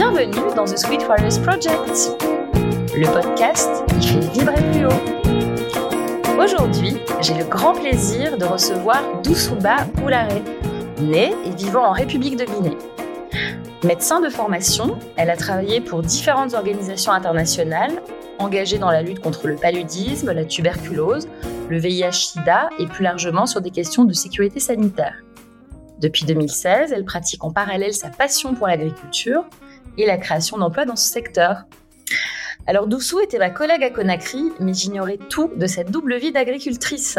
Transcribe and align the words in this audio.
Bienvenue 0.00 0.54
dans 0.56 0.64
The 0.64 0.78
Sweet 0.78 1.02
Forest 1.02 1.42
Project, 1.42 2.16
le 2.96 3.12
podcast 3.12 3.68
qui 4.00 4.08
fait 4.08 4.32
vibrer 4.32 4.54
plus 4.72 4.86
haut. 4.86 6.40
Aujourd'hui, 6.42 6.96
j'ai 7.20 7.34
le 7.34 7.44
grand 7.44 7.74
plaisir 7.74 8.38
de 8.38 8.46
recevoir 8.46 9.02
Doussouba 9.22 9.86
Oulare, 10.02 10.40
née 11.02 11.34
et 11.44 11.50
vivant 11.50 11.84
en 11.84 11.92
République 11.92 12.36
de 12.36 12.46
Guinée. 12.46 12.78
Médecin 13.84 14.22
de 14.22 14.30
formation, 14.30 14.98
elle 15.18 15.28
a 15.28 15.36
travaillé 15.36 15.82
pour 15.82 16.00
différentes 16.00 16.54
organisations 16.54 17.12
internationales 17.12 18.00
engagées 18.38 18.78
dans 18.78 18.90
la 18.90 19.02
lutte 19.02 19.20
contre 19.20 19.48
le 19.48 19.56
paludisme, 19.56 20.32
la 20.32 20.46
tuberculose, 20.46 21.28
le 21.68 21.78
VIH-Sida 21.78 22.70
et 22.78 22.86
plus 22.86 23.04
largement 23.04 23.44
sur 23.44 23.60
des 23.60 23.70
questions 23.70 24.04
de 24.04 24.14
sécurité 24.14 24.60
sanitaire. 24.60 25.16
Depuis 25.98 26.24
2016, 26.24 26.90
elle 26.90 27.04
pratique 27.04 27.44
en 27.44 27.50
parallèle 27.50 27.92
sa 27.92 28.08
passion 28.08 28.54
pour 28.54 28.66
l'agriculture 28.66 29.44
et 29.98 30.06
la 30.06 30.16
création 30.16 30.58
d'emplois 30.58 30.84
dans 30.84 30.96
ce 30.96 31.08
secteur. 31.08 31.64
Alors 32.66 32.86
Doussou 32.86 33.20
était 33.20 33.38
ma 33.38 33.50
collègue 33.50 33.82
à 33.82 33.90
Conakry, 33.90 34.52
mais 34.60 34.74
j'ignorais 34.74 35.18
tout 35.28 35.50
de 35.56 35.66
cette 35.66 35.90
double 35.90 36.16
vie 36.16 36.32
d'agricultrice. 36.32 37.18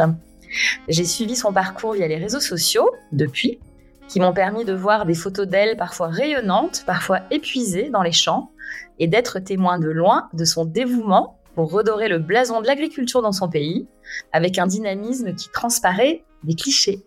J'ai 0.88 1.05
suivi 1.05 1.36
son 1.36 1.54
parcours 1.54 1.94
via 1.94 2.08
les 2.08 2.18
réseaux 2.18 2.40
sociaux 2.40 2.90
depuis, 3.12 3.60
qui 4.08 4.20
m'ont 4.20 4.34
permis 4.34 4.66
de 4.66 4.74
voir 4.74 5.05
des 5.05 5.16
photos 5.16 5.48
d'elle 5.48 5.78
parfois 5.78 6.08
rayonnantes, 6.08 6.84
parfois 6.86 7.22
épuisées 7.32 7.90
dans 7.90 8.04
les 8.04 8.12
champs, 8.12 8.52
et 9.00 9.08
d'être 9.08 9.40
témoin 9.40 9.80
de 9.80 9.90
loin 9.90 10.30
de 10.34 10.46
son 10.46 10.66
dévouement 10.66 11.40
pour 11.55 11.72
redorer 11.72 12.08
le 12.08 12.20
blason 12.20 12.62
de 12.62 12.68
l'agriculture 12.68 13.22
dans 13.22 13.32
son 13.32 13.50
pays, 13.50 13.88
avec 14.32 14.58
un 14.58 14.68
dynamisme 14.68 15.34
qui 15.36 15.50
transparaît 15.50 16.24
des 16.44 16.55
clichés. 16.55 17.04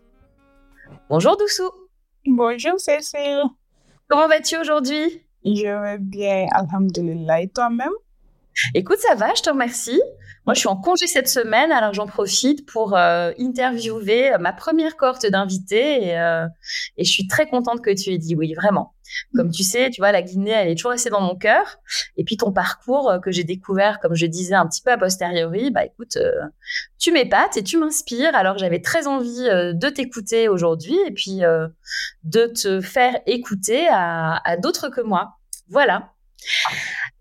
Bonjour 1.08 1.36
Doussou. 1.36 1.70
Bonjour 2.26 2.78
Cécile. 2.78 3.42
Comment 4.08 4.28
vas-tu 4.28 4.56
aujourd'hui? 4.56 5.22
Je 5.44 5.82
vais 5.82 5.98
bien, 5.98 6.46
Alhamdulillah. 6.52 7.42
Et 7.42 7.48
toi-même? 7.48 7.92
Écoute, 8.74 8.98
ça 8.98 9.14
va, 9.14 9.34
je 9.34 9.42
te 9.42 9.50
remercie. 9.50 10.00
Moi, 10.46 10.52
je 10.52 10.58
suis 10.60 10.68
en 10.68 10.76
congé 10.76 11.06
cette 11.06 11.28
semaine, 11.28 11.72
alors 11.72 11.94
j'en 11.94 12.06
profite 12.06 12.66
pour 12.66 12.94
euh, 12.94 13.32
interviewer 13.38 14.32
ma 14.38 14.52
première 14.52 14.96
cohorte 14.96 15.24
d'invités 15.26 16.08
et, 16.08 16.18
euh, 16.18 16.46
et, 16.98 17.04
je 17.04 17.10
suis 17.10 17.26
très 17.26 17.48
contente 17.48 17.80
que 17.82 17.90
tu 17.90 18.10
aies 18.10 18.18
dit 18.18 18.34
oui, 18.34 18.52
vraiment. 18.52 18.94
Comme 19.34 19.50
tu 19.50 19.62
sais, 19.62 19.88
tu 19.90 20.02
vois, 20.02 20.12
la 20.12 20.20
Guinée, 20.20 20.50
elle 20.50 20.68
est 20.68 20.74
toujours 20.74 20.90
restée 20.90 21.08
dans 21.08 21.22
mon 21.22 21.34
cœur. 21.34 21.78
Et 22.16 22.24
puis 22.24 22.36
ton 22.36 22.52
parcours 22.52 23.10
euh, 23.10 23.18
que 23.20 23.30
j'ai 23.30 23.44
découvert, 23.44 24.00
comme 24.00 24.14
je 24.14 24.26
disais 24.26 24.54
un 24.54 24.66
petit 24.66 24.82
peu 24.82 24.90
a 24.90 24.98
posteriori, 24.98 25.70
bah 25.70 25.86
écoute, 25.86 26.18
tu 26.98 27.10
m'épates 27.10 27.56
et 27.56 27.62
tu 27.62 27.78
m'inspires. 27.78 28.34
Alors 28.34 28.58
j'avais 28.58 28.80
très 28.80 29.06
envie 29.06 29.44
de 29.44 29.88
t'écouter 29.88 30.48
aujourd'hui 30.48 30.96
et 31.06 31.12
puis 31.12 31.40
de 32.24 32.46
te 32.46 32.80
faire 32.82 33.18
écouter 33.26 33.86
à, 33.88 34.42
à 34.44 34.56
d'autres 34.58 34.90
que 34.90 35.00
moi. 35.00 35.38
Voilà. 35.68 36.12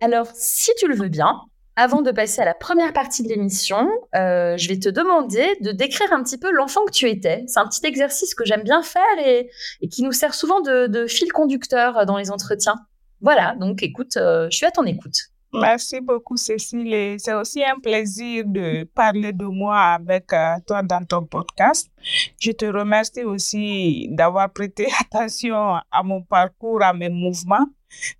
Alors, 0.01 0.27
si 0.33 0.71
tu 0.77 0.87
le 0.87 0.95
veux 0.95 1.07
bien, 1.07 1.39
avant 1.75 2.01
de 2.01 2.11
passer 2.11 2.41
à 2.41 2.45
la 2.45 2.53
première 2.53 2.93
partie 2.93 3.23
de 3.23 3.29
l'émission, 3.29 3.89
euh, 4.15 4.55
je 4.57 4.67
vais 4.69 4.77
te 4.77 4.89
demander 4.89 5.57
de 5.61 5.71
décrire 5.71 6.13
un 6.13 6.23
petit 6.23 6.37
peu 6.37 6.51
l'enfant 6.51 6.85
que 6.85 6.91
tu 6.91 7.09
étais. 7.09 7.43
C'est 7.47 7.59
un 7.59 7.67
petit 7.67 7.85
exercice 7.85 8.35
que 8.35 8.45
j'aime 8.45 8.63
bien 8.63 8.83
faire 8.83 9.01
et, 9.25 9.49
qui 9.89 10.03
nous 10.03 10.11
sert 10.11 10.33
souvent 10.33 10.61
de, 10.61 11.05
fil 11.07 11.31
conducteur 11.31 12.05
dans 12.05 12.17
les 12.17 12.31
entretiens. 12.31 12.75
Voilà, 13.21 13.55
donc 13.59 13.81
écoute, 13.81 14.17
euh, 14.17 14.47
je 14.51 14.57
suis 14.57 14.65
à 14.65 14.71
ton 14.71 14.83
écoute. 14.83 15.32
Merci 15.53 16.01
beaucoup, 16.01 16.35
Cécile. 16.35 17.17
C'est 17.19 17.33
aussi 17.33 17.63
un 17.63 17.79
plaisir 17.79 18.43
de 18.45 18.85
parler 18.85 19.31
de 19.31 19.45
moi 19.45 19.77
avec 19.79 20.33
euh, 20.33 20.55
toi 20.65 20.81
dans 20.81 21.05
ton 21.05 21.25
podcast. 21.25 21.91
Je 22.39 22.51
te 22.51 22.65
remercie 22.65 23.23
aussi 23.23 24.07
d'avoir 24.11 24.51
prêté 24.51 24.87
attention 24.99 25.75
à 25.91 26.03
mon 26.03 26.23
parcours, 26.23 26.81
à 26.81 26.91
mes 26.93 27.09
mouvements. 27.09 27.67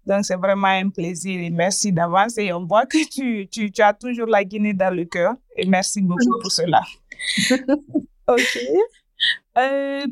Donc, 0.06 0.26
c'est 0.26 0.36
vraiment 0.36 0.68
un 0.68 0.90
plaisir 0.90 1.42
et 1.42 1.50
merci 1.50 1.92
d'avance. 1.92 2.38
Et 2.38 2.54
on 2.54 2.66
voit 2.66 2.86
que 2.86 3.04
tu, 3.10 3.48
tu, 3.48 3.72
tu, 3.72 3.82
as 3.82 3.94
toujours 3.94 4.28
la 4.28 4.44
Guinée 4.44 4.74
dans 4.74 4.94
le 4.94 5.06
cœur. 5.06 5.34
Et 5.56 5.66
merci 5.66 6.02
beaucoup 6.02 6.40
pour 6.40 6.52
cela. 6.52 6.82
OK. 8.28 8.60
Euh, 9.58 10.06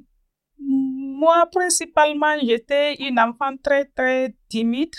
moi, 0.60 1.46
principalement, 1.52 2.36
j'étais 2.42 2.96
une 2.96 3.20
enfant 3.20 3.56
très, 3.62 3.86
très 3.86 4.34
timide 4.50 4.96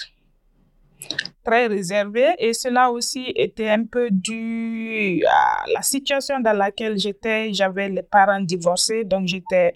très 1.44 1.66
réservé 1.66 2.26
et 2.38 2.52
cela 2.52 2.90
aussi 2.90 3.32
était 3.34 3.68
un 3.68 3.84
peu 3.84 4.10
dû 4.10 5.22
à 5.28 5.64
la 5.72 5.82
situation 5.82 6.40
dans 6.40 6.56
laquelle 6.56 6.98
j'étais. 6.98 7.52
J'avais 7.52 7.88
les 7.88 8.02
parents 8.02 8.40
divorcés, 8.40 9.04
donc 9.04 9.26
j'étais 9.26 9.74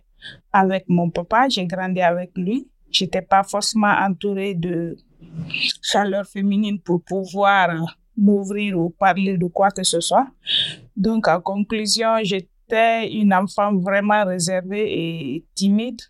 avec 0.53 0.85
mon 0.89 1.11
papa, 1.11 1.49
j'ai 1.49 1.67
grandi 1.67 2.01
avec 2.01 2.31
lui. 2.37 2.69
J'étais 2.91 3.23
pas 3.23 3.43
forcément 3.43 3.93
entourée 3.93 4.55
de 4.55 4.97
chaleur 5.83 6.27
féminine 6.27 6.81
pour 6.81 7.03
pouvoir 7.03 7.99
m'ouvrir 8.17 8.79
ou 8.79 8.91
parler 8.91 9.37
de 9.37 9.47
quoi 9.47 9.71
que 9.71 9.83
ce 9.83 10.01
soit. 10.01 10.27
Donc, 10.97 11.29
en 11.29 11.41
conclusion, 11.41 12.17
j'étais 12.23 13.13
une 13.13 13.35
enfant 13.35 13.75
vraiment 13.77 14.25
réservée 14.25 14.87
et 14.89 15.45
timide. 15.55 16.01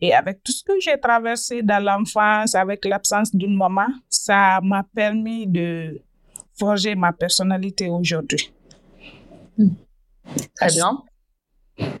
Et 0.00 0.14
avec 0.14 0.42
tout 0.42 0.52
ce 0.52 0.62
que 0.64 0.78
j'ai 0.80 0.98
traversé 0.98 1.62
dans 1.62 1.82
l'enfance, 1.82 2.54
avec 2.54 2.84
l'absence 2.84 3.34
d'une 3.34 3.56
maman, 3.56 3.88
ça 4.08 4.60
m'a 4.62 4.84
permis 4.94 5.46
de 5.46 6.00
forger 6.58 6.94
ma 6.94 7.12
personnalité 7.12 7.88
aujourd'hui. 7.88 8.52
Très 10.56 10.68
bien. 10.68 11.02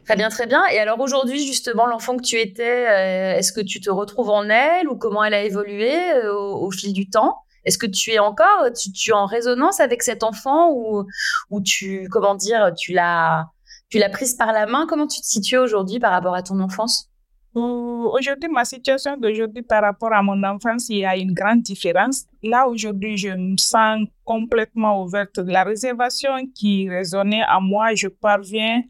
Très 0.04 0.16
bien, 0.16 0.28
très 0.28 0.46
bien. 0.46 0.64
Et 0.72 0.78
alors 0.78 0.98
aujourd'hui, 1.00 1.46
justement, 1.46 1.86
l'enfant 1.86 2.16
que 2.16 2.22
tu 2.22 2.36
étais, 2.36 2.88
euh, 2.88 3.38
est-ce 3.38 3.52
que 3.52 3.60
tu 3.60 3.80
te 3.80 3.90
retrouves 3.90 4.30
en 4.30 4.48
elle 4.48 4.88
ou 4.88 4.96
comment 4.96 5.22
elle 5.22 5.34
a 5.34 5.44
évolué 5.44 5.94
euh, 6.14 6.32
au, 6.34 6.70
fil 6.70 6.92
du 6.92 7.08
temps? 7.08 7.36
Est-ce 7.64 7.78
que 7.78 7.86
tu 7.86 8.10
es 8.10 8.18
encore, 8.18 8.66
tu, 8.72 9.10
es 9.10 9.12
en 9.12 9.26
résonance 9.26 9.78
avec 9.78 10.02
cet 10.02 10.22
enfant 10.24 10.70
ou, 10.72 11.04
ou 11.50 11.60
tu, 11.60 12.08
comment 12.10 12.34
dire, 12.34 12.72
tu 12.76 12.92
l'as, 12.92 13.50
tu 13.88 13.98
l'as 13.98 14.08
prise 14.08 14.34
par 14.34 14.52
la 14.52 14.66
main? 14.66 14.86
Comment 14.88 15.06
tu 15.06 15.20
te 15.20 15.26
situes 15.26 15.58
aujourd'hui 15.58 16.00
par 16.00 16.10
rapport 16.10 16.34
à 16.34 16.42
ton 16.42 16.58
enfance? 16.60 17.08
Aujourd'hui, 17.54 18.50
ma 18.50 18.64
situation 18.64 19.16
d'aujourd'hui 19.16 19.62
par 19.62 19.82
rapport 19.82 20.12
à 20.12 20.22
mon 20.22 20.42
enfance, 20.44 20.88
il 20.90 20.98
y 20.98 21.04
a 21.04 21.16
une 21.16 21.32
grande 21.32 21.62
différence. 21.62 22.26
Là, 22.42 22.68
aujourd'hui, 22.68 23.16
je 23.16 23.30
me 23.30 23.56
sens 23.56 24.06
complètement 24.24 25.02
ouverte. 25.02 25.38
La 25.38 25.64
réservation 25.64 26.30
qui 26.54 26.88
résonnait 26.88 27.42
à 27.48 27.58
moi, 27.58 27.94
je 27.94 28.08
parviens 28.08 28.82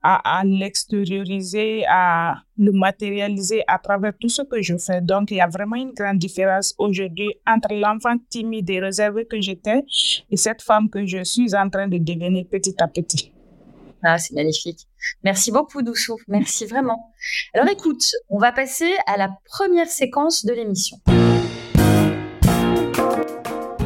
à, 0.00 0.38
à 0.38 0.44
l'extérioriser, 0.44 1.84
à 1.88 2.36
le 2.56 2.70
matérialiser 2.72 3.62
à 3.66 3.78
travers 3.78 4.12
tout 4.18 4.28
ce 4.28 4.42
que 4.42 4.62
je 4.62 4.78
fais. 4.78 5.00
Donc, 5.00 5.32
il 5.32 5.38
y 5.38 5.40
a 5.40 5.48
vraiment 5.48 5.76
une 5.76 5.92
grande 5.92 6.18
différence 6.18 6.72
aujourd'hui 6.78 7.34
entre 7.46 7.74
l'enfant 7.74 8.16
timide 8.30 8.70
et 8.70 8.80
réservé 8.80 9.26
que 9.26 9.40
j'étais 9.40 9.82
et 10.30 10.36
cette 10.36 10.62
femme 10.62 10.88
que 10.88 11.04
je 11.04 11.24
suis 11.24 11.54
en 11.54 11.68
train 11.68 11.88
de 11.88 11.98
devenir 11.98 12.44
petit 12.50 12.76
à 12.80 12.86
petit. 12.86 13.33
Ah, 14.06 14.18
c'est 14.18 14.34
magnifique. 14.34 14.86
Merci 15.22 15.50
beaucoup, 15.50 15.80
Doussou. 15.80 16.18
Merci 16.28 16.66
vraiment. 16.66 17.14
Alors 17.54 17.68
écoute, 17.68 18.04
on 18.28 18.38
va 18.38 18.52
passer 18.52 18.92
à 19.06 19.16
la 19.16 19.30
première 19.46 19.88
séquence 19.88 20.44
de 20.44 20.52
l'émission. 20.52 20.98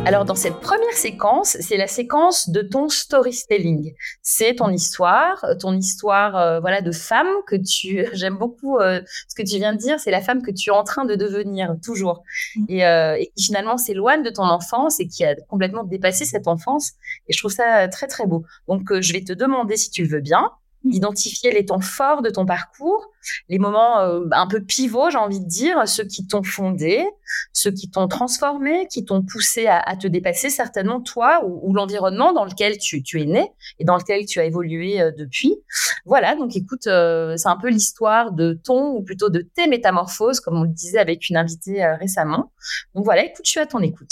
Alors 0.09 0.25
dans 0.25 0.35
cette 0.35 0.61
première 0.61 0.95
séquence, 0.95 1.59
c'est 1.61 1.77
la 1.77 1.87
séquence 1.87 2.49
de 2.49 2.63
ton 2.63 2.89
storytelling. 2.89 3.93
C'est 4.23 4.55
ton 4.55 4.71
histoire, 4.71 5.45
ton 5.61 5.77
histoire 5.77 6.35
euh, 6.35 6.61
voilà 6.61 6.81
de 6.81 6.93
femme 6.93 7.29
que 7.47 7.57
tu 7.57 8.07
j'aime 8.15 8.39
beaucoup 8.39 8.79
euh, 8.79 9.03
ce 9.29 9.35
que 9.35 9.47
tu 9.47 9.59
viens 9.59 9.75
de 9.75 9.79
dire, 9.79 10.01
c'est 10.01 10.11
la 10.11 10.23
femme 10.23 10.41
que 10.41 10.51
tu 10.51 10.71
es 10.71 10.73
en 10.73 10.83
train 10.83 11.05
de 11.05 11.15
devenir 11.15 11.77
toujours 11.85 12.23
mm. 12.57 12.65
et, 12.71 12.87
euh, 12.87 13.17
et 13.19 13.31
qui 13.37 13.45
finalement 13.45 13.77
s'éloigne 13.77 14.23
de 14.23 14.31
ton 14.31 14.45
enfance 14.45 14.99
et 14.99 15.07
qui 15.07 15.27
a 15.27 15.35
complètement 15.47 15.85
dépassé 15.85 16.25
cette 16.25 16.49
enfance 16.49 16.93
et 17.29 17.35
je 17.35 17.39
trouve 17.39 17.53
ça 17.53 17.87
très 17.89 18.07
très 18.07 18.27
beau. 18.27 18.47
Donc 18.67 18.91
je 18.99 19.13
vais 19.13 19.23
te 19.23 19.35
demander 19.35 19.77
si 19.77 19.91
tu 19.91 20.05
le 20.05 20.09
veux 20.09 20.23
bien 20.23 20.53
identifier 20.85 21.53
les 21.53 21.65
temps 21.65 21.81
forts 21.81 22.23
de 22.23 22.31
ton 22.31 22.47
parcours, 22.47 23.11
les 23.49 23.59
moments 23.59 24.01
euh, 24.01 24.25
un 24.33 24.47
peu 24.47 24.63
pivots, 24.63 25.11
j'ai 25.11 25.19
envie 25.19 25.41
de 25.41 25.47
dire, 25.47 25.87
ceux 25.89 26.05
qui 26.05 26.27
t'ont 26.27 26.43
fondé, 26.43 27.05
ceux 27.53 27.71
qui 27.71 27.91
t'ont 27.91 28.09
transformé, 28.09 28.87
qui 28.89 29.05
t'ont 29.05 29.23
poussé 29.23 29.67
à, 29.67 29.97
te 29.97 30.07
dépasser, 30.07 30.51
certainement 30.51 31.01
toi 31.01 31.43
ou, 31.45 31.73
l'environnement 31.75 32.33
dans 32.33 32.45
lequel 32.45 32.79
tu, 32.79 33.03
es 33.21 33.25
né 33.27 33.51
et 33.79 33.85
dans 33.85 33.97
lequel 33.97 34.25
tu 34.27 34.41
as 34.41 34.45
évolué 34.45 35.01
euh, 35.01 35.11
depuis. 35.17 35.57
Voilà, 36.05 36.35
donc 36.37 36.57
écoute, 36.57 36.87
euh, 36.87 37.37
c'est 37.37 37.49
un 37.49 37.57
peu 37.57 37.69
l'histoire 37.69 38.33
de 38.33 38.59
ton, 38.65 38.93
ou 38.93 39.03
plutôt 39.03 39.31
de 39.31 39.41
tes 39.41 39.67
métamorphoses, 39.67 40.41
comme 40.41 40.57
on 40.57 40.63
le 40.63 40.69
disait 40.69 40.99
avec 40.99 41.29
une 41.29 41.37
invitée 41.37 41.85
récemment. 41.99 42.53
Donc 42.95 43.05
voilà, 43.05 43.25
écoute, 43.25 43.45
je 43.45 43.51
suis 43.51 43.61
à 43.61 43.67
ton 43.67 43.81
écoute. 43.81 44.11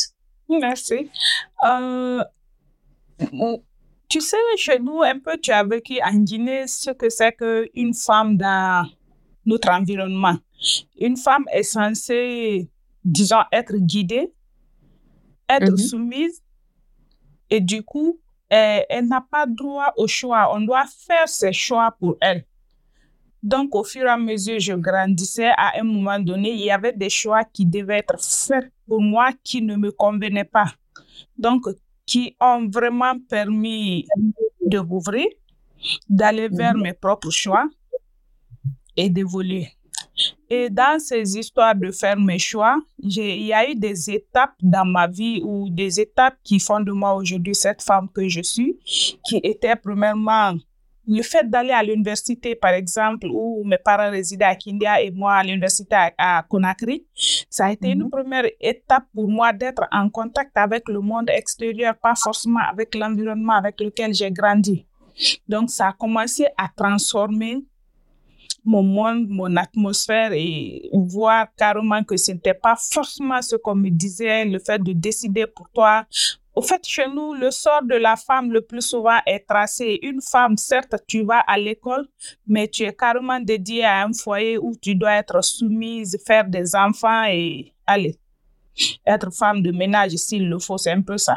Merci. 0.49 1.11
Tu 4.09 4.21
sais, 4.21 4.37
chez 4.57 4.79
nous, 4.79 5.03
un 5.03 5.19
peu, 5.19 5.37
tu 5.39 5.51
as 5.51 5.65
vécu 5.65 5.99
en 6.03 6.15
Guinée 6.15 6.67
ce 6.67 6.91
que 6.91 7.09
c'est 7.09 7.33
qu'une 7.33 7.95
femme 7.95 8.37
dans 8.37 8.89
notre 9.45 9.71
environnement. 9.71 10.37
Une 10.99 11.17
femme 11.17 11.45
est 11.53 11.65
censée, 11.65 12.69
disons, 13.05 13.43
être 13.53 13.77
guidée, 13.77 14.33
être 15.49 15.73
mhm. 15.73 15.77
soumise, 15.77 16.43
et 17.51 17.61
du 17.61 17.83
coup, 17.83 18.21
elle, 18.49 19.07
n'a 19.07 19.25
pas 19.29 19.47
droit 19.47 19.93
au 19.97 20.07
choix. 20.07 20.55
On 20.55 20.61
doit 20.61 20.85
faire 20.87 21.29
ses 21.29 21.53
choix 21.53 21.95
pour 21.99 22.17
elle. 22.21 22.45
Donc, 23.43 23.75
au 23.75 23.85
fur 23.85 24.03
et 24.03 24.09
à 24.09 24.17
mesure, 24.17 24.59
je 24.59 24.73
grandissais. 24.73 25.51
À 25.57 25.79
un 25.79 25.85
moment 25.85 26.19
donné, 26.19 26.53
il 26.53 26.61
y 26.61 26.71
avait 26.71 26.93
des 26.93 27.11
choix 27.11 27.45
qui 27.45 27.67
devaient 27.67 27.99
être 27.99 28.21
faits 28.21 28.73
pour 28.87 29.01
moi 29.01 29.31
qui 29.45 29.63
ne 29.63 29.77
me 29.77 29.93
convenaient 29.93 30.45
pas. 30.45 30.73
Donc, 31.39 31.65
qui 32.07 32.37
ont 32.41 32.69
vraiment 32.69 33.19
permis 33.29 34.07
de 34.65 34.79
m'ouvrir, 34.79 35.27
d'aller 36.09 36.49
vers 36.49 36.75
mhm. 36.75 36.83
mes 36.83 36.93
propres 36.93 37.31
choix 37.31 37.69
et 38.97 39.11
d'évoluer. 39.11 39.69
Et 40.49 40.71
dans 40.71 40.99
ces 40.99 41.37
histoires 41.37 41.75
de 41.75 41.91
faire 41.91 42.19
mes 42.19 42.39
choix, 42.39 42.79
il 42.99 43.43
y 43.43 43.53
a 43.53 43.69
eu 43.69 43.75
des 43.75 44.11
étapes 44.11 44.55
dans 44.63 44.85
ma 44.85 45.07
vie 45.07 45.43
ou 45.45 45.69
des 45.69 46.01
étapes 46.01 46.37
qui 46.43 46.59
font 46.59 46.81
de 46.81 46.93
moi 46.93 47.15
aujourd'hui 47.15 47.55
cette 47.55 47.83
femme 47.83 48.09
que 48.09 48.27
je 48.29 48.41
suis, 48.41 48.79
qui 49.27 49.41
étaient 49.43 49.77
premièrement 49.77 50.55
le 51.07 51.23
fait 51.23 51.49
d'aller 51.49 51.71
à 51.71 51.83
l'université, 51.83 52.55
par 52.55 52.73
exemple, 52.73 53.29
où 53.31 53.63
mes 53.65 53.79
parents 53.79 54.11
résidaient 54.11 54.45
à 54.45 54.57
Kindia 54.57 55.01
et 55.01 55.11
moi 55.11 55.35
à 55.35 55.45
l'université 55.45 55.97
à, 56.19 56.45
Conakry, 56.49 57.07
ça 57.49 57.67
a 57.67 57.73
été 57.73 57.91
une 57.91 58.05
mhm. 58.05 58.11
première 58.11 58.47
étape 58.61 59.05
pour 59.15 59.29
moi 59.29 59.53
d'être 59.53 59.87
en 59.93 60.09
contact 60.09 60.57
avec 60.57 60.89
le 60.89 61.01
monde 61.01 61.31
extérieur, 61.31 61.95
pas 61.97 62.15
forcément 62.15 62.61
avec 62.61 62.95
l'environnement 62.95 63.55
avec 63.55 63.81
lequel 63.81 64.13
j'ai 64.13 64.31
grandi. 64.31 64.85
Donc, 65.49 65.71
ça 65.71 65.89
a 65.89 65.93
commencé 65.93 66.47
à 66.59 66.69
transformer 66.69 67.65
mon 68.65 68.83
monde, 68.83 69.29
mon 69.29 69.57
atmosphère 69.57 70.33
et 70.33 70.91
voir 70.93 71.47
carrément 71.57 72.03
que 72.03 72.17
ce 72.17 72.33
n'était 72.33 72.53
pas 72.53 72.77
forcément 72.77 73.41
ce 73.41 73.57
qu'on 73.57 73.77
me 73.77 73.91
disait, 73.91 74.45
le 74.45 74.59
fait 74.59 74.83
de 74.83 74.93
décider 74.93 75.47
pour 75.47 75.71
toi. 75.71 76.05
Au 76.57 76.63
fait, 76.63 76.81
chez 76.87 77.07
nous, 77.07 77.35
le 77.35 77.51
sort 77.51 77.83
de 77.83 77.97
la 77.97 78.17
femme 78.17 78.51
le 78.51 78.63
plus 78.63 78.81
souvent 78.81 79.19
est 79.27 79.47
tracé. 79.47 79.99
Une 80.03 80.23
femme, 80.23 80.57
certes, 80.57 80.95
tu 81.07 81.23
vas 81.23 81.41
à 81.41 81.59
l'école, 81.59 82.09
mais 82.47 82.67
tu 82.67 82.85
es 82.85 82.95
carrément 82.95 83.39
dédiée 83.39 83.85
à 83.85 84.05
un 84.05 84.13
foyer 84.15 84.57
où 84.57 84.73
tu 84.81 84.95
dois 84.95 85.17
être 85.17 85.45
soumise, 85.45 86.19
faire 86.27 86.49
des 86.49 86.75
enfants 86.75 87.25
et 87.29 87.75
aller. 87.87 88.17
Être 89.07 89.31
femme 89.31 89.61
de 89.61 89.71
ménage 89.71 90.13
s'il 90.13 90.49
le 90.49 90.59
faut, 90.59 90.79
c'est 90.79 90.93
un 90.93 91.03
peu 91.03 91.19
ça. 91.19 91.37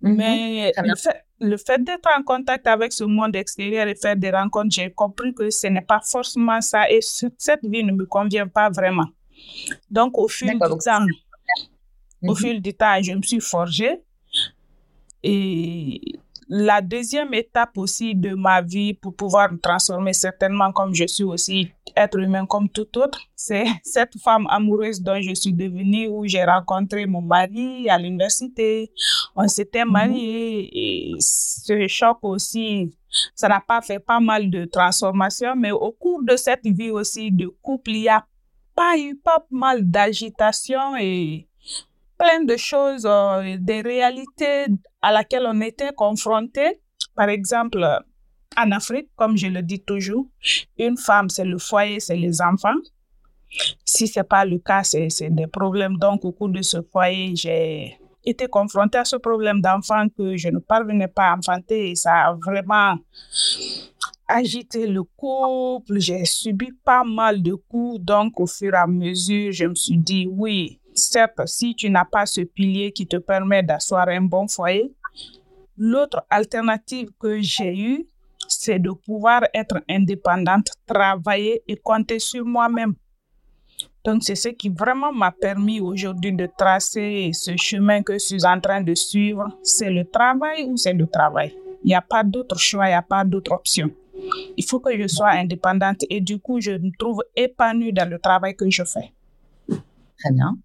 Mhm. 0.00 0.16
Mais 0.16 0.72
le 0.82 0.96
fait, 0.96 1.24
le 1.40 1.56
fait 1.58 1.84
d'être 1.84 2.08
en 2.18 2.22
contact 2.22 2.66
avec 2.66 2.94
ce 2.94 3.04
monde 3.04 3.36
extérieur 3.36 3.86
et 3.86 3.94
faire 3.94 4.16
des 4.16 4.30
rencontres, 4.30 4.70
j'ai 4.70 4.90
compris 4.90 5.34
que 5.34 5.50
ce 5.50 5.66
n'est 5.66 5.82
pas 5.82 6.00
forcément 6.02 6.62
ça 6.62 6.90
et 6.90 7.00
cette 7.02 7.64
vie 7.64 7.84
ne 7.84 7.92
me 7.92 8.06
convient 8.06 8.48
pas 8.48 8.70
vraiment. 8.70 9.08
Donc, 9.90 10.16
au 10.16 10.28
fil 10.28 10.52
du 10.52 10.58
temps, 10.58 11.06
au 12.22 12.30
mhm. 12.30 12.36
fil 12.36 12.62
du 12.62 12.74
temps, 12.74 13.00
je 13.02 13.12
me 13.12 13.22
suis 13.22 13.40
forgée 13.40 14.00
et 15.22 16.00
la 16.48 16.80
deuxième 16.80 17.34
étape 17.34 17.76
aussi 17.76 18.14
de 18.14 18.34
ma 18.34 18.62
vie 18.62 18.94
pour 18.94 19.14
pouvoir 19.14 19.50
me 19.50 19.58
transformer 19.58 20.12
certainement 20.12 20.70
comme 20.72 20.94
je 20.94 21.06
suis 21.06 21.24
aussi 21.24 21.72
être 21.96 22.18
humain 22.18 22.46
comme 22.46 22.68
tout 22.68 22.86
autre, 22.98 23.20
c'est 23.34 23.64
cette 23.82 24.16
femme 24.18 24.46
amoureuse 24.48 25.00
dont 25.00 25.20
je 25.20 25.34
suis 25.34 25.52
devenue 25.52 26.08
où 26.08 26.26
j'ai 26.26 26.44
rencontré 26.44 27.06
mon 27.06 27.22
mari 27.22 27.88
à 27.88 27.98
l'université. 27.98 28.92
On 29.34 29.48
s'était 29.48 29.84
mhm. 29.84 29.90
mariés 29.90 30.70
et 30.72 31.14
ce 31.18 31.86
choc 31.88 32.18
aussi, 32.22 32.94
ça 33.34 33.48
n'a 33.48 33.60
pas 33.60 33.80
fait 33.80 33.98
pas 33.98 34.20
mal 34.20 34.50
de 34.50 34.66
transformations, 34.66 35.56
mais 35.56 35.72
au 35.72 35.90
cours 35.92 36.22
de 36.22 36.36
cette 36.36 36.66
vie 36.66 36.90
aussi 36.90 37.32
de 37.32 37.48
couple, 37.62 37.90
il 37.90 38.02
y 38.02 38.08
a 38.08 38.24
pas 38.74 38.98
eu 38.98 39.16
pas 39.16 39.44
mal 39.50 39.90
d'agitation 39.90 40.96
et 40.96 41.48
plein 42.18 42.44
de 42.44 42.56
choses, 42.56 43.06
euh, 43.06 43.56
des 43.58 43.80
réalités 43.80 44.66
à 45.02 45.12
laquelle 45.12 45.44
on 45.46 45.60
était 45.60 45.92
confronté. 45.92 46.80
Par 47.14 47.28
exemple, 47.28 47.84
en 48.56 48.70
Afrique, 48.72 49.08
comme 49.16 49.36
je 49.36 49.48
le 49.48 49.62
dis 49.62 49.80
toujours, 49.80 50.26
une 50.78 50.96
femme, 50.96 51.28
c'est 51.28 51.44
le 51.44 51.58
foyer, 51.58 52.00
c'est 52.00 52.16
les 52.16 52.40
enfants. 52.40 52.80
Si 53.84 54.06
ce 54.08 54.20
n'est 54.20 54.24
pas 54.24 54.44
le 54.44 54.58
cas, 54.58 54.82
c'est 54.82 55.30
des 55.30 55.46
problèmes. 55.46 55.96
Donc, 55.98 56.24
au 56.24 56.32
cours 56.32 56.48
de 56.48 56.62
ce 56.62 56.82
foyer, 56.82 57.34
j'ai 57.36 57.98
été 58.24 58.48
confrontée 58.48 58.98
à 58.98 59.04
ce 59.04 59.16
problème 59.16 59.60
d'enfant 59.60 60.06
que 60.08 60.36
je 60.36 60.48
ne 60.48 60.58
parvenais 60.58 61.08
pas 61.08 61.30
à 61.30 61.36
enfanter 61.36 61.94
ça 61.94 62.26
a 62.26 62.34
vraiment 62.34 62.96
agité 64.28 64.86
le 64.86 65.04
couple. 65.04 66.00
J'ai 66.00 66.24
subi 66.24 66.72
pas 66.84 67.04
mal 67.04 67.42
de 67.42 67.54
coups. 67.54 68.00
Donc, 68.00 68.40
au 68.40 68.46
fur 68.46 68.74
et 68.74 68.76
à 68.76 68.86
mesure, 68.86 69.52
je 69.52 69.66
me 69.66 69.74
suis 69.74 69.98
dit, 69.98 70.26
oui, 70.30 70.80
certes, 70.98 71.46
si 71.46 71.74
tu 71.74 71.90
n'as 71.90 72.04
pas 72.04 72.26
ce 72.26 72.40
pilier 72.42 72.92
qui 72.92 73.06
te 73.06 73.16
permet 73.16 73.62
d'asseoir 73.62 74.08
un 74.08 74.22
bon 74.22 74.48
foyer, 74.48 74.92
l'autre 75.76 76.24
alternative 76.30 77.10
que 77.18 77.40
j'ai 77.40 77.76
eue, 77.76 78.06
c'est 78.48 78.78
de 78.78 78.90
pouvoir 78.90 79.42
être 79.54 79.80
indépendante, 79.88 80.70
travailler 80.86 81.62
et 81.66 81.76
compter 81.76 82.18
sur 82.18 82.44
moi-même. 82.44 82.94
Donc, 84.04 84.22
c'est 84.22 84.36
ce 84.36 84.48
qui 84.50 84.68
vraiment 84.68 85.12
m'a 85.12 85.32
permis 85.32 85.80
aujourd'hui 85.80 86.32
de 86.32 86.48
tracer 86.56 87.30
ce 87.32 87.56
chemin 87.56 88.02
que 88.02 88.14
je 88.14 88.18
suis 88.18 88.46
en 88.46 88.60
train 88.60 88.80
de 88.80 88.94
suivre. 88.94 89.48
C'est 89.62 89.90
le 89.90 90.08
travail 90.08 90.64
ou 90.64 90.76
c'est 90.76 90.92
le 90.92 91.06
travail? 91.08 91.54
Il 91.82 91.88
n'y 91.88 91.94
a 91.94 92.02
pas 92.02 92.22
d'autre 92.22 92.58
choix, 92.58 92.86
il 92.86 92.90
n'y 92.90 92.94
a 92.94 93.02
pas 93.02 93.24
d'autre 93.24 93.52
option. 93.52 93.90
Il 94.56 94.64
faut 94.64 94.80
que 94.80 94.96
je 94.96 95.08
sois 95.08 95.30
indépendante 95.30 96.04
et 96.08 96.20
du 96.20 96.38
coup, 96.38 96.60
je 96.60 96.72
me 96.72 96.96
trouve 96.96 97.22
épanouie 97.34 97.92
dans 97.92 98.08
le 98.08 98.18
travail 98.18 98.54
que 98.54 98.70
je 98.70 98.84
fais. 98.84 99.12
Très 99.68 100.32
bien 100.32 100.56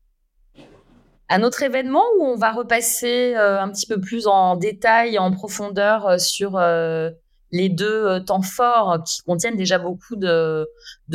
un 1.31 1.43
autre 1.43 1.63
événement 1.63 2.03
où 2.19 2.25
on 2.25 2.35
va 2.35 2.51
repasser 2.51 3.33
euh, 3.35 3.61
un 3.61 3.69
petit 3.69 3.87
peu 3.87 3.99
plus 3.99 4.27
en 4.27 4.57
détail, 4.57 5.17
en 5.17 5.31
profondeur 5.31 6.05
euh, 6.05 6.17
sur 6.17 6.57
euh, 6.57 7.09
les 7.51 7.69
deux 7.69 8.23
temps 8.25 8.41
forts 8.41 9.03
qui 9.05 9.21
contiennent 9.23 9.55
déjà 9.55 9.79
beaucoup 9.79 10.15
de, 10.15 10.67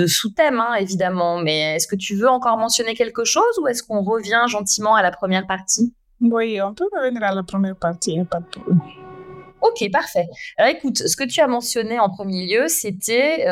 sous-thèmes, 0.06 0.60
hein, 0.60 0.74
évidemment. 0.74 1.38
Mais 1.38 1.76
est-ce 1.76 1.86
que 1.86 1.96
tu 1.96 2.14
veux 2.14 2.28
encore 2.28 2.56
mentionner 2.56 2.94
quelque 2.94 3.24
chose 3.24 3.58
ou 3.62 3.68
est-ce 3.68 3.82
qu'on 3.82 4.02
revient 4.02 4.42
gentiment 4.48 4.94
à 4.94 5.02
la 5.02 5.10
première 5.10 5.46
partie? 5.46 5.94
Oui, 6.20 6.60
on 6.60 6.74
peut 6.74 6.88
revenir 6.94 7.22
à 7.22 7.34
la 7.34 7.42
première 7.42 7.76
partie, 7.76 8.22
pas 8.24 8.40
de 8.40 8.46
problème. 8.46 8.80
Ok, 9.62 9.90
parfait. 9.90 10.26
Alors 10.58 10.74
écoute, 10.74 10.98
ce 10.98 11.16
que 11.16 11.24
tu 11.24 11.40
as 11.40 11.46
mentionné 11.46 11.98
en 11.98 12.10
premier 12.10 12.46
lieu, 12.46 12.68
c'était 12.68 13.46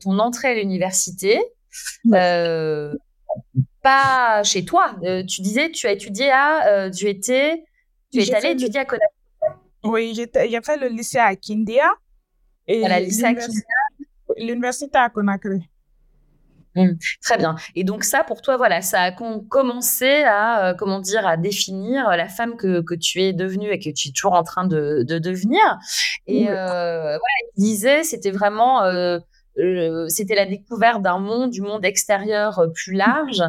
ton 0.00 0.18
entrée 0.18 0.48
à 0.48 0.54
l'université 0.54 1.38
pas 3.82 4.42
chez 4.44 4.64
toi. 4.64 4.94
Euh, 5.02 5.24
tu 5.24 5.42
disais, 5.42 5.70
tu 5.70 5.86
as 5.86 5.92
étudié 5.92 6.30
à, 6.30 6.66
euh, 6.68 6.90
tu 6.90 7.08
étais, 7.08 7.64
tu 8.12 8.20
es 8.20 8.34
allé 8.34 8.50
étudier 8.50 8.80
à 8.80 8.84
Conakry. 8.84 9.08
Oui, 9.84 10.14
j'ai 10.14 10.28
fait 10.62 10.76
le 10.76 10.88
lycée 10.88 11.18
à 11.18 11.34
Kindia 11.34 11.90
et 12.68 12.84
l'université 14.38 14.96
à 14.98 15.10
Conakry. 15.10 15.68
Mmh, 16.74 16.92
très 17.22 17.36
bien. 17.36 17.56
Et 17.74 17.84
donc 17.84 18.02
ça, 18.02 18.24
pour 18.24 18.40
toi, 18.40 18.56
voilà, 18.56 18.80
ça 18.80 19.02
a 19.02 19.12
commencé 19.12 20.22
à, 20.22 20.68
euh, 20.68 20.74
comment 20.74 21.00
dire, 21.00 21.26
à 21.26 21.36
définir 21.36 22.08
la 22.08 22.28
femme 22.28 22.56
que, 22.56 22.80
que, 22.80 22.94
tu 22.94 23.20
es 23.20 23.34
devenue 23.34 23.70
et 23.70 23.78
que 23.78 23.90
tu 23.90 24.08
es 24.08 24.12
toujours 24.12 24.32
en 24.32 24.42
train 24.42 24.66
de, 24.66 25.04
de 25.06 25.18
devenir. 25.18 25.60
Et 26.26 26.44
voilà, 26.44 27.18
il 27.56 27.60
disait, 27.60 28.04
c'était 28.04 28.30
vraiment, 28.30 28.80
c'était 30.08 30.36
la 30.36 30.46
découverte 30.46 31.02
d'un 31.02 31.18
monde, 31.18 31.50
du 31.50 31.60
monde 31.60 31.84
extérieur 31.84 32.62
plus 32.72 32.94
large 32.94 33.42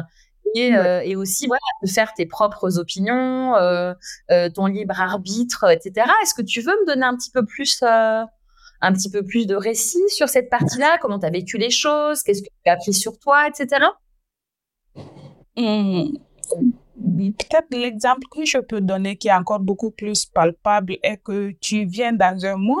euh, 0.56 1.00
et, 1.04 1.16
aussi 1.16 1.46
voilà, 1.46 1.60
de 1.82 1.88
faire 1.88 2.12
tes 2.14 2.26
propres 2.26 2.78
opinions, 2.78 3.56
euh, 3.56 3.92
euh, 4.30 4.48
ton 4.48 4.66
libre 4.66 5.00
arbitre, 5.00 5.64
etc. 5.70 6.06
Est-ce 6.22 6.34
que 6.34 6.42
tu 6.42 6.60
veux 6.60 6.72
me 6.72 6.86
donner 6.86 7.04
un 7.04 7.16
petit 7.16 7.30
peu 7.30 7.44
plus, 7.44 7.82
un 7.82 8.92
petit 8.92 9.10
peu 9.10 9.24
plus 9.24 9.46
de 9.46 9.56
récits 9.56 10.08
sur 10.08 10.28
cette 10.28 10.50
partie-là? 10.50 10.98
Comment 11.00 11.18
tu 11.18 11.26
as 11.26 11.30
vécu 11.30 11.58
les 11.58 11.70
choses? 11.70 12.22
Qu'est-ce 12.22 12.42
que 12.42 12.48
tu 12.64 12.70
as 12.70 12.74
appris 12.74 12.94
sur 12.94 13.18
toi, 13.18 13.48
etc. 13.48 13.84
Mmh. 15.56 16.18
Peut-être 16.96 17.70
l'exemple 17.70 18.26
que 18.30 18.44
je 18.44 18.58
peux 18.58 18.80
donner 18.80 19.16
qui 19.16 19.28
est 19.28 19.34
encore 19.34 19.60
beaucoup 19.60 19.90
plus 19.90 20.26
palpable 20.26 20.96
est 21.02 21.16
que 21.22 21.52
tu 21.60 21.84
viens 21.84 22.12
dans 22.12 22.44
un 22.44 22.56
monde 22.56 22.80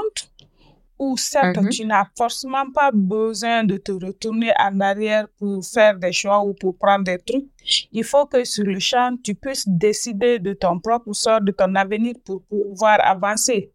où 0.98 1.16
certes, 1.16 1.56
mm-hmm. 1.56 1.70
tu 1.70 1.86
n'as 1.86 2.06
forcément 2.16 2.70
pas 2.72 2.90
besoin 2.92 3.64
de 3.64 3.76
te 3.76 3.92
retourner 3.92 4.52
en 4.58 4.80
arrière 4.80 5.26
pour 5.38 5.64
faire 5.64 5.98
des 5.98 6.12
choix 6.12 6.44
ou 6.44 6.54
pour 6.54 6.76
prendre 6.76 7.04
des 7.04 7.18
trucs. 7.18 7.46
Il 7.92 8.04
faut 8.04 8.26
que 8.26 8.44
sur 8.44 8.64
le 8.64 8.78
champ, 8.78 9.16
tu 9.22 9.34
puisses 9.34 9.68
décider 9.68 10.38
de 10.38 10.52
ton 10.52 10.78
propre 10.78 11.12
sort, 11.12 11.40
de 11.40 11.52
ton 11.52 11.74
avenir 11.74 12.14
pour 12.24 12.42
pouvoir 12.42 12.98
avancer. 13.02 13.72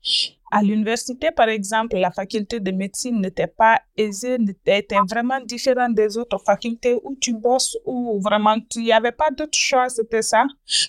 À 0.52 0.64
l'université, 0.64 1.32
par 1.32 1.48
exemple, 1.48 1.98
la 1.98 2.12
faculté 2.12 2.60
de 2.60 2.72
médecine 2.72 3.22
n'était 3.22 3.48
pas 3.48 3.82
aisée, 3.96 4.38
était 4.66 4.98
vraiment 5.08 5.40
différente 5.42 5.94
des 5.94 6.18
autres 6.18 6.40
facultés 6.40 6.96
où 7.04 7.16
tu 7.22 7.34
bosses, 7.34 7.78
où 7.86 8.20
vraiment 8.22 8.56
il 8.76 8.84
n'y 8.84 8.92
avait 8.92 9.12
pas 9.12 9.30
d'autre 9.30 9.58
choix, 9.58 9.90
c'était 9.90 10.22
ça. 10.24 10.46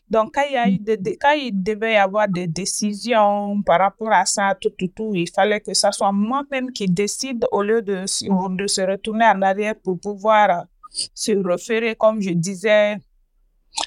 Donc, 0.08 0.34
quand 0.34 0.44
il, 0.48 0.54
y 0.54 0.56
a 0.56 0.68
eu 0.68 0.78
quand 1.20 1.32
il 1.32 1.62
devait 1.62 1.94
y 1.94 1.96
avoir 1.96 2.28
des 2.28 2.46
décisions 2.46 3.60
par 3.62 3.80
rapport 3.80 4.12
à 4.12 4.24
ça, 4.24 4.56
tout, 4.60 4.70
tout, 4.70 4.88
tout, 4.88 5.14
il 5.14 5.28
fallait 5.28 5.60
que 5.60 5.74
ce 5.74 5.90
soit 5.90 6.12
moi-même 6.12 6.72
qui 6.72 6.86
décide 6.86 7.46
au 7.52 7.62
lieu 7.62 7.82
de, 7.82 8.04
de 8.56 8.66
se 8.66 8.80
retourner 8.80 9.26
en 9.26 9.42
arrière 9.42 9.74
pour 9.82 9.98
pouvoir 10.00 10.64
se 10.90 11.32
référer, 11.32 11.94
comme 11.94 12.20
je 12.20 12.30
disais, 12.30 12.96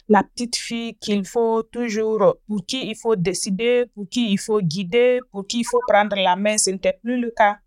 la 0.09 0.23
petite 0.23 0.55
fille 0.55 0.95
qu'il 0.95 1.25
faut 1.25 1.63
toujours, 1.63 2.37
pour 2.47 2.65
qui 2.65 2.89
il 2.89 2.95
faut 2.95 3.15
décider, 3.15 3.85
pour 3.93 4.07
qui 4.09 4.31
il 4.31 4.37
faut 4.37 4.61
guider, 4.61 5.19
pour 5.31 5.45
qui 5.47 5.59
il 5.59 5.63
faut 5.65 5.79
prendre 5.87 6.15
la 6.15 6.35
main, 6.35 6.57
ce 6.57 6.69
n'était 6.69 6.99
plus 7.01 7.19
le 7.19 7.31
cas. 7.31 7.57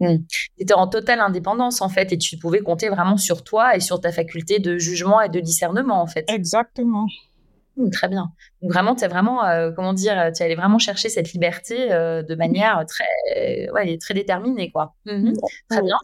Hmm. 0.00 0.18
Tu 0.28 0.50
étais 0.58 0.74
en 0.74 0.88
totale 0.88 1.20
indépendance, 1.20 1.80
en 1.80 1.88
fait, 1.88 2.12
et 2.12 2.18
tu 2.18 2.36
pouvais 2.36 2.60
compter 2.60 2.88
vraiment 2.88 3.16
sur 3.16 3.44
toi 3.44 3.76
et 3.76 3.80
sur 3.80 4.00
ta 4.00 4.12
faculté 4.12 4.58
de 4.58 4.76
jugement 4.76 5.20
et 5.20 5.28
de 5.28 5.40
discernement, 5.40 6.02
en 6.02 6.06
fait. 6.06 6.24
Exactement. 6.28 7.06
Hmm, 7.76 7.90
très 7.90 8.08
bien. 8.08 8.32
Donc 8.62 8.72
vraiment, 8.72 8.94
tu 8.94 9.04
as 9.04 9.08
vraiment, 9.08 9.44
euh, 9.44 9.72
comment 9.72 9.92
dire, 9.92 10.30
tu 10.34 10.42
allais 10.42 10.54
vraiment 10.54 10.78
chercher 10.78 11.08
cette 11.08 11.32
liberté 11.32 11.92
euh, 11.92 12.22
de 12.22 12.34
manière 12.34 12.84
très, 12.86 13.70
ouais, 13.70 13.98
très 13.98 14.14
déterminée, 14.14 14.70
quoi. 14.70 14.94
Mhm. 15.06 15.34
Très 15.70 15.82
bien. 15.82 15.96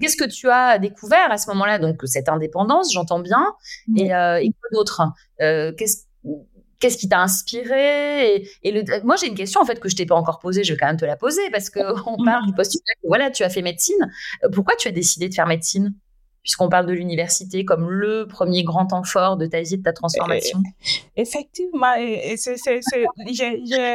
Qu'est-ce 0.00 0.16
que 0.16 0.28
tu 0.28 0.48
as 0.50 0.78
découvert 0.78 1.30
à 1.30 1.38
ce 1.38 1.48
moment-là? 1.50 1.78
Donc 1.78 2.00
cette 2.04 2.28
indépendance, 2.28 2.92
j'entends 2.92 3.20
bien. 3.20 3.54
Et, 3.96 4.14
euh, 4.14 4.40
et 4.40 4.50
quoi 4.50 4.68
d'autre? 4.72 5.02
Qu'est-ce 5.38 6.06
qu'est-ce 6.80 6.98
qui 6.98 7.08
t'a 7.08 7.20
inspiré? 7.20 8.48
Et, 8.62 8.72
le, 8.72 9.04
moi 9.04 9.16
j'ai 9.16 9.28
une 9.28 9.34
question 9.34 9.60
en 9.60 9.64
fait 9.64 9.80
que 9.80 9.88
je 9.88 9.96
t'ai 9.96 10.06
pas 10.06 10.14
encore 10.14 10.38
posée, 10.38 10.64
je 10.64 10.72
vais 10.72 10.78
quand 10.78 10.86
même 10.86 10.96
te 10.96 11.04
la 11.04 11.16
poser 11.16 11.42
parce 11.50 11.70
que 11.70 11.80
on 12.08 12.22
parle 12.24 12.46
du 12.46 12.52
postulat. 12.52 12.82
Voilà, 13.04 13.30
tu 13.30 13.42
as 13.42 13.50
fait 13.50 13.62
médecine. 13.62 14.12
Euh, 14.44 14.48
pourquoi 14.52 14.76
tu 14.76 14.88
as 14.88 14.92
décidé 14.92 15.28
de 15.28 15.34
faire 15.34 15.46
médecine? 15.46 15.94
Puisqu'on 16.42 16.68
parle 16.68 16.86
de 16.86 16.92
l'université 16.92 17.64
comme 17.64 17.90
le 17.90 18.28
premier 18.28 18.62
grand 18.62 18.86
temps 18.86 19.02
fort 19.02 19.36
de 19.36 19.46
ta 19.46 19.62
vie, 19.62 19.78
de 19.78 19.82
ta 19.82 19.92
transformation. 19.92 20.62
effectivement, 21.16 21.92
et, 21.96 22.36
c'est, 22.36 22.54
j'ai, 23.32 23.94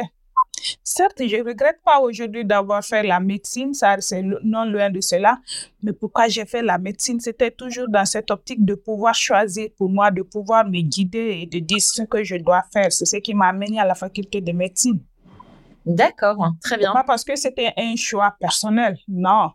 Certes, 0.82 1.22
je 1.26 1.36
ne 1.36 1.44
regrette 1.44 1.80
pas 1.84 2.00
aujourd'hui 2.00 2.44
d'avoir 2.44 2.84
fait 2.84 3.02
la 3.02 3.20
médecine, 3.20 3.74
ça 3.74 3.96
c'est 4.00 4.22
non 4.22 4.64
loin 4.64 4.90
de 4.90 5.00
cela, 5.00 5.38
mais 5.82 5.92
pourquoi 5.92 6.28
j'ai 6.28 6.44
fait 6.44 6.62
la 6.62 6.78
médecine, 6.78 7.20
c'était 7.20 7.50
toujours 7.50 7.88
dans 7.88 8.04
cette 8.04 8.30
optique 8.30 8.64
de 8.64 8.74
pouvoir 8.74 9.14
choisir 9.14 9.68
pour 9.76 9.88
moi, 9.88 10.10
de 10.10 10.22
pouvoir 10.22 10.64
me 10.64 10.80
guider 10.80 11.40
et 11.42 11.46
de 11.46 11.58
dire 11.58 11.80
ce 11.80 12.02
que 12.02 12.22
je 12.22 12.36
dois 12.36 12.62
faire. 12.72 12.92
C'est 12.92 13.06
ce 13.06 13.16
qui 13.16 13.34
m'a 13.34 13.48
amené 13.48 13.80
à 13.80 13.84
la 13.84 13.94
faculté 13.94 14.40
de 14.40 14.52
médecine. 14.52 15.00
D'accord, 15.84 16.52
très 16.62 16.78
bien. 16.78 16.92
Pas 16.92 17.04
parce 17.04 17.24
que 17.24 17.34
c'était 17.34 17.72
un 17.76 17.96
choix 17.96 18.36
personnel, 18.38 18.96
non. 19.08 19.50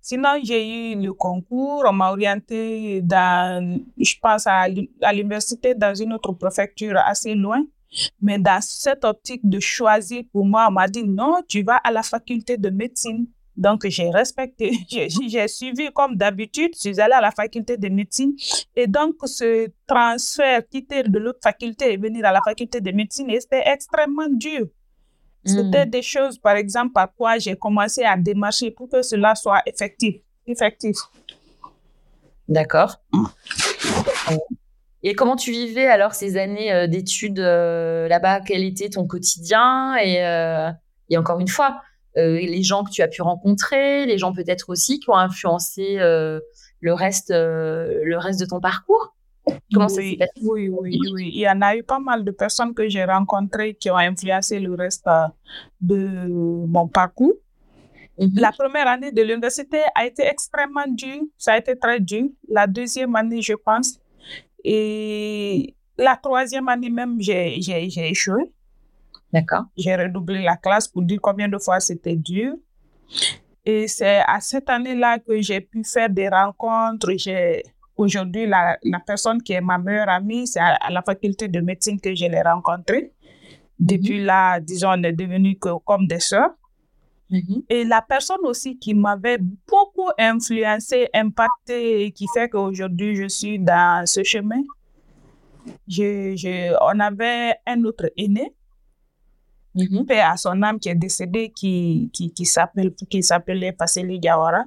Sinon, 0.00 0.38
j'ai 0.42 0.92
eu 0.92 1.02
le 1.02 1.12
concours, 1.12 1.84
on 1.86 1.92
m'a 1.92 2.10
orienté 2.10 3.02
dans, 3.02 3.80
je 3.98 4.14
pense, 4.22 4.46
à 4.46 4.66
l'université 5.12 5.74
dans 5.74 5.94
une 5.94 6.12
autre 6.14 6.32
préfecture 6.32 6.96
assez 6.96 7.34
loin. 7.34 7.62
Mais 8.20 8.38
dans 8.38 8.60
cette 8.60 9.04
optique 9.04 9.40
de 9.44 9.60
choisir 9.60 10.22
pour 10.32 10.44
moi, 10.44 10.66
on 10.68 10.72
m'a 10.72 10.88
dit 10.88 11.04
non, 11.04 11.40
tu 11.48 11.62
vas 11.62 11.76
à 11.76 11.90
la 11.90 12.02
faculté 12.02 12.56
de 12.56 12.70
médecine. 12.70 13.26
Donc, 13.56 13.86
j'ai 13.86 14.08
respecté, 14.08 14.72
j'ai 14.88 15.48
suivi 15.48 15.90
comme 15.92 16.16
d'habitude, 16.16 16.70
je 16.74 16.80
suis 16.80 17.00
allée 17.00 17.12
à 17.14 17.20
la 17.20 17.30
faculté 17.30 17.76
de 17.76 17.88
médecine. 17.88 18.34
Et 18.74 18.86
donc, 18.86 19.16
ce 19.24 19.68
transfert, 19.86 20.66
quitter 20.68 21.02
de 21.02 21.18
l'autre 21.18 21.40
faculté 21.42 21.92
et 21.92 21.96
venir 21.96 22.24
à 22.24 22.32
la 22.32 22.40
faculté 22.42 22.80
de 22.80 22.90
médecine, 22.92 23.28
c'était 23.38 23.64
extrêmement 23.66 24.28
dur. 24.30 24.66
C'était 25.44 25.86
hmm. 25.86 25.90
des 25.90 26.02
choses, 26.02 26.38
par 26.38 26.56
exemple, 26.56 26.92
par 26.92 27.12
quoi 27.14 27.38
j'ai 27.38 27.56
commencé 27.56 28.02
à 28.02 28.16
démarcher 28.16 28.70
pour 28.70 28.88
que 28.88 29.02
cela 29.02 29.34
soit 29.34 29.62
effectif. 29.66 30.16
effectif. 30.46 30.96
D'accord. 32.48 32.96
Hmm. 33.12 33.26
Et 35.02 35.14
comment 35.14 35.36
tu 35.36 35.50
vivais 35.50 35.86
alors 35.86 36.14
ces 36.14 36.36
années 36.36 36.72
euh, 36.72 36.86
d'études 36.86 37.40
euh, 37.40 38.06
là-bas? 38.08 38.40
Quel 38.40 38.64
était 38.64 38.90
ton 38.90 39.06
quotidien? 39.06 39.96
Et, 39.96 40.24
euh, 40.24 40.70
et, 41.08 41.16
encore 41.16 41.40
une 41.40 41.48
fois, 41.48 41.80
les 42.16 42.62
gens 42.62 42.84
que 42.84 42.90
tu 42.90 43.02
as 43.02 43.08
pu 43.08 43.22
rencontrer, 43.22 44.04
les 44.04 44.18
gens 44.18 44.32
peut-être 44.32 44.68
aussi 44.68 44.98
qui 44.98 45.08
ont 45.10 45.16
influencé 45.16 45.96
le 45.96 46.92
reste, 46.92 47.30
le 47.30 48.16
reste 48.18 48.40
de 48.40 48.46
ton 48.46 48.60
parcours? 48.60 49.14
Comment 49.72 49.86
oui, 49.96 50.18
ça 50.20 50.26
oui, 50.42 50.68
oui, 50.68 50.98
oui. 51.12 51.30
Il 51.32 51.40
y 51.40 51.48
en 51.48 51.62
a 51.62 51.76
eu 51.76 51.82
pas 51.82 52.00
mal 52.00 52.24
de 52.24 52.30
personnes 52.30 52.74
que 52.74 52.88
j'ai 52.88 53.04
rencontrées 53.04 53.74
qui 53.74 53.90
ont 53.90 53.96
influencé 53.96 54.58
le 54.58 54.74
reste 54.74 55.08
de 55.80 56.26
mon 56.28 56.88
parcours. 56.88 57.34
Mhm. 58.18 58.30
La 58.36 58.52
première 58.52 58.88
année 58.88 59.12
de 59.12 59.22
l'université 59.22 59.78
a 59.94 60.04
été 60.04 60.24
extrêmement 60.26 60.86
dure. 60.88 61.22
Ça 61.38 61.52
a 61.52 61.58
été 61.58 61.76
très 61.78 62.00
dur. 62.00 62.28
La 62.48 62.66
deuxième 62.66 63.14
année, 63.14 63.40
je 63.40 63.54
pense, 63.54 63.99
et 64.64 65.74
la 65.96 66.16
troisième 66.16 66.68
année 66.68 66.90
même, 66.90 67.20
j'ai 67.20 67.58
échoué. 68.10 68.52
D'accord. 69.32 69.64
J'ai 69.76 69.94
redoublé 69.94 70.42
la 70.42 70.56
classe 70.56 70.88
pour 70.88 71.02
dire 71.02 71.20
combien 71.22 71.48
de 71.48 71.58
fois 71.58 71.78
c'était 71.80 72.16
dur. 72.16 72.54
Et 73.64 73.86
c'est 73.86 74.20
à 74.26 74.40
cette 74.40 74.68
année-là 74.68 75.18
que 75.18 75.40
j'ai 75.40 75.60
pu 75.60 75.84
faire 75.84 76.10
des 76.10 76.28
rencontres. 76.28 77.10
Aujourd'hui 77.96 78.46
la, 78.46 78.78
la, 78.82 78.98
personne 79.00 79.42
qui 79.42 79.52
est 79.52 79.60
ma 79.60 79.76
meilleure 79.76 80.08
amie, 80.08 80.46
c'est 80.46 80.60
à, 80.60 80.90
la 80.90 81.02
faculté 81.02 81.48
de 81.48 81.60
médecine 81.60 82.00
que 82.00 82.14
je 82.14 82.24
l'ai 82.24 82.40
rencontrée. 82.40 83.12
Mhm. 83.12 83.58
Depuis 83.78 84.24
là, 84.24 84.58
disons, 84.58 84.90
on 84.90 85.02
est 85.02 85.12
devenus 85.12 85.58
comme 85.60 86.06
des 86.06 86.20
sœurs. 86.20 86.50
Mhm. 87.30 87.62
Et 87.68 87.84
la 87.84 88.02
personne 88.02 88.44
aussi 88.44 88.76
qui 88.76 88.92
m'avait 88.92 89.38
beaucoup 89.38 90.10
influencé, 90.18 91.08
impacté 91.14 92.04
et 92.04 92.12
qui 92.12 92.26
fait 92.34 92.48
qu'aujourd'hui 92.48 93.14
je 93.14 93.28
suis 93.28 93.58
dans 93.58 94.04
ce 94.06 94.24
chemin, 94.24 94.62
je, 95.86 96.34
je, 96.36 96.74
on 96.82 96.98
avait 96.98 97.54
un 97.66 97.84
autre 97.84 98.10
aîné, 98.16 98.52
mm 99.74 100.04
père 100.06 100.30
à 100.30 100.36
son 100.36 100.60
âme 100.62 100.80
qui 100.80 100.88
est 100.88 100.96
décédé, 100.96 101.52
qui, 101.54 102.10
qui, 102.12 102.32
qui 102.32 102.44
s'appelait 102.46 103.72
Passeli 103.72 104.18
Gawara. 104.18 104.64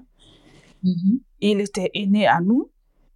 Mhm. 0.84 1.20
Il 1.42 1.60
était 1.60 1.92
aîné 1.94 2.28
à 2.28 2.40
nous. 2.40 2.70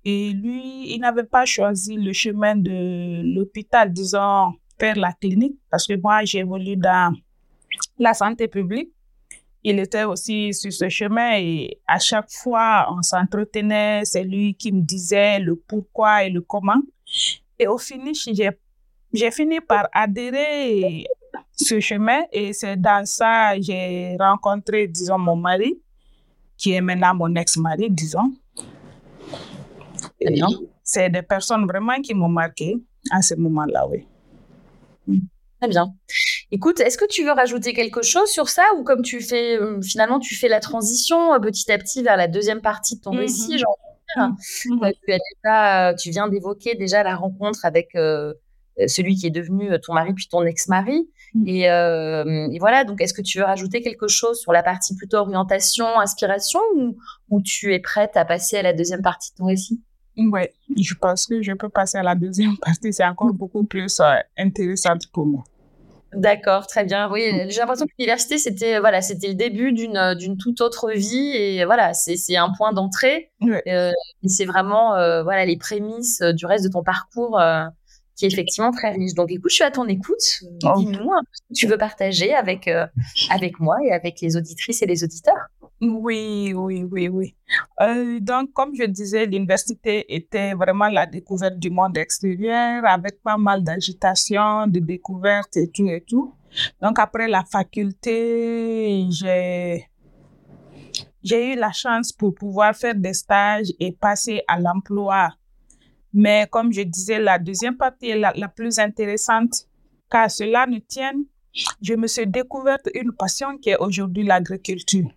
Et 0.04 0.32
lui, 0.32 0.94
il 0.94 1.00
n'avait 1.00 1.24
pas 1.24 1.46
choisi 1.46 1.96
le 1.96 2.14
chemin 2.14 2.56
de 2.56 3.36
l'hôpital, 3.36 3.92
disons, 3.92 4.54
vers 4.80 4.96
la 4.96 5.12
clinique, 5.12 5.58
parce 5.70 5.86
que 5.88 6.00
moi, 6.00 6.24
j'ai 6.24 6.40
évolué 6.40 6.76
dans 6.78 7.14
la 8.00 8.14
santé 8.14 8.48
publique 8.48 8.90
il 9.70 9.80
était 9.80 10.06
aussi 10.06 10.54
sur 10.54 10.72
ce 10.72 10.88
chemin 10.88 11.32
et 11.34 11.82
à 11.86 12.00
chaque 12.00 12.32
fois, 12.32 12.88
on 12.90 13.02
s'entretenait. 13.02 14.04
C'est 14.06 14.24
lui 14.24 14.56
qui 14.56 14.72
me 14.72 14.80
disait 14.82 15.40
le 15.40 15.58
pourquoi 15.58 16.24
et 16.24 16.30
le 16.30 16.40
comment. 16.40 16.82
Et 17.60 17.68
au 17.68 17.78
finish, 17.78 18.30
j'ai 19.12 19.32
fini 19.32 19.60
par 19.60 19.90
adhérer 19.92 21.06
ce 21.52 21.82
chemin 21.82 22.22
et 22.32 22.54
c'est 22.54 22.78
dans 22.78 23.06
ça 23.06 23.58
que 23.58 23.64
j'ai 23.64 24.16
rencontré, 24.18 24.88
disons, 24.88 25.18
mon 25.18 25.36
mari, 25.36 25.78
qui 26.56 26.72
est 26.72 26.80
maintenant 26.80 27.14
mon 27.14 27.36
ex-mari, 27.36 27.90
disons. 27.90 28.32
C'est 30.82 31.10
des 31.10 31.24
personnes 31.24 31.68
vraiment 31.68 32.00
qui 32.02 32.14
m'ont 32.14 32.30
marqué 32.30 32.78
à 33.12 33.22
ce 33.22 33.36
moment-là, 33.36 33.86
oui. 33.90 34.06
Très 35.60 35.70
bien. 35.70 35.94
Écoute, 36.52 36.80
est-ce 36.80 36.98
que 36.98 37.06
tu 37.06 37.24
veux 37.24 37.32
rajouter 37.32 37.74
quelque 37.74 38.04
chose 38.04 38.30
sur 38.30 38.48
ça 38.48 38.64
ou 38.78 38.84
comme 38.84 39.02
tu 39.02 39.22
fais, 39.22 39.60
euh, 39.60 39.82
finalement, 39.82 40.20
tu 40.20 40.36
fais 40.36 40.48
la 40.48 40.60
transition 40.60 41.34
euh, 41.34 41.40
petit 41.40 41.72
à 41.72 41.78
petit 41.78 42.04
vers 42.04 42.16
la 42.16 42.28
deuxième 42.28 42.62
partie 42.62 42.98
de 42.98 43.02
ton 43.02 43.14
mmh 43.14 43.18
récit, 43.18 43.58
genre, 43.58 43.78
mmh 44.18 44.86
euh, 45.46 45.94
tu, 45.96 46.12
viens 46.12 46.28
d'évoquer 46.28 46.76
déjà 46.76 47.04
la 47.04 47.16
rencontre 47.16 47.66
avec 47.66 47.90
celui 48.86 49.16
qui 49.16 49.26
est 49.26 49.32
devenu 49.32 49.72
ton 49.82 49.94
mari 49.94 50.14
puis 50.14 50.28
ton 50.28 50.44
ex-mari. 50.44 51.10
Mmh. 51.34 51.48
Et, 51.48 51.62
et, 51.64 52.60
voilà, 52.60 52.84
donc 52.84 53.02
est-ce 53.02 53.14
que 53.14 53.24
tu 53.24 53.40
veux 53.40 53.44
rajouter 53.44 53.82
quelque 53.82 54.08
chose 54.08 54.40
sur 54.40 54.54
la 54.54 54.64
partie 54.64 54.96
plutôt 54.96 55.18
orientation, 55.18 56.00
inspiration 56.00 56.60
ou, 56.76 56.98
ou 57.30 57.42
tu 57.42 57.74
es 57.74 57.80
prête 57.80 58.16
à 58.16 58.26
passer 58.26 58.58
à 58.58 58.62
la 58.62 58.74
deuxième 58.74 59.02
partie 59.02 59.32
de 59.32 59.38
ton 59.38 59.46
récit? 59.46 59.82
Oui, 60.18 60.42
je 60.76 60.94
pense 60.96 61.28
que 61.28 61.42
je 61.42 61.54
peux 61.54 61.70
passer 61.70 61.98
à 61.98 62.04
la 62.04 62.16
deuxième 62.16 62.58
partie. 62.62 62.92
C'est 62.92 63.06
encore 63.06 63.34
beaucoup 63.34 63.64
plus 63.64 64.00
euh, 64.00 64.16
intéressant 64.38 64.98
pour 65.14 65.26
moi. 65.26 65.44
D'accord, 66.14 66.66
très 66.68 66.86
bien. 66.86 67.12
Oui, 67.12 67.30
j'ai 67.50 67.60
l'impression 67.60 67.86
que 67.86 67.92
l'université, 68.00 68.38
c'était 68.38 68.80
voilà, 68.80 69.02
c'était 69.02 69.28
le 69.28 69.34
début 69.34 69.74
d'une 69.74 69.98
euh, 69.98 70.16
d'une 70.16 70.38
toute 70.38 70.62
autre 70.62 70.92
vie 70.92 71.36
et 71.36 71.66
voilà, 71.66 71.94
c'est 71.94 72.38
un 72.38 72.50
point 72.58 72.72
d'entrée. 72.72 73.32
Euh, 73.68 73.92
c'est 74.26 74.46
vraiment 74.46 74.92
voilà 75.24 75.46
les 75.46 75.58
prémices 75.58 76.22
du 76.22 76.46
reste 76.46 76.64
de 76.64 76.72
ton 76.72 76.82
parcours 76.82 77.40
qui 78.16 78.26
est 78.26 78.30
effectivement 78.30 78.72
très 78.72 78.92
riche. 78.92 79.14
Donc, 79.14 79.32
écoute, 79.32 79.52
je 79.52 79.56
suis 79.56 79.64
à 79.64 79.70
ton 79.70 79.86
écoute. 79.86 80.42
Dis-nous 80.42 81.12
un 81.12 81.22
peu 81.22 81.32
ce 81.34 81.42
que 81.50 81.54
tu 81.54 81.68
veux 81.68 81.78
partager 81.78 82.34
avec 82.34 82.70
avec 83.30 83.60
moi 83.60 83.76
et 83.86 83.92
avec 83.92 84.22
les 84.22 84.38
auditrices 84.38 84.82
et 84.82 84.86
les 84.86 85.04
auditeurs. 85.04 85.50
Oui, 85.80 86.54
oui, 86.56 86.84
oui, 86.84 87.08
oui. 87.08 87.36
Euh, 87.82 88.20
donc, 88.20 88.52
comme 88.54 88.74
je 88.74 88.84
disais, 88.86 89.28
l'université 89.28 90.06
était 90.14 90.56
vraiment 90.56 90.88
la 90.88 91.06
découverte 91.06 91.60
du 91.60 91.70
monde 91.70 91.96
extérieur 91.98 92.84
avec 92.86 93.22
pas 93.22 93.38
mal 93.38 93.64
d'agitation, 93.64 94.66
de 94.66 94.80
découvertes 94.80 95.56
et 95.58 95.70
tout 95.70 95.88
et 95.88 96.02
tout. 96.02 96.34
Donc, 96.82 96.98
après 96.98 97.28
la 97.28 97.44
faculté, 97.44 99.06
j'ai, 99.12 99.86
j'ai 101.24 101.54
eu 101.54 101.56
la 101.56 101.72
chance 101.72 102.12
pour 102.12 102.34
pouvoir 102.34 102.76
faire 102.76 102.96
des 102.96 103.14
stages 103.14 103.72
et 103.80 103.92
passer 103.92 104.42
à 104.48 104.60
l'emploi. 104.60 105.30
Mais 106.12 106.48
comme 106.50 106.74
je 106.74 106.82
disais, 106.82 107.20
la 107.20 107.38
deuxième 107.38 107.78
partie 107.78 108.10
est 108.10 108.18
la, 108.18 108.34
la 108.36 108.48
plus 108.48 108.80
intéressante 108.80 109.68
car 110.10 110.32
cela 110.32 110.66
ne 110.66 110.80
tienne. 110.80 111.26
Je 111.82 111.94
me 111.94 112.08
suis 112.08 112.26
découverte 112.26 112.90
une 112.96 113.12
passion 113.14 113.58
qui 113.58 113.70
est 113.70 113.78
aujourd'hui 113.78 114.24
l'agriculture. 114.24 115.10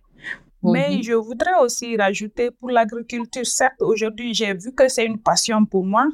Mais 0.63 0.95
mhm. 0.95 1.03
je 1.03 1.13
voudrais 1.13 1.55
aussi 1.61 1.97
rajouter 1.97 2.51
pour 2.51 2.69
l'agriculture, 2.69 3.45
certes, 3.45 3.81
aujourd'hui, 3.81 4.33
j'ai 4.33 4.53
vu 4.53 4.73
que 4.73 4.87
c'est 4.87 5.05
une 5.05 5.17
passion 5.17 5.65
pour 5.65 5.85
moi, 5.85 6.07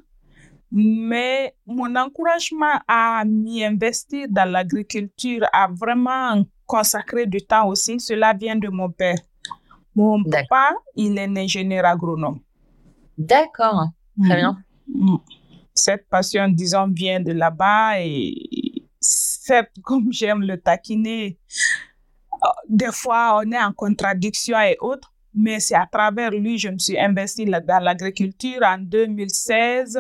mais 0.72 1.54
mon 1.66 1.94
encouragement 1.96 2.80
à 2.88 3.24
m'y 3.25 3.63
investir 3.63 4.27
dans 4.30 4.50
l'agriculture, 4.50 5.46
à 5.51 5.68
vraiment 5.68 6.44
consacrer 6.66 7.25
du 7.25 7.42
temps 7.42 7.68
aussi, 7.68 8.00
cela 8.00 8.34
vient 8.34 8.56
de 8.56 8.70
mon 8.70 8.89
père. 8.89 9.18
Mon 9.96 10.24
papa, 10.24 10.74
il 10.96 11.18
est 11.18 11.38
ingénieur 11.38 11.86
agronome. 11.86 12.39
D'accord, 13.18 13.88
très 14.24 14.36
bien. 14.36 14.58
Mm. 14.88 15.16
Cette 15.74 16.08
passion, 16.08 16.48
disons, 16.50 16.88
vient 16.88 17.20
de 17.20 17.32
là-bas 17.32 18.01
et 18.01 18.84
certes, 19.00 19.72
comme 19.84 20.12
j'aime 20.12 20.42
le 20.42 20.60
taquiner, 20.60 21.38
des 22.67 22.91
fois, 22.91 23.39
on 23.44 23.51
est 23.51 23.62
en 23.62 23.74
contradiction 23.74 24.60
et 24.60 24.77
autres, 24.79 25.13
mais 25.34 25.60
c'est 25.60 25.75
à 25.75 25.88
travers 25.91 26.32
lui, 26.32 26.58
je 26.58 26.70
me 26.70 26.79
suis 26.79 26.98
investie 26.98 27.46
dans 27.46 27.84
l'agriculture 27.84 28.62
en 28.63 28.77
2016. 28.79 30.00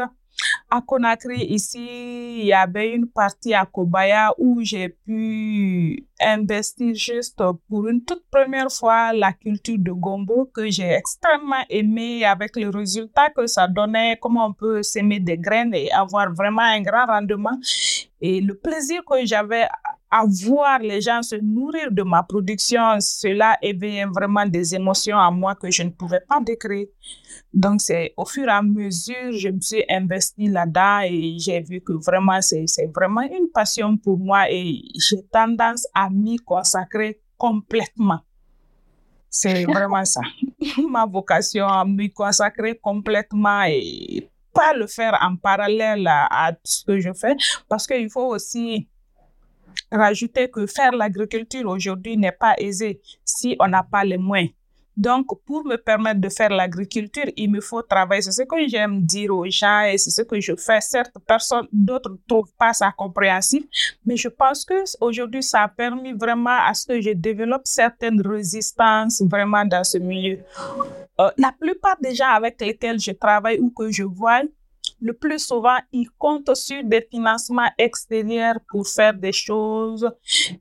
À 0.69 0.81
Conakry, 0.81 1.45
ici, 1.45 2.39
il 2.39 2.45
y 2.45 2.53
avait 2.53 2.93
une 2.93 3.07
partie 3.07 3.53
à 3.53 3.65
Kobaya 3.65 4.33
où 4.37 4.59
j'ai 4.61 4.89
pu 4.89 6.05
investir 6.21 6.93
juste 6.93 7.41
pour 7.67 7.87
une 7.87 8.03
toute 8.03 8.23
première 8.29 8.71
fois 8.71 9.13
la 9.13 9.33
culture 9.33 9.77
de 9.79 9.91
gombo 9.91 10.49
que 10.53 10.69
j'ai 10.69 10.91
extrêmement 10.91 11.63
aimé 11.69 12.23
avec 12.23 12.55
le 12.55 12.69
résultat 12.69 13.29
que 13.31 13.47
ça 13.47 13.67
donnait, 13.67 14.17
comment 14.21 14.47
on 14.47 14.53
peut 14.53 14.83
s'aimer 14.83 15.19
des 15.19 15.37
graines 15.37 15.73
et 15.73 15.91
avoir 15.91 16.31
vraiment 16.31 16.61
un 16.61 16.81
grand 16.81 17.05
rendement. 17.07 17.57
Et 18.21 18.41
le 18.41 18.55
plaisir 18.55 19.01
que 19.09 19.25
j'avais 19.25 19.67
à 20.09 20.23
voir 20.45 20.79
les 20.79 21.01
gens 21.01 21.21
se 21.21 21.35
nourrir 21.35 21.91
de 21.91 22.01
ma 22.01 22.23
production, 22.23 22.99
cela 22.99 23.57
éveillait 23.61 24.05
vraiment 24.05 24.45
des 24.45 24.73
émotions 24.73 25.17
à 25.17 25.29
moi 25.31 25.55
que 25.55 25.69
je 25.69 25.83
ne 25.83 25.89
pouvais 25.89 26.21
pas 26.21 26.39
décrire. 26.39 26.87
Donc, 27.53 27.81
c'est 27.81 28.13
au 28.15 28.25
fur 28.25 28.47
et 28.47 28.51
à 28.51 28.61
mesure, 28.61 29.31
je 29.33 29.49
me 29.49 29.59
suis 29.59 29.83
investie 29.89 30.47
là-dedans 30.47 31.01
et 31.03 31.37
j'ai 31.39 31.61
vu 31.61 31.81
que 31.81 31.93
vraiment, 31.93 32.41
c'est 32.41 32.65
vraiment 32.95 33.21
une 33.21 33.49
passion 33.53 33.97
pour 33.97 34.17
moi 34.17 34.49
et 34.49 34.81
j'ai 34.95 35.23
tendance 35.31 35.85
à 35.93 36.09
m'y 36.09 36.37
consacrer 36.37 37.19
complètement. 37.37 38.19
C'est 39.29 39.65
vraiment 39.71 40.05
ça. 40.05 40.21
ma 40.89 41.05
vocation 41.05 41.67
à 41.67 41.83
m'y 41.83 42.11
consacrer 42.11 42.79
complètement 42.81 43.63
et 43.67 44.29
pas 44.53 44.73
le 44.73 44.87
faire 44.87 45.17
en 45.21 45.35
parallèle 45.35 46.07
à, 46.07 46.47
à 46.47 46.53
ce 46.63 46.85
que 46.85 46.99
je 46.99 47.13
fais 47.13 47.35
parce 47.69 47.85
qu'il 47.85 48.09
faut 48.09 48.33
aussi 48.33 48.87
rajouter 49.91 50.49
que 50.49 50.65
faire 50.67 50.91
l'agriculture 50.91 51.67
aujourd'hui 51.69 52.17
n'est 52.17 52.31
pas 52.31 52.55
aisé 52.57 53.01
si 53.23 53.55
on 53.59 53.67
n'a 53.67 53.83
pas 53.83 54.03
les 54.03 54.17
moyens. 54.17 54.51
Donc, 54.97 55.27
pour 55.45 55.63
me 55.63 55.75
permettre 55.75 56.19
de 56.19 56.27
faire 56.27 56.49
l'agriculture, 56.49 57.25
il 57.35 57.51
me 57.51 57.61
faut 57.61 57.83
travailler. 57.83 58.23
C'est 58.23 58.31
ce 58.31 58.41
que 58.41 58.67
j'aime 58.67 59.03
dire 59.03 59.31
aux 59.31 59.45
gens 59.47 59.83
et 59.83 59.99
c'est 59.99 60.09
ce 60.09 60.23
que 60.23 60.39
je 60.39 60.55
fais. 60.55 60.81
Certes, 60.81 61.13
personne 61.27 61.67
d'autre 61.71 62.09
ne 62.09 62.17
trouve 62.27 62.51
pas 62.57 62.73
ça 62.73 62.91
compréhensif, 62.97 63.63
mais 64.03 64.17
je 64.17 64.27
pense 64.27 64.65
que 64.65 64.73
aujourd'hui, 64.99 65.43
ça 65.43 65.61
a 65.61 65.67
permis 65.67 66.13
vraiment 66.13 66.57
à 66.65 66.73
ce 66.73 66.87
que 66.87 66.99
je 66.99 67.11
développe 67.11 67.61
certaines 67.65 68.19
résistances 68.27 69.21
vraiment 69.21 69.65
dans 69.65 69.83
ce 69.83 69.99
milieu. 69.99 70.39
Euh, 71.19 71.29
la 71.37 71.51
plupart 71.51 71.97
des 72.01 72.15
gens 72.15 72.29
avec 72.29 72.59
lesquels 72.59 72.99
je 72.99 73.11
travaille 73.11 73.59
ou 73.59 73.69
que 73.69 73.91
je 73.91 74.03
vois, 74.03 74.41
le 74.99 75.13
plus 75.13 75.39
souvent, 75.39 75.77
ils 75.91 76.09
comptent 76.17 76.55
sur 76.55 76.83
des 76.83 77.07
financements 77.09 77.69
extérieurs 77.77 78.57
pour 78.69 78.87
faire 78.87 79.13
des 79.13 79.31
choses, 79.31 80.09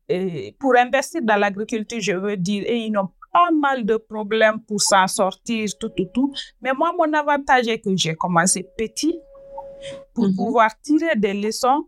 et 0.08 0.54
pour 0.58 0.76
investir 0.76 1.22
dans 1.22 1.36
l'agriculture, 1.36 2.00
je 2.00 2.12
veux 2.12 2.36
dire, 2.36 2.64
et 2.66 2.78
ils 2.78 2.90
n'ont 2.90 3.10
pas 3.32 3.50
mal 3.50 3.84
de 3.84 3.96
problèmes 3.96 4.60
pour 4.60 4.80
s'en 4.80 5.06
sortir, 5.06 5.68
tout, 5.78 5.90
tout, 5.90 6.08
tout. 6.12 6.32
Mais 6.60 6.72
moi, 6.72 6.92
mon 6.96 7.12
avantage 7.12 7.68
est 7.68 7.80
que 7.80 7.94
j'ai 7.96 8.14
commencé 8.14 8.66
petit 8.76 9.18
pour 10.14 10.28
mhm. 10.28 10.36
pouvoir 10.36 10.70
tirer 10.80 11.16
des 11.16 11.34
leçons 11.34 11.86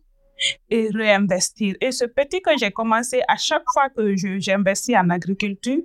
et 0.71 0.89
réinvestir. 0.93 1.75
Et 1.81 1.91
ce 1.91 2.05
petit 2.05 2.41
que 2.41 2.57
j'ai 2.59 2.71
commencé, 2.71 3.21
à 3.29 3.37
chaque 3.37 3.65
fois 3.73 3.89
que 3.91 4.15
j'investis 4.17 4.97
en 4.97 5.11
agriculture, 5.11 5.83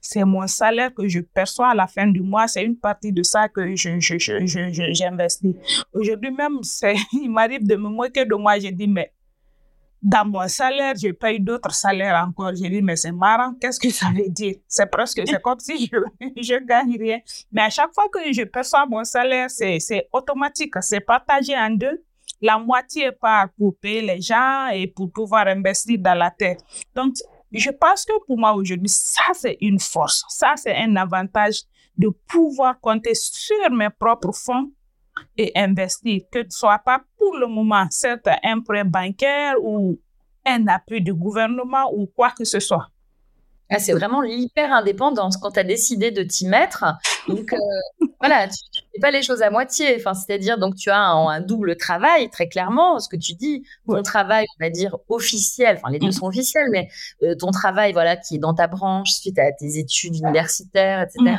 c'est 0.00 0.24
mon 0.24 0.46
salaire 0.46 0.92
que 0.94 1.06
je 1.08 1.20
perçois 1.20 1.70
à 1.70 1.74
la 1.74 1.86
fin 1.86 2.06
du 2.06 2.20
mois, 2.20 2.48
c'est 2.48 2.64
une 2.64 2.76
partie 2.76 3.12
de 3.12 3.22
ça 3.22 3.48
que 3.48 3.74
je, 3.74 4.00
je, 4.00 4.18
je, 4.18 4.92
j'investis. 4.92 5.54
Aujourd'hui 5.92 6.30
même, 6.30 6.58
il 7.12 7.30
m'arrive 7.30 7.66
de 7.66 7.76
me 7.76 7.88
moquer 7.88 8.24
de 8.24 8.34
moi, 8.34 8.58
je 8.58 8.68
dis, 8.68 8.88
mais 8.88 9.12
dans 10.04 10.26
mon 10.26 10.46
salaire, 10.48 10.94
je 11.02 11.08
paye 11.12 11.40
d'autres 11.40 11.74
salaires 11.74 12.26
encore. 12.28 12.50
Je 12.54 12.68
dis, 12.68 12.82
mais 12.82 12.94
c'est 12.94 13.10
marrant, 13.10 13.54
qu'est-ce 13.58 13.80
que 13.80 13.88
ça 13.88 14.08
veut 14.14 14.28
dire? 14.28 14.56
C'est 14.68 14.90
presque, 14.90 15.22
c'est 15.26 15.40
comme 15.40 15.58
si 15.58 15.86
je, 15.86 15.96
je 16.42 16.62
gagne 16.64 16.96
rien. 16.98 17.20
Mais 17.50 17.62
à 17.62 17.70
chaque 17.70 17.92
fois 17.94 18.04
que 18.12 18.20
je 18.30 18.42
perçois 18.42 18.84
mon 18.86 19.02
salaire, 19.04 19.50
c'est, 19.50 19.80
c'est 19.80 20.06
automatique, 20.12 20.74
c'est 20.82 21.00
partagé 21.00 21.56
en 21.56 21.70
deux. 21.70 22.04
La 22.42 22.58
moitié 22.58 23.12
part 23.12 23.48
pour 23.56 23.74
payer 23.78 24.02
les 24.02 24.20
gens 24.20 24.68
et 24.68 24.86
pour 24.86 25.10
pouvoir 25.10 25.46
investir 25.46 25.98
dans 25.98 26.14
la 26.18 26.30
terre. 26.30 26.56
Donc, 26.94 27.14
je 27.52 27.70
pense 27.70 28.04
que 28.04 28.12
pour 28.26 28.38
moi 28.38 28.54
aujourd'hui, 28.54 28.88
ça 28.88 29.22
c'est 29.32 29.56
une 29.60 29.78
force, 29.78 30.24
ça 30.28 30.54
c'est 30.56 30.76
un 30.76 30.96
avantage 30.96 31.62
de 31.96 32.08
pouvoir 32.08 32.80
compter 32.80 33.14
sur 33.14 33.70
mes 33.70 33.90
propres 33.90 34.32
fonds 34.32 34.70
et 35.36 35.52
investir, 35.54 36.22
que 36.30 36.42
ce 36.42 36.58
soit 36.58 36.78
pas 36.78 37.02
pour 37.16 37.36
le 37.36 37.46
moment, 37.46 37.86
certes 37.90 38.28
un 38.42 38.60
prêt 38.60 38.84
bancaire 38.84 39.54
ou 39.62 40.00
un 40.44 40.66
appui 40.66 41.00
du 41.00 41.14
gouvernement 41.14 41.90
ou 41.94 42.06
quoi 42.06 42.30
que 42.30 42.44
ce 42.44 42.60
soit. 42.60 42.88
Ah, 43.70 43.78
c'est 43.78 43.92
vraiment 43.92 44.20
l'hyper 44.20 44.72
indépendance 44.72 45.36
quand 45.38 45.52
tu 45.52 45.60
as 45.60 45.64
décidé 45.64 46.10
de 46.10 46.22
t'y 46.22 46.46
mettre. 46.46 46.84
Donc 47.28 47.52
euh, 47.52 47.56
voilà, 48.20 48.46
tu 48.46 48.58
ne 48.74 48.80
fais 48.92 49.00
pas 49.00 49.10
les 49.10 49.22
choses 49.22 49.42
à 49.42 49.50
moitié. 49.50 49.96
Enfin, 49.96 50.12
c'est-à-dire 50.12 50.58
donc 50.58 50.76
tu 50.76 50.90
as 50.90 51.00
un, 51.00 51.40
double 51.40 51.76
travail 51.76 52.28
très 52.30 52.48
clairement. 52.48 52.98
Ce 53.00 53.08
que 53.08 53.16
tu 53.16 53.32
dis, 53.34 53.64
ton 53.88 54.02
travail, 54.02 54.46
on 54.58 54.64
va 54.64 54.70
dire 54.70 54.96
officiel. 55.08 55.78
Enfin, 55.78 55.90
les 55.90 55.98
deux 55.98 56.12
sont 56.12 56.26
officiels, 56.26 56.66
mais 56.70 56.88
euh, 57.22 57.34
ton 57.34 57.50
travail, 57.50 57.92
voilà, 57.92 58.16
qui 58.16 58.36
est 58.36 58.38
dans 58.38 58.54
ta 58.54 58.66
branche 58.66 59.12
suite 59.12 59.38
à 59.38 59.50
tes 59.52 59.78
études 59.78 60.16
universitaires, 60.16 61.02
etc. 61.02 61.36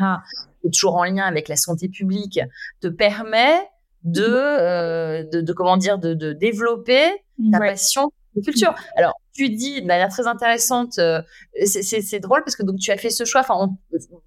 Mmh. 0.63 0.71
toujours 0.71 0.95
en 0.95 1.03
lien 1.03 1.25
avec 1.25 1.47
la 1.47 1.55
santé 1.55 1.89
publique, 1.89 2.39
te 2.81 2.87
permet 2.87 3.55
de, 4.03 4.23
euh, 4.23 5.23
de, 5.23 5.53
comment 5.53 5.77
dire, 5.77 5.99
de, 5.99 6.13
de 6.13 6.33
développer 6.33 7.11
ta 7.51 7.59
passion 7.59 8.11
culture. 8.41 8.73
Alors, 8.95 9.13
tu 9.33 9.49
dis 9.49 9.81
de 9.81 9.87
manière 9.87 10.09
très 10.09 10.27
intéressante, 10.27 10.97
euh, 10.99 11.21
c'est 11.65 12.19
drôle 12.19 12.41
parce 12.43 12.55
que 12.55 12.63
donc 12.63 12.79
tu 12.79 12.91
as 12.91 12.97
fait 12.97 13.09
ce 13.09 13.25
choix. 13.25 13.41
Enfin, 13.41 13.69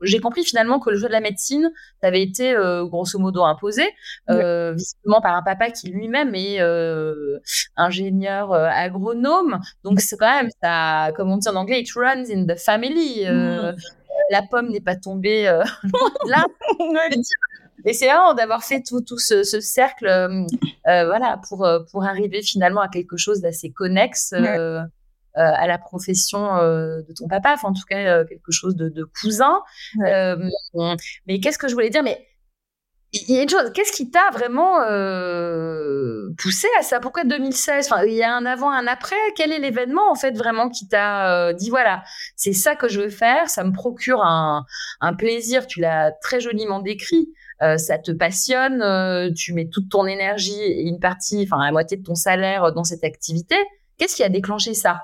j'ai 0.02 0.20
compris 0.20 0.44
finalement 0.44 0.78
que 0.78 0.90
le 0.90 0.96
jeu 0.96 1.08
de 1.08 1.12
la 1.12 1.20
médecine 1.20 1.72
t'avait 2.00 2.22
été 2.22 2.54
euh, 2.54 2.84
grosso 2.84 3.18
modo 3.18 3.42
imposé, 3.42 3.84
euh, 4.30 4.72
visiblement 4.72 5.20
par 5.20 5.34
un 5.34 5.42
papa 5.42 5.70
qui 5.70 5.90
lui-même 5.90 6.34
est 6.34 6.60
ingénieur 7.76 8.52
agronome. 8.52 9.60
Donc 9.82 10.00
c'est 10.00 10.16
quand 10.16 10.42
même 10.42 10.50
ça, 10.62 11.10
comme 11.16 11.30
on 11.30 11.38
dit 11.38 11.48
en 11.48 11.56
anglais, 11.56 11.80
it 11.80 11.90
runs 11.94 12.24
in 12.30 12.46
the 12.46 12.58
family. 12.58 13.24
Mm. 13.24 13.76
La 14.30 14.42
pomme 14.42 14.68
n'est 14.68 14.80
pas 14.80 14.96
tombée 14.96 15.44
là. 16.26 16.44
Et 17.84 17.92
c'est 17.92 18.06
vraiment 18.06 18.34
d'avoir 18.34 18.64
fait 18.64 18.82
tout, 18.82 19.00
tout 19.00 19.18
ce, 19.18 19.42
ce 19.42 19.60
cercle, 19.60 20.06
euh, 20.06 20.44
euh 20.88 21.06
voilà, 21.06 21.40
pour, 21.48 21.64
euh, 21.64 21.80
pour 21.90 22.04
arriver 22.04 22.42
finalement 22.42 22.80
à 22.80 22.88
quelque 22.88 23.16
chose 23.16 23.40
d'assez 23.40 23.70
connexe 23.70 24.32
euh, 24.32 24.80
à 25.34 25.66
la 25.68 25.78
profession 25.78 26.56
de 26.56 27.12
ton 27.16 27.28
papa, 27.28 27.52
enfin 27.54 27.68
en 27.68 27.72
tout 27.72 27.84
cas 27.88 28.24
quelque 28.24 28.50
chose 28.50 28.74
de, 28.74 28.88
de 28.88 29.04
cousin. 29.04 29.62
mais 29.96 31.38
qu'est-ce 31.40 31.58
que 31.58 31.68
je 31.68 31.74
voulais 31.74 31.90
dire 31.90 32.02
Mais 32.02 32.26
il 33.12 33.36
y 33.36 33.38
a 33.38 33.42
une 33.42 33.48
chose, 33.48 33.70
qu'est-ce 33.72 33.92
qui 33.92 34.10
t'a 34.10 34.30
vraiment 34.32 34.78
poussé 36.38 36.66
à 36.80 36.82
ça? 36.82 36.98
Pourquoi 36.98 37.22
2016 37.22 37.86
enfin, 37.88 38.04
Il 38.04 38.14
y 38.14 38.24
a 38.24 38.34
un 38.34 38.46
avant, 38.46 38.72
un 38.72 38.88
après? 38.88 39.14
Quel 39.36 39.52
est 39.52 39.60
l'événement 39.60 40.10
en 40.10 40.16
fait 40.16 40.36
vraiment 40.36 40.70
qui 40.70 40.88
t'a 40.88 41.52
dit 41.52 41.70
voilà, 41.70 42.02
c'est 42.34 42.52
ça 42.52 42.74
que 42.74 42.88
je 42.88 43.02
veux 43.02 43.10
faire, 43.10 43.48
ça 43.48 43.62
me 43.62 43.72
procure 43.72 44.24
un, 44.24 44.66
un 45.00 45.14
plaisir. 45.14 45.68
Tu 45.68 45.78
l'as 45.78 46.10
très 46.10 46.40
joliment 46.40 46.80
décrit. 46.80 47.28
Euh, 47.60 47.76
ça 47.76 47.98
te 47.98 48.12
passionne, 48.12 48.82
euh, 48.82 49.32
tu 49.32 49.52
mets 49.52 49.68
toute 49.68 49.88
ton 49.88 50.06
énergie 50.06 50.60
et 50.60 50.82
une 50.82 51.00
partie, 51.00 51.42
enfin 51.42 51.64
la 51.64 51.72
moitié 51.72 51.96
de 51.96 52.04
ton 52.04 52.14
salaire 52.14 52.64
euh, 52.64 52.70
dans 52.70 52.84
cette 52.84 53.02
activité. 53.02 53.56
Qu'est-ce 53.96 54.14
qui 54.14 54.22
a 54.22 54.28
déclenché 54.28 54.74
ça? 54.74 55.02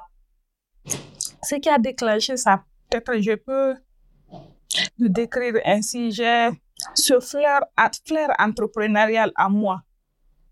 Ce 1.42 1.56
qui 1.56 1.68
a 1.68 1.78
déclenché 1.78 2.36
ça, 2.36 2.62
peut-être 2.88 3.20
je 3.20 3.34
peux 3.34 3.74
le 4.98 5.08
décrire 5.08 5.54
ainsi. 5.64 6.12
J'ai 6.12 6.50
ce 6.94 7.18
flair, 7.18 7.62
flair 8.06 8.28
entrepreneurial 8.38 9.32
à 9.34 9.48
moi. 9.48 9.82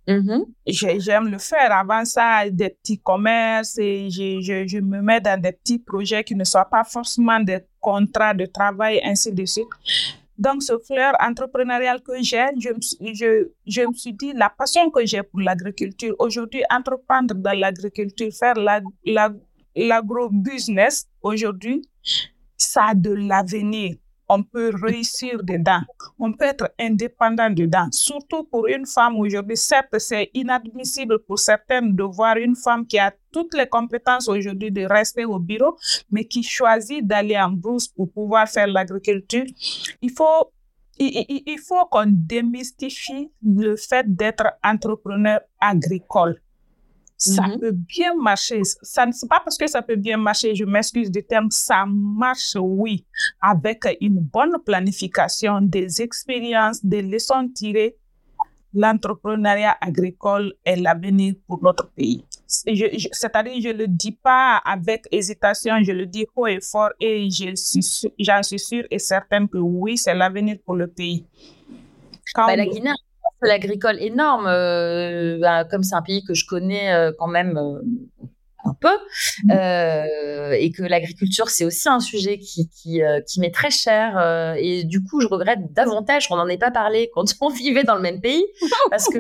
Mm-hmm. 0.09 0.99
J'aime 1.01 1.29
le 1.29 1.39
faire. 1.39 1.71
Avant 1.71 2.05
ça, 2.05 2.51
des 2.51 2.71
petits 2.71 2.99
commerces 2.99 3.79
et 3.79 4.11
je, 4.11 4.41
je, 4.41 4.67
je, 4.67 4.79
me 4.79 5.01
mets 5.01 5.21
dans 5.21 5.41
des 5.41 5.53
petits 5.53 5.79
projets 5.79 6.25
qui 6.25 6.35
ne 6.35 6.43
soient 6.43 6.69
pas 6.69 6.83
forcément 6.83 7.39
des 7.39 7.61
contrats 7.81 8.35
de 8.35 8.47
travail, 8.47 9.01
ainsi 9.05 9.33
de 9.33 9.45
suite. 9.45 9.69
Donc, 10.39 10.63
ce 10.63 10.79
fleur 10.79 11.15
entrepreneurial 11.21 12.01
que 12.03 12.23
j'ai, 12.23 12.47
je, 12.59 12.73
me 13.87 13.93
suis 13.93 14.13
dit, 14.15 14.33
la 14.35 14.51
passion 14.51 14.91
que 14.91 15.05
j'ai 15.05 15.23
pour 15.23 15.41
l'agriculture, 15.41 16.15
aujourd'hui, 16.19 16.63
entreprendre 16.71 17.35
dans 17.35 17.59
l'agriculture, 17.59 18.31
faire 18.33 18.55
l'agro-business, 19.75 21.09
aujourd'hui, 21.23 21.83
ça 22.57 22.87
a 22.87 22.95
de 22.95 23.11
l'avenir. 23.11 23.97
On 24.33 24.43
peut 24.43 24.73
réussir 24.83 25.43
dedans, 25.43 25.81
on 26.19 26.33
peut 26.33 26.47
être 26.47 26.73
indépendant 26.79 27.51
dedans. 27.51 27.89
Surtout 27.91 28.45
pour 28.45 28.67
une 28.67 28.87
femme 28.87 29.17
aujourd'hui, 29.17 29.57
certes, 29.57 29.99
c'est 29.99 30.31
inadmissible 30.35 31.19
pour 31.21 31.39
certaines 31.39 31.95
de 31.95 32.03
voir 32.03 32.37
une 32.37 32.57
femme 32.57 32.87
qui 32.87 32.99
a 32.99 33.13
toutes 33.33 33.55
les 33.55 33.67
compétences 33.67 34.29
aujourd'hui 34.29 34.71
de 34.71 34.85
rester 34.85 35.25
au 35.25 35.39
bureau, 35.39 35.77
mais 36.11 36.25
qui 36.25 36.43
choisit 36.43 37.07
d'aller 37.07 37.39
en 37.39 37.51
brousse 37.51 37.89
pour 37.89 38.11
pouvoir 38.11 38.49
faire 38.49 38.67
l'agriculture. 38.67 39.45
Il 40.01 40.11
faut 40.11 40.53
il, 40.99 41.43
il 41.47 41.59
faut 41.59 41.85
qu'on 41.91 42.07
démystifie 42.07 43.31
le 43.43 43.77
fait 43.77 44.05
d'être 44.15 44.45
entrepreneur 44.63 45.41
agricole. 45.61 46.41
Ça 47.25 47.47
Mhm. 47.47 47.61
peut 47.61 47.71
bien 47.71 48.15
marcher. 48.17 48.63
Ça 48.65 49.07
ne 49.07 49.13
c'est 49.13 49.29
pas 49.29 49.39
parce 49.45 49.57
que 49.57 49.69
ça 49.69 49.81
peut 49.81 49.95
bien 49.95 50.17
marcher, 50.17 50.57
je 50.57 50.65
m'excuse 50.65 51.09
du 51.09 51.23
terme, 51.23 51.49
ça 51.53 51.85
marche, 51.87 52.57
oui, 52.61 53.05
avec 53.41 53.85
une 54.01 54.19
bonne 54.19 54.57
planification, 54.67 55.61
des 55.61 56.03
expériences, 56.03 56.85
des 56.85 57.01
leçons 57.03 57.49
tirées. 57.55 57.95
L'entrepreneuriat 58.75 59.77
agricole 59.81 60.53
est 60.65 60.75
l'avenir 60.77 61.35
pour 61.47 61.63
notre 61.63 61.89
pays. 61.91 62.25
C'est-à-dire, 62.47 62.89
je 62.99 63.69
ne 63.69 63.73
le 63.75 63.87
dis 63.87 64.13
pas 64.13 64.57
avec 64.65 65.07
hésitation, 65.13 65.75
je 65.83 65.93
le 65.93 66.07
dis 66.07 66.27
haut 66.35 66.49
et 66.49 66.61
fort 66.61 66.91
et 66.99 67.31
je 67.31 67.55
suis 67.55 68.11
j'en 68.19 68.43
suis 68.43 68.59
sûre 68.59 68.85
et 68.91 68.99
certaine 68.99 69.47
que 69.49 69.59
oui, 69.59 69.97
c'est 69.97 70.15
l'avenir 70.15 70.57
pour 70.65 70.75
le 70.75 70.89
pays. 70.89 71.25
Quand 72.35 72.47
Bah, 72.47 72.57
la 72.57 72.67
Guinée 72.67 72.91
agricole 73.51 73.97
énorme, 74.01 74.47
euh, 74.47 75.39
bah, 75.41 75.65
comme 75.65 75.83
c'est 75.83 75.95
un 75.95 76.03
pays 76.03 76.25
que 76.25 76.35
je 76.35 76.47
connais 76.47 76.93
euh, 76.95 77.13
quand 77.19 77.27
même 77.29 77.57
euh, 77.59 77.81
un 78.65 78.75
peu, 78.75 78.89
euh, 79.51 80.53
et 80.53 80.71
que 80.71 80.83
l'agriculture 80.83 81.49
c'est 81.51 81.65
aussi 81.65 81.89
un 81.89 82.01
sujet 82.01 82.39
qui 82.39 82.69
qui, 82.69 83.03
euh, 83.03 83.21
qui 83.21 83.41
m'est 83.41 83.51
très 83.55 83.71
cher, 83.71 84.17
euh, 84.19 84.55
et 84.59 84.85
du 84.85 85.03
coup 85.03 85.21
je 85.21 85.27
regrette 85.27 85.73
davantage 85.73 86.29
qu'on 86.29 86.37
n'en 86.37 86.49
ait 86.49 86.59
pas 86.59 86.71
parlé 86.71 87.11
quand 87.15 87.25
on 87.41 87.49
vivait 87.49 87.85
dans 87.85 87.97
le 87.97 88.03
même 88.03 88.21
pays, 88.21 88.45
parce 88.91 89.07
que 89.09 89.19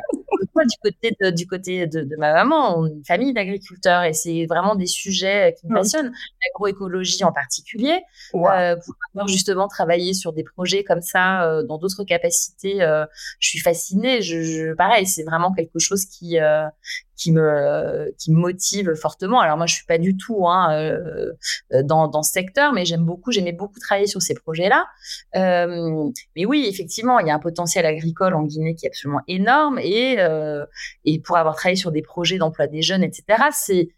moi 0.54 0.64
du 0.64 0.76
côté 0.82 1.16
de, 1.20 1.30
du 1.30 1.46
côté 1.46 1.86
de, 1.86 2.02
de 2.02 2.16
ma 2.16 2.32
maman, 2.32 2.78
on 2.78 2.86
est 2.86 2.90
une 2.92 3.04
famille 3.04 3.32
d'agriculteurs, 3.32 4.02
et 4.04 4.12
c'est 4.12 4.46
vraiment 4.46 4.74
des 4.74 4.86
sujets 4.86 5.54
qui 5.60 5.66
me 5.66 5.74
passionnent, 5.74 6.12
l'agroécologie 6.44 7.24
en 7.24 7.32
particulier 7.32 8.00
euh, 8.34 8.76
pour 8.76 8.94
avoir 9.14 9.28
justement 9.28 9.68
travaillé 9.68 10.14
sur 10.14 10.32
des 10.32 10.44
projets 10.44 10.84
comme 10.84 11.00
ça 11.02 11.62
dans 11.68 11.78
d'autres 11.78 12.04
capacités. 12.04 12.78
je 13.38 13.48
suis 13.48 13.58
fascinée. 13.60 14.22
Je, 14.22 14.42
je- 14.42 14.74
pareil, 14.74 15.06
c'est 15.06 15.22
vraiment 15.24 15.52
quelque 15.52 15.78
chose 15.78 16.04
qui 16.06 16.38
qui 17.16 17.32
me 17.32 18.12
qui 18.18 18.32
motive 18.32 18.94
fortement. 18.94 19.40
Alors 19.40 19.56
moi, 19.56 19.66
je 19.66 19.74
suis 19.74 19.86
pas 19.86 19.98
du 19.98 20.16
tout 20.16 20.46
hein, 20.48 20.72
euh, 20.72 21.32
dans 21.82 22.08
dans 22.08 22.22
ce 22.22 22.32
secteur, 22.32 22.72
mais 22.72 22.84
j'aime 22.84 23.04
beaucoup. 23.04 23.32
J'aimais 23.32 23.52
beaucoup 23.52 23.78
travailler 23.78 24.06
sur 24.06 24.22
ces 24.22 24.34
projets-là. 24.34 24.86
Euh, 25.36 26.10
mais 26.36 26.44
oui, 26.44 26.66
effectivement, 26.68 27.18
il 27.18 27.26
y 27.26 27.30
a 27.30 27.34
un 27.34 27.40
potentiel 27.40 27.86
agricole 27.86 28.34
en 28.34 28.44
Guinée 28.44 28.74
qui 28.74 28.86
est 28.86 28.88
absolument 28.88 29.22
énorme 29.28 29.78
et 29.78 30.16
euh, 30.18 30.64
et 31.04 31.20
pour 31.20 31.36
avoir 31.36 31.56
travaillé 31.56 31.76
sur 31.76 31.92
des 31.92 32.02
projets 32.02 32.38
d'emploi 32.38 32.66
des 32.66 32.82
jeunes, 32.82 33.02
etc. 33.02 33.44
C'est 33.52 33.88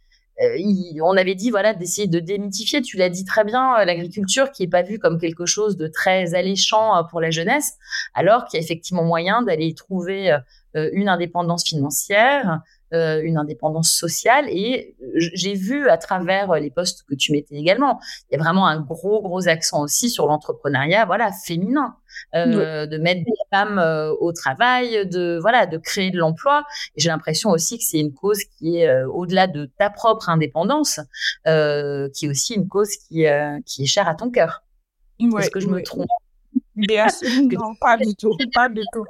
euh, 0.43 0.59
on 1.03 1.17
avait 1.17 1.37
dit 1.37 1.51
voilà 1.51 1.75
d'essayer 1.75 2.09
de 2.09 2.19
démythifier. 2.19 2.83
Tu 2.83 2.97
l'as 2.97 3.09
dit 3.09 3.25
très 3.25 3.45
bien, 3.45 3.79
euh, 3.79 3.85
l'agriculture 3.85 4.51
qui 4.51 4.65
est 4.65 4.69
pas 4.69 4.83
vue 4.83 4.99
comme 4.99 5.19
quelque 5.19 5.47
chose 5.47 5.77
de 5.77 5.87
très 5.87 6.35
alléchant 6.35 6.97
euh, 6.97 7.03
pour 7.05 7.21
la 7.21 7.31
jeunesse, 7.31 7.75
alors 8.15 8.45
qu'il 8.47 8.59
y 8.59 8.63
a 8.63 8.65
effectivement 8.65 9.05
moyen 9.05 9.43
d'aller 9.43 9.75
trouver 9.75 10.33
euh, 10.77 10.91
une 10.93 11.09
indépendance 11.09 11.65
financière, 11.65 12.61
euh, 12.93 13.21
une 13.23 13.39
indépendance 13.39 13.91
sociale. 13.91 14.47
Et 14.49 14.95
j- 15.17 15.31
j'ai 15.35 15.55
vu 15.55 15.89
à 15.89 15.97
travers 15.97 16.51
euh, 16.53 16.59
les 16.59 16.71
postes 16.71 17.05
que 17.09 17.15
tu 17.15 17.33
mettais 17.33 17.55
également, 17.57 17.99
il 18.31 18.35
y 18.37 18.41
a 18.41 18.43
vraiment 18.43 18.67
un 18.67 18.81
gros 18.81 19.23
gros 19.23 19.49
accent 19.49 19.83
aussi 19.83 20.11
sur 20.11 20.27
l'entrepreneuriat, 20.27 21.05
voilà 21.07 21.31
féminin. 21.33 21.97
euh, 22.37 22.87
de 22.87 22.97
mettre 22.99 23.25
des 23.25 23.33
femmes 23.51 23.79
euh, 23.81 24.13
au 24.21 24.33
travail, 24.33 25.05
de 25.09 25.39
voilà, 25.41 25.67
de 25.67 25.79
créer 25.79 26.11
de 26.13 26.19
l'emploi. 26.19 26.65
Et 26.95 27.01
j'ai 27.01 27.09
l'impression 27.09 27.51
aussi 27.51 27.77
que 27.79 27.85
c'est 27.85 27.99
une 27.99 28.13
cause 28.15 28.39
qui 28.59 28.79
est 28.79 28.89
euh, 28.89 29.09
au-delà 29.09 29.49
de 29.49 29.67
ta 29.79 29.91
propre 29.91 30.29
indépendance, 30.29 31.01
euh, 31.49 32.09
qui 32.15 32.27
est 32.27 32.29
aussi 32.29 32.55
une 32.55 32.69
cause 32.69 32.91
qui, 33.09 33.27
euh, 33.27 33.59
qui 33.67 33.83
est 33.83 33.87
chère 33.87 34.09
à 34.09 34.15
ton 34.15 34.31
cœur. 34.31 34.63
Est-ce 35.41 35.51
que 35.51 35.59
je 35.61 35.67
me 35.69 35.83
trompe? 35.83 36.07
Bien 36.77 37.09
sûr, 37.09 37.29
non, 37.53 37.75
pas 37.81 37.97
du 37.97 38.15
tout, 38.15 38.37
pas 38.55 38.69
du 38.69 38.83
tout. 38.93 39.05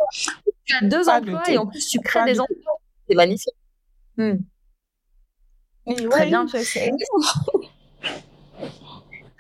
Tu 0.65 0.75
as 0.75 0.81
deux 0.89 1.05
Pas 1.05 1.19
emplois 1.19 1.43
et 1.51 1.59
en 1.59 1.67
plus 1.67 1.87
tu 1.87 2.01
crées 2.01 2.21
Pas 2.21 2.25
des 2.27 2.41
emplois. 2.41 2.81
C'est 3.09 3.15
magnifique. 3.17 3.55
Hmm. 4.17 4.37
Très 6.11 6.27
bien. 6.27 6.47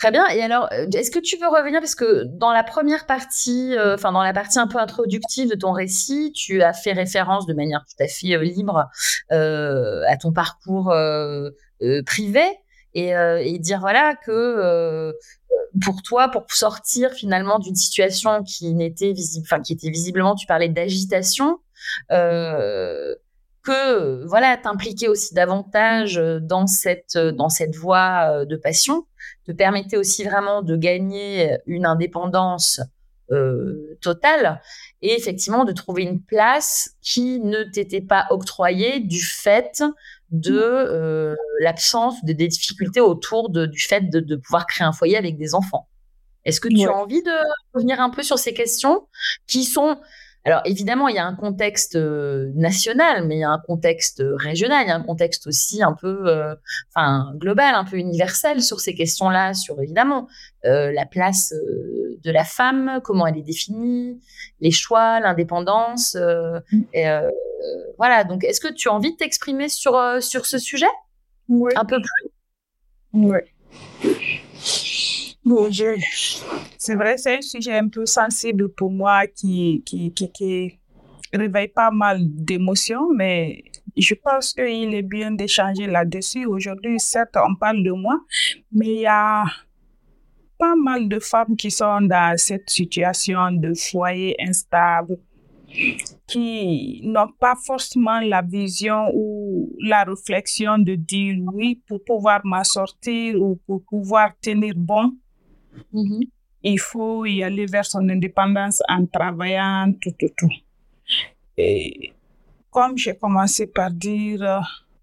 Très 0.04 0.10
bien. 0.10 0.26
Et 0.28 0.42
alors, 0.42 0.68
euh, 0.72 0.86
est-ce 0.92 1.10
que 1.10 1.18
tu 1.18 1.38
veux 1.38 1.48
revenir? 1.48 1.80
Parce 1.80 1.94
que 1.94 2.24
dans 2.24 2.52
la 2.52 2.62
première 2.62 3.06
partie, 3.06 3.74
euh, 3.74 3.94
enfin 3.94 4.12
dans 4.12 4.22
la 4.22 4.34
partie 4.34 4.58
un 4.58 4.66
peu 4.66 4.78
introductive 4.78 5.48
de 5.48 5.54
ton 5.54 5.72
récit, 5.72 6.30
tu 6.32 6.62
as 6.62 6.74
fait 6.74 6.92
référence 6.92 7.46
de 7.46 7.54
manière 7.54 7.82
tout 7.88 8.02
à 8.02 8.06
fait 8.06 8.34
euh, 8.34 8.42
libre 8.42 8.86
euh, 9.32 10.02
à 10.06 10.18
ton 10.18 10.32
parcours 10.32 10.92
privé 12.04 12.42
et, 12.92 13.10
et 13.10 13.58
dire 13.58 13.80
voilà 13.80 14.14
que 14.14 15.12
pour 15.82 16.02
toi, 16.02 16.28
pour 16.28 16.44
sortir 16.50 17.12
finalement 17.12 17.58
d'une 17.58 17.74
situation 17.74 18.42
qui 18.42 18.74
n'était 18.74 19.12
visible, 19.12 19.46
enfin 19.50 19.60
qui 19.60 19.72
était 19.72 19.90
visiblement, 19.90 20.34
tu 20.34 20.46
parlais 20.46 20.68
d'agitation, 20.68 21.58
euh, 22.12 23.14
que 23.64 24.24
voilà, 24.26 24.56
t'impliquer 24.56 25.08
aussi 25.08 25.34
davantage 25.34 26.20
dans 26.42 26.66
cette 26.66 27.16
dans 27.18 27.48
cette 27.48 27.74
voie 27.76 28.28
euh, 28.30 28.44
de 28.44 28.56
passion 28.56 29.06
te 29.46 29.52
permettait 29.52 29.96
aussi 29.96 30.24
vraiment 30.24 30.62
de 30.62 30.76
gagner 30.76 31.56
une 31.66 31.86
indépendance 31.86 32.80
euh, 33.30 33.96
totale 34.02 34.60
et 35.00 35.14
effectivement 35.14 35.64
de 35.64 35.72
trouver 35.72 36.02
une 36.02 36.20
place 36.20 36.90
qui 37.00 37.40
ne 37.40 37.62
t'était 37.64 38.02
pas 38.02 38.26
octroyée 38.30 39.00
du 39.00 39.20
fait 39.22 39.82
de 40.30 40.58
euh, 40.60 41.34
l'absence 41.60 42.22
de 42.24 42.32
des 42.34 42.48
difficultés 42.48 43.00
autour 43.00 43.48
de, 43.50 43.66
du 43.66 43.80
fait 43.80 44.10
de, 44.10 44.20
de 44.20 44.36
pouvoir 44.36 44.66
créer 44.66 44.86
un 44.86 44.92
foyer 44.92 45.16
avec 45.16 45.38
des 45.38 45.54
enfants. 45.54 45.88
Est-ce 46.44 46.60
que 46.60 46.68
tu 46.68 46.76
Ouais. 46.76 46.86
as 46.86 46.92
envie 46.94 47.22
de 47.22 47.30
revenir 47.72 48.00
un 48.00 48.10
peu 48.10 48.22
sur 48.22 48.38
ces 48.38 48.52
questions 48.52 49.06
qui 49.46 49.64
sont 49.64 49.98
alors 50.44 50.60
évidemment, 50.64 51.08
il 51.08 51.16
y 51.16 51.18
a 51.18 51.24
un 51.24 51.34
contexte 51.34 51.96
euh, 51.96 52.50
national, 52.54 53.26
mais 53.26 53.36
il 53.36 53.40
y 53.40 53.44
a 53.44 53.50
un 53.50 53.58
contexte 53.58 54.22
régional, 54.36 54.84
il 54.84 54.88
y 54.88 54.92
a 54.92 54.96
un 54.96 55.02
contexte 55.02 55.46
aussi 55.46 55.82
un 55.82 55.94
peu, 55.94 56.28
euh, 56.28 56.54
enfin 56.94 57.32
global, 57.36 57.74
un 57.74 57.84
peu 57.84 57.96
universel 57.96 58.62
sur 58.62 58.80
ces 58.80 58.94
questions-là, 58.94 59.54
sur 59.54 59.80
évidemment 59.80 60.28
euh, 60.66 60.92
la 60.92 61.06
place 61.06 61.52
euh, 61.52 62.18
de 62.22 62.30
la 62.30 62.44
femme, 62.44 63.00
comment 63.02 63.26
elle 63.26 63.38
est 63.38 63.42
définie, 63.42 64.20
les 64.60 64.70
choix, 64.70 65.18
l'indépendance, 65.20 66.14
euh, 66.16 66.60
et, 66.92 67.08
euh, 67.08 67.30
voilà. 67.96 68.24
Donc, 68.24 68.44
est-ce 68.44 68.60
que 68.60 68.72
tu 68.72 68.88
as 68.88 68.92
envie 68.92 69.12
de 69.12 69.16
t'exprimer 69.16 69.68
sur 69.70 69.96
euh, 69.96 70.20
sur 70.20 70.44
ce 70.44 70.58
sujet? 70.58 70.86
Oui, 71.48 71.72
un 71.76 71.84
peu 71.84 71.96
plus? 71.96 72.30
Oui. 73.14 73.38
Je- 76.10 76.40
c'est 76.78 76.94
vrai, 76.94 77.18
c'est 77.18 77.36
un 77.38 77.42
sujet 77.42 77.76
un 77.78 77.88
peu 77.88 78.06
sensible 78.06 78.68
pour 78.70 78.90
moi 78.90 79.26
qui, 79.26 79.82
qui, 79.84 80.12
qui, 80.12 80.78
réveille 81.32 81.68
pas 81.68 81.90
mal 81.90 82.18
d'émotions, 82.22 83.12
mais 83.14 83.64
je 83.96 84.14
pense 84.14 84.52
qu'il 84.54 84.94
est 84.94 85.02
bien 85.02 85.32
d'échanger 85.32 85.86
là-dessus. 85.86 86.46
Aujourd'hui, 86.46 86.98
certes, 87.00 87.36
on 87.36 87.54
parle 87.56 87.82
de 87.82 87.90
moi, 87.90 88.20
mais 88.72 88.86
il 88.86 89.00
y 89.00 89.06
a 89.06 89.44
pas 90.58 90.74
mal 90.76 91.08
de 91.08 91.18
femmes 91.18 91.56
qui 91.56 91.70
sont 91.70 92.00
dans 92.02 92.36
cette 92.38 92.70
situation 92.70 93.50
de 93.52 93.74
foyer 93.74 94.36
instable, 94.40 95.18
qui 96.26 97.00
n'ont 97.04 97.28
pas 97.38 97.54
forcément 97.66 98.20
la 98.20 98.42
vision 98.42 99.10
ou 99.14 99.72
la 99.80 100.04
réflexion 100.04 100.78
de 100.78 100.94
dire 100.94 101.36
oui, 101.52 101.82
pour 101.86 102.02
pouvoir 102.04 102.40
m'en 102.44 102.62
ou 103.36 103.56
pour 103.66 103.82
pouvoir 103.84 104.32
tenir 104.40 104.74
bon, 104.76 105.12
il 106.62 106.78
faut 106.78 107.24
y 107.26 107.42
aller 107.42 107.66
vers 107.66 107.84
son 107.84 108.08
indépendance 108.08 108.82
en 108.88 109.04
travaillant, 109.06 109.92
tout, 110.00 110.12
tout, 110.18 110.30
tout. 110.36 110.50
Et 111.56 112.12
comme 112.70 112.96
j'ai 112.96 113.14
commencé 113.14 113.66
par 113.66 113.90
dire, 113.90 114.42
euh, 114.42 114.60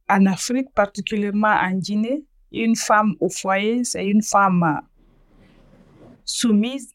en 0.10 0.26
Afrique, 0.26 0.74
particulièrement 0.74 1.56
en 1.56 1.72
Guinée, 1.72 2.24
une 2.52 2.76
femme 2.76 3.16
au 3.20 3.30
foyer, 3.30 3.84
c'est 3.84 4.06
une 4.06 4.22
femme 4.22 4.64
euh, 4.64 5.46
soumise 6.26 6.94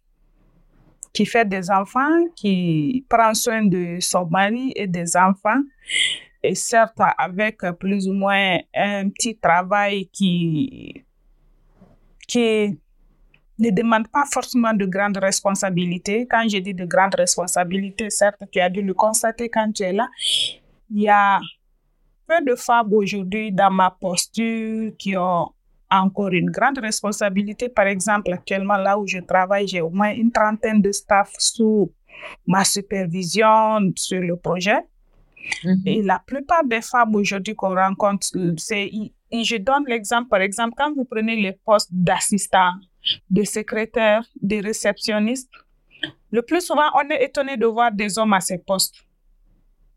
qui 1.12 1.25
fait 1.25 1.49
des 1.49 1.71
enfants, 1.71 2.27
qui 2.35 3.07
prend 3.09 3.33
soin 3.33 3.65
de 3.65 3.97
son 4.01 4.27
mari 4.27 4.73
et 4.77 4.87
des 4.87 5.17
enfants. 5.17 5.62
Et 6.43 6.55
certes, 6.55 7.01
avec 7.17 7.59
plus 7.81 8.07
ou 8.07 8.12
moins 8.12 8.59
un 8.75 9.09
petit 9.09 9.37
travail 9.39 10.09
qui, 10.12 11.05
qui 12.29 12.79
ne 13.59 13.71
demande 13.71 14.09
pas 14.09 14.25
forcément 14.31 14.75
de 14.75 14.85
grandes 14.87 15.16
responsabilités. 15.19 16.27
Quand 16.31 16.47
je 16.49 16.59
dis 16.59 16.75
de 16.75 16.85
grandes 16.85 17.14
responsabilités, 17.14 18.11
certes, 18.11 18.42
tu 18.53 18.61
as 18.61 18.69
dû 18.69 18.83
le 18.83 18.95
constater 18.95 19.49
quand 19.49 19.73
tu 19.73 19.83
es 19.83 19.92
là. 19.92 20.09
Il 20.90 21.03
y 21.03 21.09
a 21.09 21.40
peu 22.27 22.45
de 22.45 22.55
femmes 22.55 22.92
aujourd'hui 22.92 23.53
dans 23.53 23.71
ma 23.71 23.90
posture 23.90 24.92
qui 24.99 25.16
ont 25.16 25.51
encore 25.90 26.31
une 26.31 26.51
grande 26.51 26.79
responsabilité. 26.79 27.69
Par 27.69 27.87
exemple, 27.87 28.33
actuellement, 28.33 28.77
là 28.77 28.99
où 28.99 29.07
je 29.07 29.19
travaille, 29.19 29.69
j'ai 29.69 29.81
au 29.81 29.90
moins 29.90 30.12
une 30.12 30.33
trentaine 30.33 30.83
de 30.83 30.92
staff 30.92 31.33
sous 31.38 31.92
ma 32.47 32.64
supervision 32.64 33.92
sur 33.95 34.21
le 34.21 34.37
projet. 34.37 34.79
Mhm. 35.64 35.83
Et 35.87 36.03
la 36.03 36.21
plupart 36.25 36.64
des 36.64 36.83
femmes 36.83 37.14
aujourd'hui 37.14 37.55
qu'on 37.55 37.75
rencontre, 37.75 38.27
c'est, 38.57 38.90
je 39.33 39.57
donne 39.57 39.85
l'exemple, 39.87 40.29
par 40.29 40.40
exemple, 40.40 40.75
quand 40.77 40.92
vous 40.95 41.05
prenez 41.05 41.37
les 41.37 41.53
postes 41.53 41.90
d'assistant, 41.92 42.73
de 43.31 43.45
secrétaire, 43.45 44.25
de 44.40 44.62
réceptionniste, 44.62 45.51
le 46.31 46.42
plus 46.42 46.61
souvent, 46.61 46.90
on 46.95 47.09
est 47.11 47.25
étonné 47.25 47.57
de 47.57 47.66
voir 47.66 47.92
des 47.92 48.19
hommes 48.19 48.33
à 48.33 48.40
ces 48.40 48.59
postes. 48.59 48.97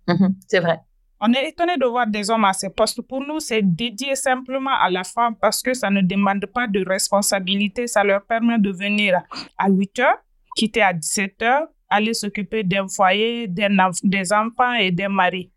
Mhm. 0.08 0.36
c'est 0.48 0.60
vrai. 0.60 0.80
On 1.22 1.34
est 1.34 1.50
étonné 1.50 1.76
de 1.78 1.86
voir 1.86 2.08
des 2.08 2.30
hommes 2.30 2.46
à 2.46 2.54
ces 2.54 2.70
postes. 2.70 3.02
Pour 3.02 3.22
nous, 3.22 3.40
c'est 3.40 3.62
dédié 3.62 4.16
simplement 4.16 4.72
à 4.72 4.90
la 4.90 5.04
femme 5.04 5.36
parce 5.36 5.62
que 5.62 5.74
ça 5.74 5.90
ne 5.90 6.02
demande 6.02 6.46
pas 6.46 6.66
de 6.66 6.84
responsabilité. 6.88 7.88
Ça 7.88 8.04
leur 8.04 8.24
permet 8.24 8.58
de 8.58 8.72
venir 8.72 9.20
à 9.58 9.70
8 9.70 10.00
heures, 10.00 10.18
quitter 10.56 10.82
à 10.82 10.94
17 10.94 11.42
heures, 11.42 11.68
aller 11.90 12.14
s'occuper 12.14 12.64
d'un 12.64 12.88
foyer, 12.88 13.48
des 13.48 14.34
enfants 14.34 14.74
et 14.80 14.92
des 14.92 15.10
maris. 15.10 15.52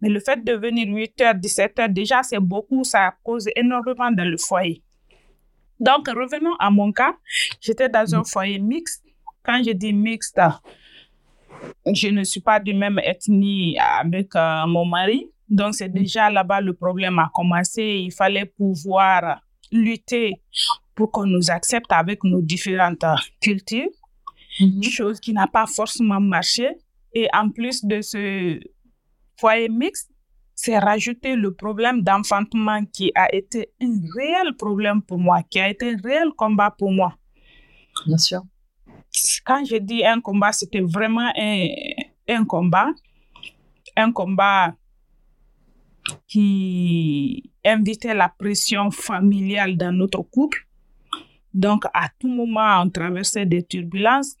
Mais 0.00 0.08
le 0.08 0.20
fait 0.20 0.42
de 0.42 0.52
venir 0.52 0.86
8 0.86 1.20
heures, 1.20 1.34
17 1.34 1.78
heures, 1.80 1.88
déjà, 1.88 2.22
c'est 2.22 2.38
beaucoup. 2.38 2.84
Ça 2.84 3.12
cause 3.24 3.48
énormément 3.56 4.10
dans 4.12 4.24
le 4.28 4.36
foyer. 4.36 4.82
Donc, 5.80 6.08
revenons 6.08 6.54
à 6.58 6.70
mon 6.70 6.92
cas. 6.92 7.14
J'étais 7.60 7.88
dans 7.88 8.14
un 8.14 8.24
foyer 8.24 8.58
mixte. 8.58 9.04
Quand 9.44 9.62
je 9.64 9.70
dis 9.72 9.92
mixte, 9.92 10.40
je 11.86 12.08
ne 12.08 12.24
suis 12.24 12.40
pas 12.40 12.60
de 12.60 12.72
même 12.72 12.98
ethnie 13.02 13.78
avec 13.78 14.34
euh, 14.34 14.66
mon 14.66 14.84
mari. 14.84 15.30
Donc, 15.48 15.74
c'est 15.74 15.88
déjà 15.88 16.30
là-bas 16.30 16.60
le 16.60 16.74
problème 16.74 17.18
a 17.18 17.30
commencé. 17.32 17.82
Il 17.82 18.12
fallait 18.12 18.44
pouvoir 18.44 19.40
lutter 19.72 20.40
pour 20.94 21.10
qu'on 21.10 21.26
nous 21.26 21.50
accepte 21.50 21.90
avec 21.92 22.24
nos 22.24 22.42
différentes 22.42 23.04
cultures, 23.40 23.88
mm 24.60 24.82
chose 24.82 25.20
qui 25.20 25.32
n'a 25.32 25.46
pas 25.46 25.66
forcément 25.66 26.20
marché. 26.20 26.68
Et 27.14 27.28
en 27.32 27.48
plus 27.50 27.84
de 27.84 28.00
ce 28.02 28.58
foyer 29.38 29.68
mixte, 29.68 30.10
c'est 30.60 30.78
rajouter 30.78 31.36
le 31.36 31.54
problème 31.54 32.02
d'enfantement 32.02 32.84
qui 32.86 33.12
a 33.14 33.32
été 33.34 33.70
un 33.80 34.00
réel 34.16 34.56
problème 34.56 35.02
pour 35.02 35.18
moi, 35.18 35.42
qui 35.48 35.60
a 35.60 35.68
été 35.68 35.92
un 35.92 35.96
réel 36.02 36.30
combat 36.36 36.70
pour 36.70 36.90
moi. 36.90 37.14
Bien 38.06 38.18
sûr 38.18 38.42
quand 39.44 39.64
je 39.64 39.76
dis 39.76 40.04
un 40.04 40.20
combat, 40.20 40.52
c'était 40.52 40.80
vraiment 40.80 41.30
un, 41.36 41.66
un 42.28 42.44
combat. 42.44 42.88
Un 43.96 44.12
combat 44.12 44.74
qui 46.26 47.50
invitait 47.64 48.14
la 48.14 48.28
pression 48.28 48.90
familiale 48.90 49.76
dans 49.76 49.92
notre 49.92 50.22
couple. 50.22 50.66
Donc, 51.52 51.84
à 51.92 52.08
tout 52.18 52.28
moment, 52.28 52.82
on 52.82 52.90
traversait 52.90 53.46
des 53.46 53.64
turbulences. 53.64 54.36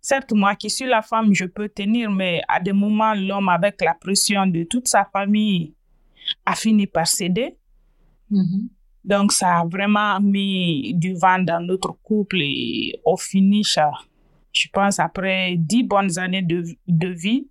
Certes, 0.00 0.32
moi 0.32 0.54
qui 0.54 0.70
suis 0.70 0.86
la 0.86 1.02
femme, 1.02 1.32
je 1.32 1.44
peux 1.44 1.68
tenir, 1.68 2.10
mais 2.10 2.42
à 2.48 2.60
des 2.60 2.72
moments, 2.72 3.14
l'homme, 3.14 3.48
avec 3.48 3.80
la 3.80 3.94
pression 3.94 4.46
de 4.46 4.64
toute 4.64 4.88
sa 4.88 5.04
famille, 5.04 5.74
a 6.44 6.54
fini 6.54 6.86
par 6.86 7.06
céder. 7.06 7.56
Mm-hmm. 8.30 8.68
Donc, 9.04 9.32
ça 9.32 9.60
a 9.60 9.64
vraiment 9.64 10.20
mis 10.20 10.92
du 10.94 11.14
vent 11.14 11.38
dans 11.38 11.60
notre 11.60 11.92
couple 12.02 12.38
et 12.42 13.00
au 13.04 13.16
finish, 13.16 13.78
je 14.52 14.68
pense, 14.72 14.98
après 14.98 15.54
dix 15.56 15.82
bonnes 15.82 16.18
années 16.18 16.42
de, 16.42 16.64
de 16.86 17.08
vie, 17.08 17.46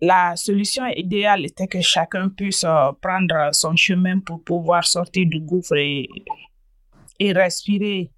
la 0.00 0.34
solution 0.34 0.86
idéale 0.86 1.44
était 1.44 1.66
que 1.66 1.80
chacun 1.80 2.30
puisse 2.30 2.64
euh, 2.64 2.92
prendre 3.00 3.50
son 3.52 3.76
chemin 3.76 4.18
pour 4.20 4.42
pouvoir 4.42 4.84
sortir 4.86 5.26
du 5.26 5.40
gouffre 5.40 5.76
et, 5.76 6.08
et 7.18 7.32
respirer 7.32 8.10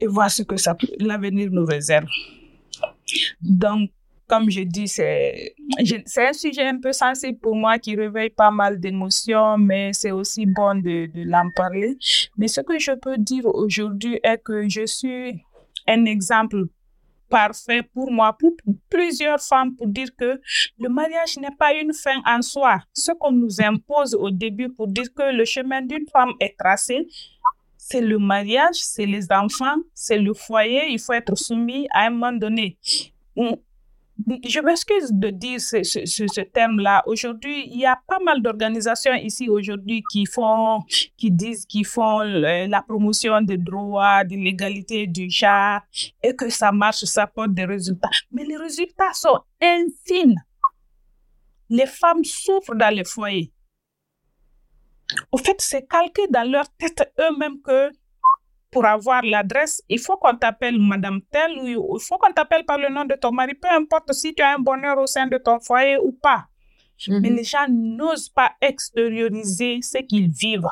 et 0.00 0.06
voir 0.06 0.30
ce 0.30 0.42
que 0.42 0.56
l'avenir 1.00 1.50
nous 1.50 1.64
réserve. 1.64 2.06
Donc, 3.40 3.90
comme 4.28 4.50
je 4.50 4.62
dis, 4.62 4.88
c'est 4.88 5.54
un 6.16 6.32
sujet 6.32 6.66
un 6.66 6.80
peu 6.80 6.92
sensible 6.92 7.38
pour 7.38 7.54
moi 7.54 7.78
qui 7.78 7.94
réveille 7.94 8.30
pas 8.30 8.50
mal 8.50 8.80
d'émotions, 8.80 9.56
mais 9.56 9.92
c'est 9.92 10.10
aussi 10.10 10.46
bon 10.46 10.74
de, 10.74 11.06
de 11.06 11.22
l'en 11.22 11.50
parler. 11.50 11.96
Mais 12.36 12.48
ce 12.48 12.60
que 12.60 12.78
je 12.78 12.92
peux 12.92 13.18
dire 13.18 13.46
aujourd'hui 13.46 14.18
est 14.22 14.42
que 14.42 14.68
je 14.68 14.84
suis 14.84 15.40
un 15.86 16.04
exemple 16.06 16.64
parfait 17.28 17.82
pour 17.82 18.10
moi, 18.10 18.36
pour 18.38 18.52
plusieurs 18.88 19.40
femmes, 19.40 19.74
pour 19.76 19.88
dire 19.88 20.08
que 20.18 20.40
le 20.78 20.88
mariage 20.88 21.36
n'est 21.38 21.54
pas 21.58 21.74
une 21.74 21.92
fin 21.92 22.20
en 22.24 22.42
soi. 22.42 22.80
Ce 22.92 23.12
qu'on 23.12 23.32
nous 23.32 23.60
impose 23.60 24.14
au 24.14 24.30
début 24.30 24.68
pour 24.68 24.88
dire 24.88 25.12
que 25.14 25.34
le 25.34 25.44
chemin 25.44 25.82
d'une 25.82 26.06
femme 26.12 26.32
est 26.40 26.56
tracé, 26.58 27.06
c'est 27.88 28.00
le 28.00 28.18
mariage, 28.18 28.74
c'est 28.74 29.06
les 29.06 29.30
enfants, 29.30 29.76
c'est 29.94 30.18
le 30.18 30.34
foyer, 30.34 30.82
il 30.88 30.98
faut 30.98 31.12
être 31.12 31.36
soumis 31.36 31.86
à 31.92 32.06
un 32.06 32.10
moment 32.10 32.32
donné 32.32 32.78
je 34.44 34.60
m'excuse 34.60 35.10
de 35.12 35.30
dire 35.30 35.60
ce, 35.60 35.82
ce, 35.82 36.04
ce, 36.06 36.40
terme-là. 36.40 37.02
Aujourd'hui, 37.06 37.68
il 37.70 37.80
y 37.80 37.86
a 37.86 37.98
pas 38.06 38.18
mal 38.18 38.42
d'organisations 38.42 39.14
ici 39.14 39.48
aujourd'hui 39.48 40.02
qui 40.10 40.26
font, 40.26 40.80
qui 41.16 41.30
disent 41.30 41.66
qu'ils 41.66 41.86
font 41.86 42.20
la 42.20 42.82
promotion 42.82 43.40
des 43.40 43.58
droits, 43.58 44.24
de 44.24 44.36
l'égalité 44.36 45.06
du 45.06 45.30
genre 45.30 45.80
et 46.22 46.34
que 46.34 46.48
ça 46.48 46.72
marche, 46.72 47.04
ça 47.04 47.26
porte 47.26 47.52
des 47.52 47.64
résultats. 47.66 48.10
Mais 48.32 48.44
les 48.44 48.56
résultats 48.56 49.12
sont 49.12 49.38
infimes. 49.60 50.40
Les 51.68 51.86
femmes 51.86 52.24
souffrent 52.24 52.74
dans 52.74 52.94
les 52.94 53.04
foyers. 53.04 53.52
Au 55.32 55.38
fait, 55.38 55.56
c'est 55.60 55.86
calqué 55.86 56.22
dans 56.30 56.50
leur 56.50 56.68
tête 56.76 57.12
eux-mêmes 57.18 57.60
que 57.62 57.90
pour 58.70 58.84
avoir 58.84 59.22
l'adresse, 59.22 59.82
il 59.88 59.98
faut 59.98 60.16
qu'on 60.16 60.36
t'appelle 60.36 60.78
Madame 60.78 61.20
telle 61.30 61.58
ou 61.58 61.96
il 61.96 62.02
faut 62.02 62.18
qu'on 62.18 62.32
t'appelle 62.32 62.64
par 62.64 62.78
le 62.78 62.92
nom 62.92 63.04
de 63.04 63.14
ton 63.14 63.32
mari, 63.32 63.54
peu 63.54 63.68
importe 63.70 64.12
si 64.12 64.34
tu 64.34 64.42
as 64.42 64.54
un 64.54 64.58
bonheur 64.58 64.98
au 64.98 65.06
sein 65.06 65.26
de 65.26 65.38
ton 65.38 65.60
foyer 65.60 65.96
ou 65.98 66.12
pas. 66.12 66.46
Mais 67.08 67.30
mhm. 67.30 67.36
les 67.36 67.44
gens 67.44 67.66
n'osent 67.68 68.28
pas 68.28 68.52
extérioriser 68.60 69.80
ce 69.82 69.98
qu'ils 69.98 70.30
vivent. 70.30 70.68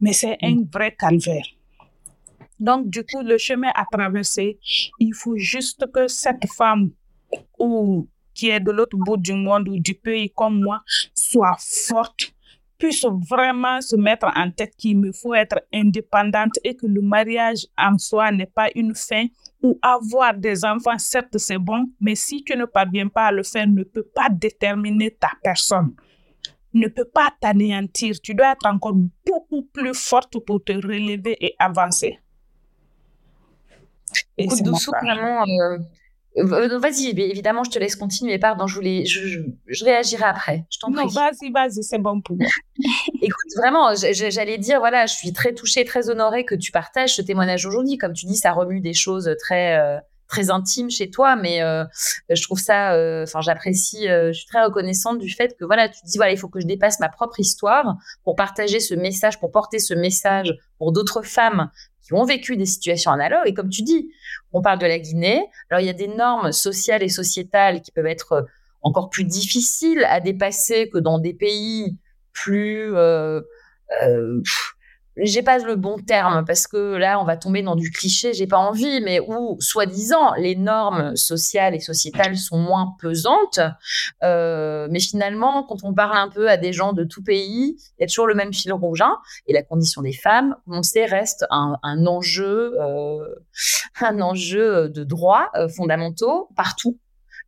Mais 0.00 0.12
c'est 0.12 0.36
un 0.42 0.56
mhm. 0.56 0.68
vrai 0.72 0.94
calvaire. 0.94 1.44
Donc, 2.58 2.88
du 2.88 3.04
coup, 3.04 3.22
le 3.22 3.36
chemin 3.38 3.70
à 3.74 3.84
traverser, 3.90 4.58
il 4.98 5.14
faut 5.14 5.36
juste 5.36 5.90
que 5.92 6.08
cette 6.08 6.46
femme 6.56 6.90
ou 7.58 8.08
qui 8.34 8.50
est 8.50 8.60
de 8.60 8.70
l'autre 8.70 8.96
bout 8.96 9.16
du 9.16 9.32
monde 9.32 9.68
ou 9.68 9.78
du 9.78 9.94
pays 9.94 10.30
comme 10.30 10.62
moi 10.62 10.82
soit 11.14 11.56
forte 11.58 12.34
puisse 12.78 13.04
vraiment 13.28 13.80
se 13.80 13.96
mettre 13.96 14.26
en 14.34 14.50
tête 14.50 14.74
qu'il 14.76 14.98
me 14.98 15.12
faut 15.12 15.34
être 15.34 15.60
indépendante 15.72 16.58
et 16.64 16.74
que 16.74 16.86
le 16.86 17.00
mariage 17.00 17.66
en 17.78 17.96
soi 17.98 18.30
n'est 18.30 18.46
pas 18.46 18.68
une 18.74 18.94
fin 18.94 19.26
ou 19.62 19.78
avoir 19.82 20.34
des 20.34 20.64
enfants, 20.64 20.98
certes 20.98 21.38
c'est 21.38 21.58
bon, 21.58 21.86
mais 22.00 22.14
si 22.14 22.44
tu 22.44 22.56
ne 22.56 22.66
parviens 22.66 23.08
pas 23.08 23.26
à 23.26 23.32
le 23.32 23.42
faire, 23.42 23.66
ne 23.66 23.82
peut 23.82 24.06
pas 24.14 24.28
déterminer 24.30 25.10
ta 25.10 25.30
personne, 25.42 25.94
ne 26.74 26.88
peut 26.88 27.08
pas 27.12 27.30
t'anéantir. 27.40 28.20
Tu 28.22 28.34
dois 28.34 28.52
être 28.52 28.66
encore 28.66 28.94
beaucoup 28.94 29.62
plus 29.72 29.94
forte 29.94 30.38
pour 30.44 30.62
te 30.62 30.72
relever 30.72 31.36
et 31.40 31.54
avancer. 31.58 32.18
Et 34.38 34.48
c'est 34.48 34.64
vraiment, 34.64 35.42
euh, 35.42 35.78
euh, 35.78 35.78
vas-y, 36.44 37.08
évidemment, 37.18 37.64
je 37.64 37.70
te 37.70 37.78
laisse 37.78 37.96
continuer. 37.96 38.38
Pardon, 38.38 38.66
je 38.66 38.74
voulais, 38.74 39.04
je, 39.06 39.42
je, 39.66 39.84
réagirai 39.84 40.24
après. 40.24 40.64
Je 40.70 40.78
t'en 40.78 40.92
prie. 40.92 41.06
vas-y, 41.08 41.50
vas-y, 41.50 41.82
c'est 41.82 41.98
bon 41.98 42.20
pour 42.20 42.36
moi. 42.36 42.46
Écoute, 43.22 43.52
vraiment, 43.56 43.94
j'allais 43.94 44.58
dire, 44.58 44.78
voilà, 44.78 45.06
je 45.06 45.14
suis 45.14 45.32
très 45.32 45.54
touchée, 45.54 45.84
très 45.84 46.10
honorée 46.10 46.44
que 46.44 46.54
tu 46.54 46.72
partages 46.72 47.16
ce 47.16 47.22
témoignage 47.22 47.64
aujourd'hui. 47.66 47.98
Comme 47.98 48.12
tu 48.12 48.26
dis, 48.26 48.36
ça 48.36 48.52
remue 48.52 48.80
des 48.80 48.94
choses 48.94 49.34
très, 49.38 49.78
euh, 49.78 49.98
très 50.28 50.50
intimes 50.50 50.90
chez 50.90 51.10
toi, 51.10 51.36
mais 51.36 51.62
euh, 51.62 51.84
je 52.28 52.42
trouve 52.42 52.58
ça, 52.58 52.90
enfin, 53.22 53.40
j'apprécie, 53.40 54.06
je 54.06 54.32
suis 54.32 54.46
très 54.46 54.62
reconnaissante 54.62 55.18
du 55.18 55.30
fait 55.30 55.56
que, 55.58 55.64
voilà, 55.64 55.88
tu 55.88 56.00
dis, 56.04 56.18
voilà, 56.18 56.32
il 56.32 56.38
faut 56.38 56.48
que 56.48 56.60
je 56.60 56.66
dépasse 56.66 57.00
ma 57.00 57.08
propre 57.08 57.40
histoire 57.40 57.96
pour 58.24 58.36
partager 58.36 58.80
ce 58.80 58.94
message, 58.94 59.40
pour 59.40 59.50
porter 59.50 59.78
ce 59.78 59.94
message 59.94 60.54
pour 60.78 60.92
d'autres 60.92 61.22
femmes 61.22 61.70
qui 62.06 62.14
ont 62.14 62.24
vécu 62.24 62.56
des 62.56 62.66
situations 62.66 63.10
analogues. 63.10 63.46
Et 63.46 63.54
comme 63.54 63.68
tu 63.68 63.82
dis, 63.82 64.10
on 64.52 64.62
parle 64.62 64.78
de 64.78 64.86
la 64.86 64.98
Guinée. 64.98 65.44
Alors, 65.70 65.80
il 65.80 65.86
y 65.86 65.90
a 65.90 65.94
des 65.94 66.08
normes 66.08 66.52
sociales 66.52 67.02
et 67.02 67.08
sociétales 67.08 67.82
qui 67.82 67.90
peuvent 67.90 68.06
être 68.06 68.32
euh, 68.32 68.42
encore 68.82 69.10
plus 69.10 69.24
difficiles 69.24 70.04
à 70.08 70.20
dépasser 70.20 70.88
que 70.88 70.98
dans 70.98 71.18
des 71.18 71.34
pays 71.34 71.98
plus 72.32 72.94
euh, 72.94 73.40
euh, 74.02 74.40
j'ai 75.16 75.42
pas 75.42 75.58
le 75.58 75.76
bon 75.76 75.98
terme 75.98 76.44
parce 76.46 76.66
que 76.66 76.96
là 76.96 77.20
on 77.20 77.24
va 77.24 77.36
tomber 77.36 77.62
dans 77.62 77.76
du 77.76 77.90
cliché, 77.90 78.32
j'ai 78.34 78.46
pas 78.46 78.58
envie, 78.58 79.00
mais 79.00 79.20
où 79.20 79.56
soi-disant 79.60 80.34
les 80.34 80.56
normes 80.56 81.16
sociales 81.16 81.74
et 81.74 81.80
sociétales 81.80 82.36
sont 82.36 82.58
moins 82.58 82.94
pesantes, 83.00 83.60
euh, 84.22 84.88
mais 84.90 85.00
finalement 85.00 85.62
quand 85.64 85.84
on 85.84 85.94
parle 85.94 86.18
un 86.18 86.28
peu 86.28 86.50
à 86.50 86.56
des 86.56 86.72
gens 86.72 86.92
de 86.92 87.04
tout 87.04 87.22
pays, 87.22 87.76
il 87.98 88.00
y 88.00 88.04
a 88.04 88.06
toujours 88.06 88.26
le 88.26 88.34
même 88.34 88.52
fil 88.52 88.72
rouge 88.72 89.00
hein, 89.00 89.16
et 89.46 89.52
la 89.52 89.62
condition 89.62 90.02
des 90.02 90.12
femmes, 90.12 90.56
on 90.66 90.82
sait, 90.82 91.06
reste 91.06 91.46
un, 91.50 91.76
un 91.82 92.06
enjeu, 92.06 92.74
euh, 92.80 93.26
un 94.00 94.20
enjeu 94.20 94.88
de 94.88 95.04
droits 95.04 95.50
euh, 95.56 95.68
fondamentaux 95.68 96.48
partout 96.56 96.98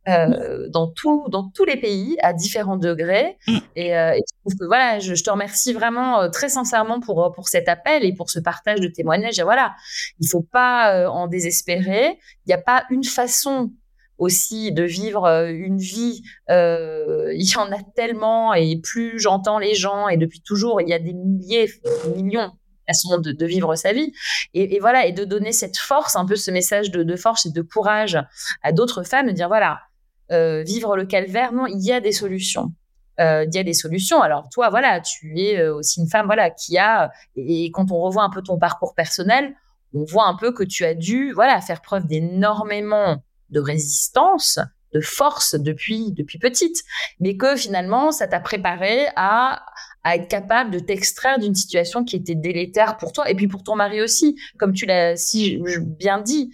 euh, 0.09 0.67
dans, 0.69 0.87
tout, 0.87 1.25
dans 1.29 1.49
tous 1.49 1.65
les 1.65 1.77
pays 1.77 2.17
à 2.21 2.33
différents 2.33 2.77
degrés. 2.77 3.37
Mm. 3.47 3.57
Et, 3.75 3.97
euh, 3.97 4.17
voilà, 4.67 4.99
je, 4.99 5.13
te 5.13 5.29
remercie 5.29 5.73
vraiment 5.73 6.21
euh, 6.21 6.29
très 6.29 6.49
sincèrement 6.49 6.99
pour, 6.99 7.31
pour 7.35 7.47
cet 7.47 7.69
appel 7.69 8.03
et 8.03 8.13
pour 8.13 8.29
ce 8.29 8.39
partage 8.39 8.79
de 8.79 8.87
témoignages. 8.87 9.37
Et 9.39 9.43
voilà, 9.43 9.75
il 10.19 10.27
faut 10.27 10.41
pas 10.41 11.09
en 11.09 11.27
désespérer. 11.27 12.17
Il 12.45 12.49
n'y 12.49 12.53
a 12.53 12.61
pas 12.61 12.85
une 12.89 13.03
façon 13.03 13.71
aussi 14.17 14.71
de 14.71 14.83
vivre 14.83 15.27
une 15.49 15.77
vie. 15.77 16.23
il 16.49 17.51
y 17.51 17.57
en 17.57 17.71
a 17.71 17.81
tellement 17.95 18.53
et 18.53 18.77
plus 18.81 19.19
j'entends 19.19 19.59
les 19.59 19.75
gens 19.75 20.07
et 20.07 20.17
depuis 20.17 20.41
toujours, 20.41 20.81
il 20.81 20.89
y 20.89 20.93
a 20.93 20.99
des 20.99 21.13
milliers, 21.13 21.69
des 22.15 22.23
millions 22.23 22.51
façon 22.87 23.19
de, 23.19 23.31
de, 23.31 23.45
vivre 23.45 23.75
sa 23.75 23.93
vie. 23.93 24.11
Et, 24.55 24.75
et, 24.75 24.79
voilà, 24.79 25.05
et 25.05 25.11
de 25.11 25.23
donner 25.23 25.51
cette 25.51 25.77
force, 25.77 26.15
un 26.15 26.25
peu 26.25 26.35
ce 26.35 26.49
message 26.49 26.89
de, 26.89 27.03
de 27.03 27.15
force 27.15 27.45
et 27.45 27.51
de 27.51 27.61
courage 27.61 28.17
à 28.63 28.71
d'autres 28.71 29.03
femmes, 29.03 29.27
de 29.27 29.31
dire 29.31 29.47
voilà, 29.47 29.79
euh, 30.31 30.63
vivre 30.63 30.95
le 30.95 31.05
calvaire, 31.05 31.51
non, 31.51 31.65
il 31.65 31.79
y 31.79 31.91
a 31.91 31.99
des 31.99 32.11
solutions. 32.11 32.71
Euh, 33.19 33.45
il 33.45 33.53
y 33.53 33.57
a 33.57 33.63
des 33.63 33.73
solutions. 33.73 34.21
Alors 34.21 34.47
toi, 34.49 34.69
voilà, 34.69 35.01
tu 35.01 35.39
es 35.39 35.59
euh, 35.59 35.75
aussi 35.75 35.99
une 35.99 36.07
femme, 36.07 36.25
voilà, 36.25 36.49
qui 36.49 36.77
a 36.77 37.11
et, 37.35 37.69
quand 37.71 37.91
on 37.91 37.99
revoit 37.99 38.23
un 38.23 38.29
peu 38.29 38.41
ton 38.41 38.57
parcours 38.57 38.95
personnel, 38.95 39.55
on 39.93 40.05
voit 40.05 40.27
un 40.27 40.35
peu 40.35 40.53
que 40.53 40.63
tu 40.63 40.85
as 40.85 40.93
dû, 40.93 41.33
voilà, 41.33 41.59
faire 41.59 41.81
preuve 41.81 42.07
d'énormément 42.07 43.21
de 43.49 43.59
résistance, 43.59 44.59
de 44.93 45.01
force 45.01 45.55
depuis 45.55 46.11
depuis 46.13 46.39
petite, 46.39 46.83
mais 47.19 47.35
que 47.35 47.55
finalement, 47.55 48.11
ça 48.11 48.27
t'a 48.27 48.39
préparé 48.39 49.07
à 49.15 49.65
à 50.03 50.15
être 50.15 50.27
capable 50.27 50.71
de 50.71 50.79
t'extraire 50.79 51.39
d'une 51.39 51.55
situation 51.55 52.03
qui 52.03 52.15
était 52.15 52.35
délétère 52.35 52.97
pour 52.97 53.11
toi 53.11 53.29
et 53.29 53.35
puis 53.35 53.47
pour 53.47 53.63
ton 53.63 53.75
mari 53.75 54.01
aussi. 54.01 54.35
Comme 54.57 54.73
tu 54.73 54.85
l'as 54.85 55.15
si 55.17 55.61
bien 55.81 56.21
dit, 56.21 56.51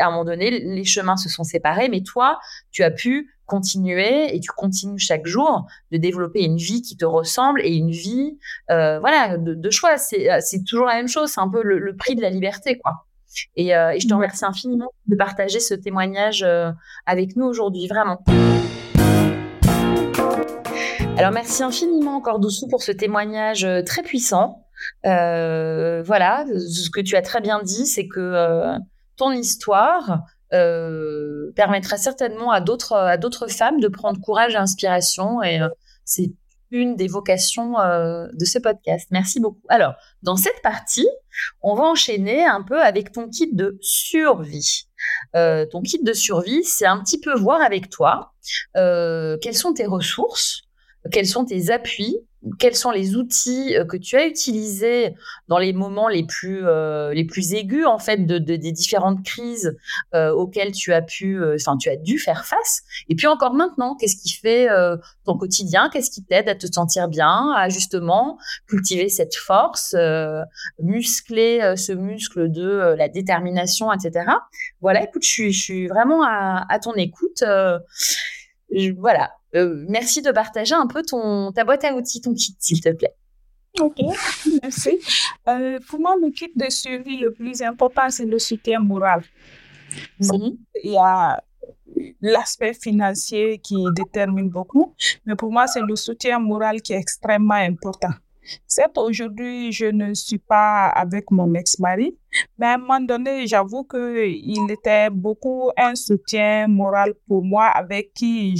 à 0.00 0.06
un 0.06 0.10
moment 0.10 0.24
donné, 0.24 0.50
les 0.50 0.84
chemins 0.84 1.16
se 1.16 1.28
sont 1.28 1.44
séparés, 1.44 1.88
mais 1.88 2.02
toi, 2.02 2.38
tu 2.70 2.82
as 2.82 2.90
pu 2.90 3.30
continuer 3.46 4.34
et 4.34 4.40
tu 4.40 4.50
continues 4.50 4.98
chaque 4.98 5.26
jour 5.26 5.66
de 5.90 5.98
développer 5.98 6.42
une 6.42 6.56
vie 6.56 6.80
qui 6.80 6.96
te 6.96 7.04
ressemble 7.04 7.60
et 7.62 7.74
une 7.74 7.90
vie, 7.90 8.38
euh, 8.70 8.98
voilà, 8.98 9.36
de, 9.36 9.70
choix. 9.70 9.96
Euh, 10.14 10.38
c'est 10.40 10.64
toujours 10.64 10.86
la 10.86 10.94
même 10.94 11.08
chose. 11.08 11.30
C'est 11.30 11.40
un 11.40 11.50
peu 11.50 11.62
le, 11.62 11.94
prix 11.96 12.14
de 12.14 12.22
la 12.22 12.30
liberté, 12.30 12.78
quoi. 12.78 13.06
Et, 13.56 13.74
euh, 13.74 13.90
et, 13.90 14.00
je 14.00 14.08
te 14.08 14.14
remercie 14.14 14.44
infiniment 14.44 14.90
de 15.06 15.16
partager 15.16 15.60
ce 15.60 15.74
témoignage 15.74 16.46
avec 17.06 17.36
nous 17.36 17.44
aujourd'hui, 17.44 17.86
vraiment. 17.88 18.22
Alors 21.18 21.30
merci 21.30 21.62
infiniment 21.62 22.16
encore 22.16 22.40
pour 22.70 22.82
ce 22.82 22.90
témoignage 22.90 23.64
euh, 23.64 23.82
très 23.82 24.02
puissant. 24.02 24.66
Euh, 25.04 26.02
voilà, 26.02 26.46
ce 26.46 26.88
que 26.88 27.00
tu 27.02 27.16
as 27.16 27.22
très 27.22 27.42
bien 27.42 27.62
dit, 27.62 27.86
c'est 27.86 28.08
que 28.08 28.18
euh, 28.18 28.78
ton 29.16 29.30
histoire 29.30 30.22
permettra 30.50 31.96
certainement 31.96 32.50
à 32.50 32.60
d'autres 32.60 32.94
à 32.94 33.16
d'autres 33.16 33.46
femmes 33.46 33.80
de 33.80 33.88
prendre 33.88 34.20
courage 34.20 34.54
et 34.54 34.58
inspiration 34.58 35.42
et 35.42 35.60
c'est 36.04 36.32
une 36.70 36.94
des 36.94 37.08
vocations 37.08 37.72
de 37.72 38.44
ce 38.44 38.58
podcast. 38.58 39.08
Merci 39.10 39.40
beaucoup. 39.40 39.62
Alors, 39.70 39.94
dans 40.22 40.36
cette 40.36 40.60
partie, 40.62 41.08
on 41.62 41.74
va 41.74 41.84
enchaîner 41.84 42.44
un 42.44 42.60
peu 42.60 42.82
avec 42.82 43.12
ton 43.12 43.30
kit 43.30 43.50
de 43.50 43.78
survie. 43.80 44.88
ton 45.32 45.80
kit 45.82 46.02
de 46.02 46.12
survie, 46.12 46.64
c'est 46.64 46.84
un 46.84 47.00
petit 47.00 47.18
peu 47.18 47.34
voir 47.34 47.62
avec 47.62 47.88
toi 47.88 48.34
quelles 48.74 49.56
sont 49.56 49.72
tes 49.72 49.86
ressources, 49.86 50.64
quels 51.10 51.26
sont 51.26 51.44
tes 51.44 51.70
appuis 51.70 52.18
quels 52.58 52.74
sont 52.74 52.90
les 52.90 53.14
outils 53.16 53.76
euh, 53.76 53.84
que 53.84 53.96
tu 53.96 54.16
as 54.16 54.26
utilisés 54.26 55.14
dans 55.48 55.58
les 55.58 55.72
moments 55.72 56.08
les 56.08 56.24
plus 56.24 56.66
euh, 56.66 57.12
les 57.14 57.24
plus 57.24 57.54
aigus 57.54 57.86
en 57.86 57.98
fait 57.98 58.26
de, 58.26 58.38
des 58.38 58.72
différentes 58.72 59.24
crises 59.24 59.76
euh, 60.14 60.30
auxquelles 60.32 60.72
tu 60.72 60.92
as 60.92 61.02
pu 61.02 61.40
enfin 61.54 61.76
tu 61.76 61.88
as 61.88 61.96
dû 61.96 62.18
faire 62.18 62.44
face. 62.44 62.82
Et 63.08 63.14
puis 63.14 63.26
encore 63.26 63.54
maintenant 63.54 63.94
qu'est-ce 63.94 64.16
qui 64.16 64.34
fait 64.34 64.68
ton 65.24 65.36
quotidien? 65.36 65.88
Qu'est-ce 65.92 66.10
qui 66.10 66.24
t'aide 66.24 66.48
à 66.48 66.54
te 66.54 66.66
sentir 66.66 67.08
bien 67.08 67.52
à 67.56 67.68
justement 67.68 68.38
cultiver 68.66 69.08
cette 69.08 69.34
force 69.34 69.94
muscler 70.80 71.74
ce 71.76 71.92
muscle 71.92 72.50
de 72.50 72.94
la 72.96 73.08
détermination 73.08 73.92
etc 73.92 74.24
voilà 74.80 75.02
écoute 75.04 75.22
je 75.22 75.28
suis 75.28 75.52
je 75.52 75.62
suis 75.62 75.86
vraiment 75.86 76.22
à, 76.24 76.66
à 76.68 76.78
ton 76.78 76.94
écoute 76.94 77.44
voilà 78.98 79.32
euh, 79.54 79.84
merci 79.88 80.22
de 80.22 80.30
partager 80.30 80.74
un 80.74 80.86
peu 80.86 81.02
ton, 81.02 81.52
ta 81.52 81.64
boîte 81.64 81.84
à 81.84 81.94
outils, 81.94 82.20
ton 82.20 82.34
kit, 82.34 82.56
s'il 82.58 82.80
te 82.80 82.90
plaît. 82.90 83.14
Ok, 83.80 83.96
merci. 84.62 84.98
Euh, 85.48 85.78
pour 85.88 86.00
moi, 86.00 86.16
le 86.20 86.30
kit 86.30 86.52
de 86.54 86.70
survie 86.70 87.18
le 87.18 87.32
plus 87.32 87.62
important, 87.62 88.10
c'est 88.10 88.26
le 88.26 88.38
soutien 88.38 88.80
moral. 88.80 89.22
Mhm. 90.20 90.56
Il 90.84 90.92
y 90.92 90.98
a 90.98 91.42
l'aspect 92.20 92.74
financier 92.74 93.58
qui 93.58 93.76
détermine 93.94 94.48
beaucoup, 94.48 94.94
mais 95.26 95.36
pour 95.36 95.52
moi, 95.52 95.66
c'est 95.66 95.82
le 95.82 95.96
soutien 95.96 96.38
moral 96.38 96.80
qui 96.80 96.92
est 96.92 96.98
extrêmement 96.98 97.54
important. 97.54 98.12
Certes, 98.66 98.98
aujourd'hui, 98.98 99.72
je 99.72 99.86
ne 99.86 100.14
suis 100.14 100.38
pas 100.38 100.86
avec 100.88 101.30
mon 101.30 101.54
ex-mari, 101.54 102.16
mais 102.58 102.66
à 102.66 102.74
un 102.74 102.78
moment 102.78 103.00
donné, 103.00 103.46
j'avoue 103.46 103.84
qu'il 103.84 104.70
était 104.70 105.10
beaucoup 105.10 105.70
un 105.76 105.94
soutien 105.94 106.66
moral 106.68 107.14
pour 107.28 107.44
moi 107.44 107.66
avec 107.66 108.12
qui 108.14 108.56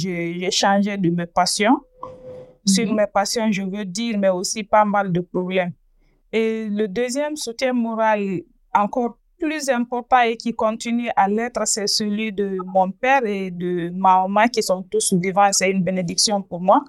changé 0.51 0.97
de 0.97 1.09
mes 1.09 1.25
passions. 1.25 1.79
Sur 2.65 2.87
mhm. 2.87 2.95
mes 2.95 3.07
passions, 3.07 3.51
je 3.51 3.63
veux 3.63 3.83
dire, 3.83 4.17
mais 4.17 4.29
aussi 4.29 4.63
pas 4.63 4.85
mal 4.85 5.11
de 5.11 5.19
problèmes. 5.19 5.73
Et 6.31 6.67
le 6.69 6.87
deuxième 6.87 7.35
soutien 7.35 7.73
moral, 7.73 8.41
encore 8.73 9.17
plus 9.43 9.69
important 9.69 10.21
et 10.21 10.37
qui 10.37 10.53
continue 10.53 11.09
à 11.17 11.27
l'être, 11.27 11.63
c'est 11.65 11.87
celui 11.87 12.31
de 12.31 12.57
mon 12.65 12.89
père 12.91 13.25
et 13.25 13.51
de 13.51 13.89
ma 13.93 14.21
maman 14.21 14.47
qui 14.47 14.63
sont 14.63 14.83
tous 14.83 15.13
vivants. 15.13 15.49
C'est 15.51 15.69
une 15.69 15.83
bénédiction 15.83 16.41
pour 16.41 16.61
moi. 16.61 16.81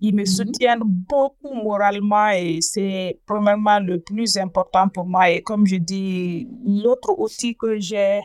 Ils 0.00 0.14
me 0.14 0.20
mhm. 0.20 0.26
soutiennent 0.26 0.82
beaucoup 0.84 1.54
moralement 1.54 2.28
et 2.30 2.60
c'est 2.60 3.18
premièrement 3.26 3.80
le 3.80 3.98
plus 3.98 4.36
important 4.36 4.88
pour 4.88 5.06
moi. 5.06 5.28
Et 5.28 5.42
comme 5.42 5.66
je 5.66 5.76
dis, 5.76 6.46
l'autre 6.64 7.18
outil 7.18 7.56
que 7.56 7.80
j'ai, 7.80 8.20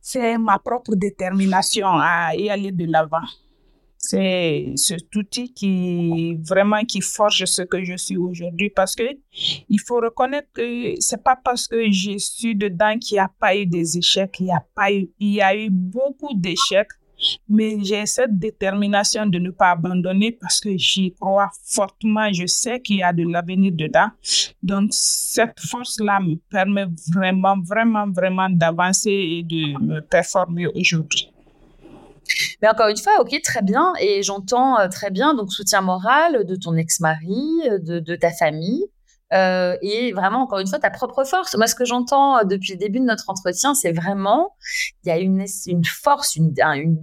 c'est 0.00 0.38
ma 0.38 0.58
propre 0.58 0.94
détermination 0.94 1.88
à 1.88 2.34
y 2.34 2.48
aller 2.48 2.72
de 2.72 2.90
l'avant. 2.90 3.26
C'est 4.00 4.72
cet 4.76 5.14
outil 5.16 5.52
qui 5.52 6.36
vraiment 6.48 6.84
qui 6.84 7.00
forge 7.00 7.44
ce 7.44 7.62
que 7.62 7.82
je 7.82 7.96
suis 7.96 8.16
aujourd'hui 8.16 8.70
parce 8.70 8.94
que 8.94 9.02
il 9.68 9.80
faut 9.80 9.96
reconnaître 9.96 10.48
que 10.52 10.94
c'est 11.00 11.22
pas 11.22 11.36
parce 11.36 11.66
que 11.66 11.90
je 11.90 12.16
suis 12.16 12.54
dedans 12.54 12.96
qu'il 12.98 13.16
n'y 13.16 13.20
a 13.20 13.30
pas 13.40 13.56
eu 13.56 13.66
des 13.66 13.98
échecs, 13.98 14.36
il 14.38 14.46
y 14.46 14.52
a 14.52 14.64
pas 14.74 14.90
il 14.90 15.10
y 15.20 15.40
a 15.40 15.54
eu 15.56 15.68
beaucoup 15.68 16.32
d'échecs, 16.34 16.92
mais 17.48 17.76
j'ai 17.82 18.06
cette 18.06 18.38
détermination 18.38 19.26
de 19.26 19.38
ne 19.38 19.50
pas 19.50 19.72
abandonner 19.72 20.32
parce 20.32 20.60
que 20.60 20.76
j'y 20.76 21.12
crois 21.14 21.50
fortement, 21.64 22.32
je 22.32 22.46
sais 22.46 22.80
qu'il 22.80 22.96
y 22.96 23.02
a 23.02 23.12
de 23.12 23.24
l'avenir 23.28 23.72
dedans. 23.74 24.10
Donc 24.62 24.90
cette 24.92 25.58
force-là 25.60 26.20
me 26.20 26.36
permet 26.50 26.86
vraiment, 27.12 27.56
vraiment, 27.60 28.08
vraiment 28.08 28.48
d'avancer 28.48 29.10
et 29.10 29.42
de 29.42 29.84
me 29.84 30.00
performer 30.00 30.68
aujourd'hui. 30.68 31.32
Mais 32.62 32.68
encore 32.68 32.88
une 32.88 32.96
fois, 32.96 33.12
ok, 33.20 33.40
très 33.42 33.62
bien. 33.62 33.92
Et 34.00 34.22
j'entends 34.22 34.78
euh, 34.78 34.88
très 34.88 35.10
bien, 35.10 35.34
donc 35.34 35.52
soutien 35.52 35.80
moral 35.80 36.44
de 36.44 36.56
ton 36.56 36.76
ex-mari, 36.76 37.46
euh, 37.70 38.00
de, 38.00 38.16
ta 38.16 38.30
famille. 38.30 38.84
Euh, 39.32 39.76
et 39.82 40.12
vraiment, 40.12 40.42
encore 40.42 40.58
une 40.58 40.66
fois, 40.66 40.78
ta 40.78 40.90
propre 40.90 41.24
force. 41.24 41.54
Moi, 41.56 41.66
ce 41.66 41.74
que 41.74 41.84
j'entends 41.84 42.44
depuis 42.44 42.72
le 42.72 42.78
début 42.78 43.00
de 43.00 43.04
notre 43.04 43.28
entretien, 43.28 43.74
c'est 43.74 43.92
vraiment, 43.92 44.56
il 45.04 45.08
y 45.08 45.12
a 45.12 45.18
une, 45.18 45.44
force, 45.84 46.36
une 46.36 46.54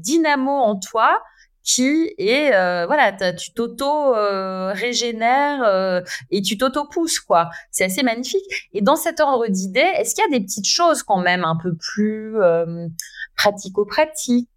dynamo 0.02 0.52
en 0.52 0.78
toi 0.80 1.22
qui 1.65 2.13
est 2.17 2.51
voilà 2.86 3.12
tu 3.34 3.51
t'auto 3.51 4.13
régénères 4.71 6.04
et 6.32 6.41
tu 6.41 6.58
t'auto 6.58 6.86
pousses 6.86 7.19
quoi. 7.19 7.49
C'est 7.71 7.84
assez 7.84 8.04
magnifique. 8.04 8.69
Et 8.73 8.82
dans 8.82 8.95
cet 8.95 9.19
ordre 9.19 9.47
d'idées 9.47 9.80
est-ce 9.95 10.15
qu'il 10.15 10.23
y 10.23 10.28
a 10.28 10.39
des 10.39 10.45
petites 10.45 10.67
choses 10.67 11.04
quand 11.04 11.19
même 11.19 11.43
un 11.43 11.58
peu 11.62 11.75
plus 11.75 12.36
pratico-pratiques 13.36 14.47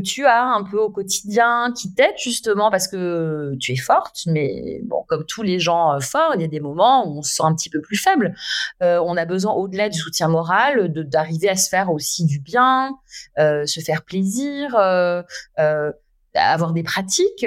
tu 0.00 0.26
as 0.26 0.44
un 0.44 0.62
peu 0.64 0.78
au 0.78 0.90
quotidien, 0.90 1.72
qui 1.76 1.92
t'aide 1.92 2.16
justement 2.18 2.70
parce 2.70 2.88
que 2.88 3.54
tu 3.60 3.72
es 3.72 3.76
forte, 3.76 4.20
mais 4.26 4.80
bon, 4.84 5.04
comme 5.08 5.24
tous 5.24 5.42
les 5.42 5.58
gens 5.58 5.94
euh, 5.94 6.00
forts, 6.00 6.32
il 6.34 6.40
y 6.40 6.44
a 6.44 6.48
des 6.48 6.60
moments 6.60 7.06
où 7.06 7.18
on 7.18 7.22
se 7.22 7.34
sent 7.34 7.42
un 7.44 7.54
petit 7.54 7.70
peu 7.70 7.80
plus 7.80 7.96
faible. 7.96 8.34
Euh, 8.82 9.00
on 9.04 9.16
a 9.16 9.24
besoin, 9.24 9.52
au-delà 9.52 9.88
du 9.88 9.98
soutien 9.98 10.28
moral, 10.28 10.92
d'arriver 10.92 11.48
à 11.48 11.56
se 11.56 11.68
faire 11.68 11.90
aussi 11.90 12.24
du 12.24 12.40
bien, 12.40 12.96
euh, 13.38 13.66
se 13.66 13.80
faire 13.80 14.04
plaisir, 14.04 14.76
avoir 16.34 16.72
des 16.72 16.82
pratiques 16.82 17.46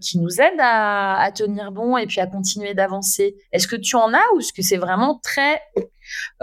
qui 0.00 0.18
nous 0.18 0.40
aident 0.40 0.60
à, 0.60 1.30
tenir 1.34 1.72
bon 1.72 1.96
et 1.96 2.06
puis 2.06 2.20
à 2.20 2.26
continuer 2.26 2.74
d'avancer. 2.74 3.36
Est-ce 3.52 3.66
que 3.66 3.76
tu 3.76 3.96
en 3.96 4.12
as 4.12 4.22
ou 4.34 4.40
est-ce 4.40 4.52
que 4.52 4.62
c'est 4.62 4.76
vraiment 4.76 5.18
très 5.22 5.60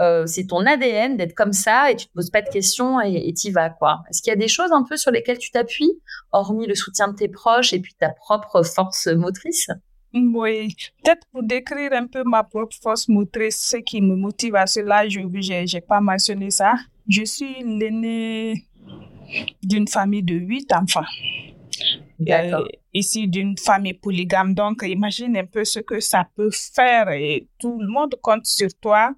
euh, 0.00 0.26
c'est 0.26 0.46
ton 0.46 0.64
ADN 0.64 1.16
d'être 1.16 1.34
comme 1.34 1.52
ça 1.52 1.90
et 1.90 1.96
tu 1.96 2.06
te 2.06 2.12
poses 2.12 2.30
pas 2.30 2.42
de 2.42 2.48
questions 2.48 3.00
et 3.00 3.32
tu 3.34 3.48
y 3.48 3.50
vas 3.50 3.70
quoi? 3.70 4.02
Est-ce 4.10 4.22
qu'il 4.22 4.30
y 4.30 4.34
a 4.34 4.38
des 4.38 4.48
choses 4.48 4.72
un 4.72 4.84
peu 4.84 4.96
sur 4.96 5.10
lesquelles 5.10 5.38
tu 5.38 5.50
t'appuies, 5.50 6.00
hormis 6.32 6.66
le 6.66 6.74
soutien 6.74 7.08
de 7.08 7.16
tes 7.16 7.28
proches 7.28 7.72
et 7.72 7.80
puis 7.80 7.94
ta 7.94 8.10
propre 8.10 8.62
force 8.62 9.06
motrice? 9.06 9.68
Oui, 10.14 10.74
peut-être 11.02 11.26
pour 11.32 11.42
décrire 11.42 11.92
un 11.92 12.06
peu 12.06 12.22
ma 12.24 12.42
propre 12.42 12.76
force 12.80 13.08
motrice, 13.08 13.60
ce 13.60 13.76
qui 13.76 14.00
me 14.00 14.16
motive 14.16 14.54
à 14.54 14.66
cela, 14.66 15.08
je 15.08 15.20
n'ai 15.20 15.80
pas 15.80 16.00
mentionné 16.00 16.50
ça. 16.50 16.74
Je 17.08 17.24
suis 17.24 17.62
l'aîné 17.62 18.66
d'une 19.62 19.86
famille 19.86 20.22
de 20.22 20.34
huit 20.34 20.72
enfants. 20.72 21.04
Ici 22.92 23.28
d'une 23.28 23.56
famille 23.58 23.94
polygame. 23.94 24.54
Donc, 24.54 24.82
imagine 24.86 25.36
un 25.36 25.46
peu 25.46 25.64
ce 25.64 25.80
que 25.80 26.00
ça 26.00 26.26
peut 26.34 26.50
faire 26.50 27.10
et 27.10 27.46
tout 27.58 27.78
le 27.80 27.88
monde 27.88 28.14
compte 28.22 28.46
sur 28.46 28.68
toi. 28.80 29.12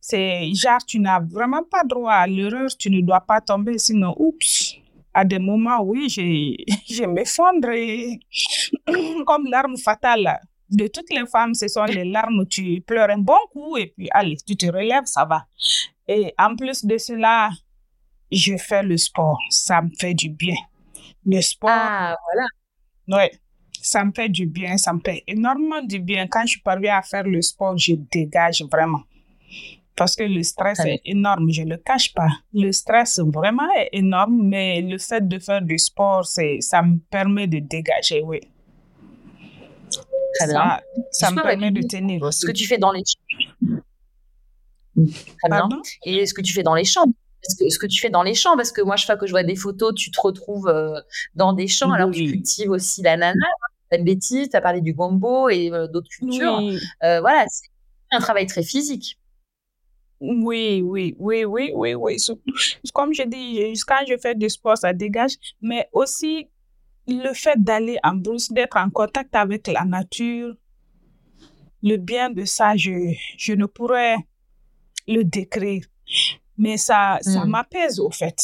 C'est 0.00 0.52
genre, 0.54 0.84
tu 0.86 1.00
n'as 1.00 1.20
vraiment 1.20 1.62
pas 1.62 1.82
droit 1.84 2.12
à 2.12 2.26
l'erreur, 2.26 2.68
tu 2.78 2.90
ne 2.90 3.00
dois 3.00 3.20
pas 3.20 3.40
tomber, 3.40 3.78
sinon, 3.78 4.14
oups. 4.18 4.76
À 5.12 5.24
des 5.24 5.38
moments, 5.38 5.80
oui, 5.82 6.08
je, 6.88 7.06
m'effondre 7.06 7.68
comme 9.26 9.46
l'arme 9.46 9.76
fatale 9.76 10.40
de 10.70 10.88
toutes 10.88 11.10
les 11.10 11.26
femmes, 11.26 11.54
ce 11.54 11.68
sont 11.68 11.84
les 11.84 12.04
larmes 12.04 12.40
où 12.40 12.44
tu 12.44 12.80
pleures 12.80 13.10
un 13.10 13.18
bon 13.18 13.38
coup 13.52 13.76
et 13.76 13.86
puis 13.86 14.08
allez, 14.10 14.36
tu 14.46 14.56
te 14.56 14.66
relèves, 14.66 15.04
ça 15.06 15.24
va. 15.24 15.46
Et 16.08 16.34
en 16.38 16.56
plus 16.56 16.84
de 16.84 16.98
cela, 16.98 17.50
je 18.30 18.56
fais 18.56 18.82
le 18.82 18.96
sport, 18.96 19.38
ça 19.50 19.82
me 19.82 19.90
fait 19.98 20.14
du 20.14 20.30
bien. 20.30 20.56
Le 21.26 21.40
sport, 21.40 21.70
Ah, 21.72 22.16
voilà. 22.32 22.46
ouais, 23.22 23.32
ça 23.80 24.04
me 24.04 24.12
fait 24.12 24.28
du 24.28 24.46
bien, 24.46 24.76
ça 24.76 24.92
me 24.92 25.00
fait 25.04 25.22
énormément 25.26 25.82
du 25.82 25.98
bien. 26.00 26.26
Quand 26.26 26.46
je 26.46 26.58
parviens 26.62 26.98
à 26.98 27.02
faire 27.02 27.24
le 27.24 27.40
sport, 27.42 27.76
je 27.78 27.94
dégage 28.12 28.62
vraiment. 28.70 29.02
Parce 29.96 30.16
que 30.16 30.24
le 30.24 30.42
stress 30.42 30.80
Ah 30.80 30.84
oui. 30.84 30.90
est 30.90 31.02
énorme, 31.04 31.50
je 31.50 31.62
ne 31.62 31.70
le 31.70 31.76
cache 31.76 32.12
pas. 32.12 32.28
Le 32.52 32.72
stress 32.72 33.20
vraiment 33.20 33.70
est 33.76 33.90
énorme, 33.92 34.42
mais 34.48 34.80
le 34.82 34.98
fait 34.98 35.26
de 35.26 35.38
faire 35.38 35.62
du 35.62 35.78
sport, 35.78 36.26
c'est, 36.26 36.60
ça 36.60 36.82
me 36.82 36.98
permet 36.98 37.46
de 37.46 37.60
dégager, 37.60 38.20
oui. 38.22 38.40
Très 40.36 40.48
bien. 40.48 40.80
Ça, 41.12 41.28
ça 41.28 41.30
me 41.30 41.40
permet 41.42 41.68
et 41.68 41.70
de 41.70 41.82
tenir 41.86 42.32
Ce 42.32 42.44
que 42.44 42.50
tu 42.52 42.66
fais 42.66 42.76
dans 42.78 42.90
les. 42.90 43.02
Très 44.96 45.48
bien. 45.48 45.68
Et 46.04 46.26
ce 46.26 46.34
que 46.34 46.40
tu 46.42 46.52
fais 46.52 46.64
dans 46.64 46.74
les 46.74 46.84
champs. 46.84 47.04
Ce 47.46 47.56
que, 47.56 47.68
ce 47.68 47.78
que 47.78 47.86
tu 47.86 48.00
fais 48.00 48.10
dans 48.10 48.22
les 48.22 48.34
champs, 48.34 48.56
parce 48.56 48.72
que 48.72 48.80
moi, 48.80 48.96
chaque 48.96 49.06
fois 49.06 49.16
que 49.16 49.26
je 49.26 49.32
vois 49.32 49.42
des 49.42 49.56
photos, 49.56 49.94
tu 49.94 50.10
te 50.10 50.20
retrouves 50.20 50.68
euh, 50.68 50.98
dans 51.34 51.52
des 51.52 51.68
champs. 51.68 51.92
Alors, 51.92 52.10
tu 52.10 52.20
Oui. 52.22 52.30
cultives 52.32 52.70
aussi 52.70 53.02
l'ananas, 53.02 53.34
pas 53.90 53.98
de 53.98 54.02
bêtises, 54.02 54.48
tu 54.48 54.56
as 54.56 54.60
parlé 54.62 54.80
du 54.80 54.94
gombo 54.94 55.48
et 55.50 55.70
euh, 55.72 55.86
d'autres 55.88 56.08
cultures. 56.08 56.58
Oui. 56.58 56.78
Euh, 57.02 57.20
voilà, 57.20 57.44
c'est 57.48 57.68
un 58.12 58.20
travail 58.20 58.46
très 58.46 58.62
physique. 58.62 59.18
Oui, 60.20 60.80
oui, 60.82 61.14
oui, 61.18 61.44
oui, 61.44 61.70
oui, 61.74 61.94
oui. 61.94 62.16
Comme 62.94 63.12
je 63.12 63.24
dis, 63.24 63.74
quand 63.86 64.04
je 64.08 64.16
fais 64.16 64.34
du 64.34 64.48
sport, 64.48 64.78
ça 64.78 64.92
dégage, 64.94 65.32
mais 65.60 65.86
aussi 65.92 66.48
le 67.06 67.34
fait 67.34 67.62
d'aller 67.62 67.98
en 68.02 68.14
brousse, 68.14 68.50
d'être 68.50 68.78
en 68.78 68.88
contact 68.88 69.34
avec 69.34 69.66
la 69.66 69.84
nature, 69.84 70.54
le 71.82 71.96
bien 71.98 72.30
de 72.30 72.46
ça, 72.46 72.74
je, 72.76 73.12
je 73.36 73.52
ne 73.52 73.66
pourrais 73.66 74.16
le 75.06 75.22
décrire. 75.24 75.84
Mais 76.56 76.76
ça, 76.76 77.18
ça 77.22 77.44
Mm. 77.44 77.50
m'apaise 77.50 78.00
au 78.00 78.10
fait. 78.10 78.38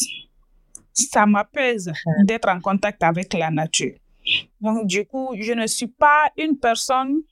Ça 0.93 1.27
m'apaise 1.27 1.91
d'être 2.25 2.49
en 2.49 2.61
contact 2.61 3.03
avec 3.03 3.33
la 3.35 3.51
nature. 3.51 3.95
Donc, 4.61 4.87
du 4.87 5.07
coup, 5.07 5.35
je 5.39 5.53
ne 5.53 5.67
suis 5.67 5.87
pas 5.89 6.31
une 6.37 6.59
personne 6.59 7.23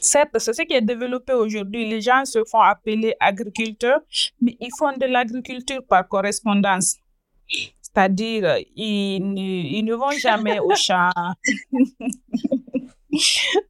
Certes, 0.00 0.38
c'est 0.38 0.52
ce 0.52 0.62
qui 0.62 0.74
est 0.74 0.82
développé 0.82 1.32
aujourd'hui. 1.32 1.88
Les 1.88 2.02
gens 2.02 2.26
se 2.26 2.44
font 2.44 2.60
appeler 2.60 3.14
agriculteurs, 3.20 4.00
mais 4.38 4.54
ils 4.60 4.68
font 4.78 4.92
de 4.92 5.06
l'agriculture 5.06 5.80
par 5.88 6.06
correspondance. 6.06 6.96
C'est-à-dire, 7.80 8.58
ils 8.76 9.20
ne, 9.20 9.40
ils 9.40 9.82
ne 9.82 9.94
vont 9.94 10.10
jamais 10.10 10.58
au 10.58 10.74
champ. 10.74 11.08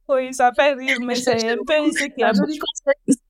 oui, 0.09 0.33
ça 0.33 0.51
fait 0.53 0.73
rire, 0.73 0.97
mais 0.99 1.15
c'est 1.15 1.49
un 1.51 1.55
peu 1.57 1.73
ce 1.91 2.03
qui 2.05 2.21
concept. 2.59 3.21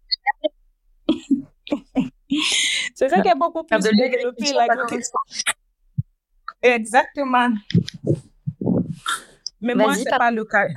C'est 2.96 3.10
ce 3.10 3.22
qui 3.22 3.28
est 3.28 3.36
beaucoup 3.36 3.64
plus 3.64 3.78
de 3.80 3.90
développé, 3.96 4.54
l'agriculture. 4.54 5.20
Exactement. 6.62 7.50
Mais 9.62 9.76
moi, 9.76 9.94
c'est 9.96 10.10
par- 10.10 10.20
pas 10.20 10.32
le 10.32 10.44
cas. 10.46 10.68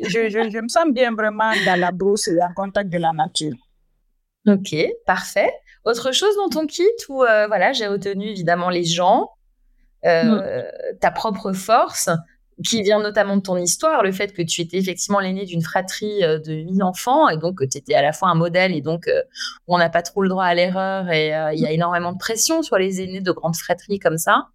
Je, 0.00 0.28
je, 0.28 0.50
je 0.50 0.58
me 0.58 0.68
sens 0.68 0.86
bien 0.90 1.12
vraiment 1.12 1.52
dans 1.64 1.78
la 1.78 1.90
brousse 1.92 2.28
et 2.28 2.42
en 2.42 2.52
contact 2.54 2.90
de 2.90 2.98
la 2.98 3.12
nature. 3.12 3.54
Ok, 4.46 4.74
parfait. 5.06 5.52
Autre 5.84 6.12
chose 6.12 6.34
dont 6.36 6.60
on 6.60 6.66
quitte 6.66 7.08
ou 7.08 7.22
euh, 7.24 7.46
voilà, 7.46 7.72
j'ai 7.72 7.86
retenu 7.86 8.26
évidemment 8.28 8.70
les 8.70 8.84
gens, 8.84 9.30
euh, 10.04 10.62
ta 11.00 11.10
propre 11.10 11.52
force, 11.52 12.08
qui 12.62 12.82
vient 12.82 13.00
notamment 13.00 13.36
de 13.36 13.42
ton 13.42 13.56
histoire, 13.56 14.02
le 14.02 14.12
fait 14.12 14.32
que 14.32 14.42
tu 14.42 14.60
étais 14.60 14.76
effectivement 14.76 15.18
l'aîné 15.18 15.44
d'une 15.44 15.62
fratrie 15.62 16.22
euh, 16.22 16.38
de 16.38 16.52
huit 16.52 16.82
enfants 16.82 17.28
et 17.28 17.36
donc 17.36 17.58
que 17.58 17.64
tu 17.64 17.78
étais 17.78 17.94
à 17.94 18.02
la 18.02 18.12
fois 18.12 18.28
un 18.28 18.34
modèle 18.34 18.72
et 18.74 18.80
donc 18.80 19.08
euh, 19.08 19.22
on 19.66 19.78
n'a 19.78 19.88
pas 19.88 20.02
trop 20.02 20.22
le 20.22 20.28
droit 20.28 20.44
à 20.44 20.54
l'erreur 20.54 21.10
et 21.10 21.34
euh, 21.34 21.52
il 21.52 21.60
y 21.60 21.66
a 21.66 21.72
énormément 21.72 22.12
de 22.12 22.18
pression 22.18 22.62
sur 22.62 22.78
les 22.78 23.00
aînés 23.00 23.20
de 23.20 23.32
grandes 23.32 23.56
fratries 23.56 23.98
comme 23.98 24.18
ça. 24.18 24.48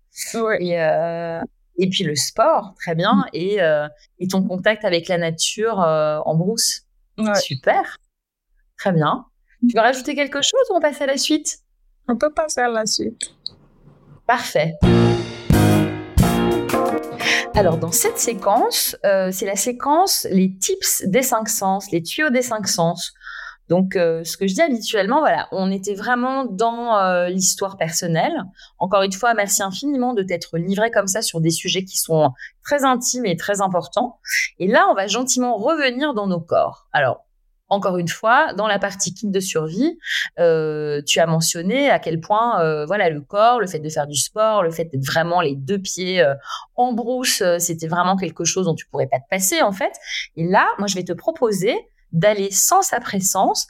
Et, 0.60 0.80
euh, 0.80 1.42
et 1.78 1.90
puis 1.90 2.04
le 2.04 2.16
sport, 2.16 2.74
très 2.80 2.96
bien, 2.96 3.26
et, 3.34 3.62
euh, 3.62 3.88
et 4.20 4.28
ton 4.28 4.44
contact 4.44 4.86
avec 4.86 5.08
la 5.08 5.18
nature 5.18 5.82
euh, 5.82 6.20
en 6.26 6.36
brousse. 6.36 6.82
Ouais. 7.18 7.36
Super, 7.36 7.98
très 8.78 8.92
bien. 8.92 9.26
Tu 9.70 9.76
veux 9.76 9.82
rajouter 9.82 10.16
quelque 10.16 10.42
chose 10.42 10.62
ou 10.70 10.76
on 10.76 10.80
passe 10.80 11.02
à 11.02 11.06
la 11.06 11.18
suite? 11.18 11.60
On 12.08 12.18
peut 12.18 12.32
passer 12.34 12.62
à 12.62 12.70
la 12.70 12.86
suite. 12.86 13.36
Parfait. 14.26 14.74
Alors, 17.56 17.78
dans 17.78 17.92
cette 17.92 18.18
séquence, 18.18 18.96
euh, 19.06 19.32
c'est 19.32 19.46
la 19.46 19.56
séquence 19.56 20.26
les 20.32 20.56
tips 20.56 21.04
des 21.08 21.24
cinq 21.24 21.50
sens, 21.50 21.92
les 21.92 22.02
tuyaux 22.02 22.30
des 22.30 22.42
cinq 22.42 22.68
sens. 22.68 23.14
Donc, 23.70 23.96
euh, 23.96 24.24
ce 24.24 24.36
que 24.36 24.48
je 24.48 24.56
dis 24.56 24.62
habituellement, 24.62 25.20
voilà, 25.20 25.48
on 25.52 25.70
était 25.72 25.94
vraiment 25.94 26.46
dans 26.46 26.98
euh, 26.98 27.28
l'histoire 27.28 27.78
personnelle. 27.78 28.34
Encore 28.80 29.04
une 29.04 29.12
fois, 29.12 29.36
merci 29.36 29.62
infiniment 29.62 30.14
de 30.14 30.24
t'être 30.24 30.58
livré 30.58 30.90
comme 30.90 31.08
ça 31.08 31.22
sur 31.22 31.40
des 31.40 31.52
sujets 31.52 31.84
qui 31.84 31.98
sont 31.98 32.32
très 32.64 32.84
intimes 32.84 33.26
et 33.26 33.38
très 33.38 33.62
importants. 33.62 34.20
Et 34.58 34.68
là, 34.68 34.88
on 34.90 34.96
va 34.96 35.08
gentiment 35.08 35.56
revenir 35.56 36.16
dans 36.16 36.26
nos 36.26 36.40
corps. 36.40 36.88
Alors, 36.94 37.26
encore 37.70 37.98
une 37.98 38.08
fois, 38.08 38.54
dans 38.54 38.68
la 38.68 38.80
partie 38.80 39.14
kit 39.14 39.28
de 39.28 39.40
survie, 39.40 39.98
euh, 40.40 41.02
tu 41.06 41.20
as 41.20 41.28
mentionné 41.28 41.90
à 41.90 42.00
quel 42.00 42.20
point, 42.20 42.62
euh, 42.62 42.86
voilà, 42.86 43.10
le 43.10 43.22
corps, 43.22 43.60
le 43.60 43.68
fait 43.68 43.80
de 43.80 43.90
faire 43.90 44.08
du 44.08 44.16
sport, 44.16 44.64
le 44.64 44.72
fait 44.72 44.86
d'être 44.86 45.06
vraiment 45.06 45.42
les 45.42 45.56
deux 45.56 45.80
pieds 45.80 46.22
euh, 46.22 46.34
en 46.76 46.94
brousse, 46.94 47.44
c'était 47.60 47.88
vraiment 47.88 48.18
quelque 48.18 48.44
chose 48.44 48.66
dont 48.66 48.76
tu 48.76 48.86
pourrais 48.88 49.08
pas 49.08 49.20
te 49.20 49.28
passer 49.30 49.62
en 49.62 49.72
fait. 49.72 49.94
Et 50.36 50.46
là, 50.46 50.68
moi, 50.80 50.88
je 50.88 50.96
vais 50.96 51.04
te 51.04 51.14
proposer 51.14 51.76
d'aller 52.12 52.52
sens 52.52 52.92
après 52.94 53.20
sens 53.20 53.68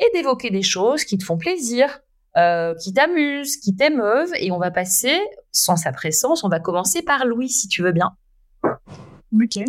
et 0.00 0.06
d'évoquer 0.14 0.50
des 0.50 0.62
choses 0.62 1.04
qui 1.04 1.18
te 1.18 1.24
font 1.24 1.36
plaisir, 1.36 2.00
qui 2.80 2.94
t'amusent, 2.94 3.58
qui 3.58 3.76
t'émeuvent, 3.76 4.32
et 4.38 4.50
on 4.50 4.58
va 4.58 4.70
passer 4.70 5.20
sens 5.50 5.86
après 5.86 6.10
sens. 6.10 6.42
On 6.44 6.48
va 6.48 6.60
commencer 6.60 7.02
par 7.02 7.26
Louis, 7.26 7.50
si 7.50 7.68
tu 7.68 7.82
veux 7.82 7.92
bien. 7.92 8.16
Ok. 8.64 9.62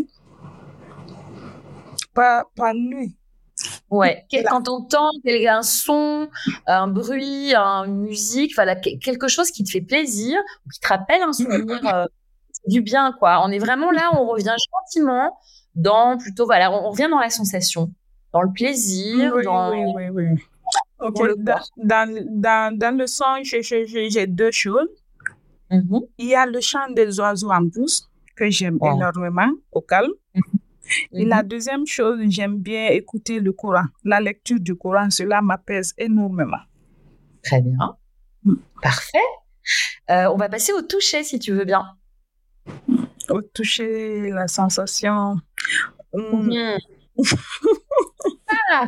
Pas, 2.13 2.45
nuit. 2.73 3.17
Ouais. 3.97 4.25
Quand 4.49 4.67
on 4.69 4.77
entend 4.77 5.09
un 5.25 5.61
son, 5.61 6.27
un 6.67 6.87
bruit, 6.87 7.53
un- 7.55 7.85
une 7.85 8.01
musique, 8.01 8.53
voilà, 8.55 8.75
que- 8.75 8.97
quelque 8.99 9.27
chose 9.27 9.51
qui 9.51 9.63
te 9.63 9.69
fait 9.69 9.81
plaisir 9.81 10.39
ou 10.65 10.69
qui 10.69 10.79
te 10.79 10.87
rappelle 10.87 11.21
un 11.21 11.33
souvenir 11.33 11.79
euh, 11.93 12.05
du 12.67 12.81
bien, 12.81 13.13
quoi. 13.19 13.41
On 13.45 13.49
est 13.51 13.59
vraiment 13.59 13.91
là, 13.91 14.11
on 14.17 14.25
revient 14.27 14.55
gentiment 14.71 15.37
dans 15.75 16.17
plutôt, 16.17 16.45
voilà, 16.45 16.71
on, 16.71 16.89
revient 16.91 17.07
dans 17.09 17.19
la 17.19 17.29
sensation, 17.29 17.91
dans 18.31 18.41
le 18.41 18.51
plaisir, 18.51 19.33
Oui, 19.35 19.43
dans, 19.43 19.71
oui, 19.71 19.93
oui, 19.95 20.09
oui. 20.09 20.43
Ok. 20.99 21.15
dans 21.17 21.23
le 21.25 21.35
Dans, 21.77 22.77
dans, 22.77 22.97
le 22.97 23.07
son, 23.07 23.25
j'ai- 23.43 24.27
deux 24.27 24.51
choses. 24.51 24.87
Mhm. 25.69 26.01
Il 26.19 26.27
y 26.27 26.35
a 26.35 26.45
le 26.45 26.61
chant 26.61 26.89
des 26.91 27.19
oiseaux 27.19 27.51
en 27.51 27.61
brousse 27.61 28.07
que 28.35 28.49
j'aime 28.49 28.77
Wow. 28.79 28.95
énormément, 28.95 29.51
au 29.71 29.81
calme. 29.81 30.11
Et 31.11 31.23
Mhm. 31.23 31.29
la 31.29 31.43
deuxième 31.43 31.85
chose, 31.87 32.19
j'aime 32.29 32.57
bien 32.57 32.87
écouter 32.89 33.39
le 33.39 33.51
Coran. 33.53 33.85
La 34.03 34.19
lecture 34.19 34.59
du 34.59 34.75
Coran, 34.75 35.09
cela 35.09 35.41
m'apaise 35.41 35.93
énormément. 35.97 36.57
Très 37.43 37.61
bien. 37.61 37.97
Mm. 38.43 38.55
Parfait. 38.81 39.17
Euh, 40.11 40.25
on 40.33 40.35
va 40.37 40.49
passer 40.49 40.73
au 40.73 40.81
toucher, 40.81 41.23
si 41.23 41.39
tu 41.39 41.53
veux 41.53 41.65
bien. 41.65 41.85
Au 43.29 43.41
toucher, 43.41 44.29
la 44.29 44.47
sensation. 44.47 45.35
hum, 46.13 46.47
Mhm. 46.49 46.77
Ah. 48.71 48.85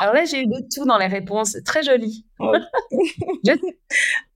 Alors 0.00 0.14
là, 0.14 0.24
j'ai 0.24 0.42
eu 0.42 0.46
de 0.46 0.60
tout 0.74 0.84
dans 0.86 0.96
les 0.98 1.06
réponses. 1.06 1.56
Très 1.64 1.82
joli. 1.82 2.26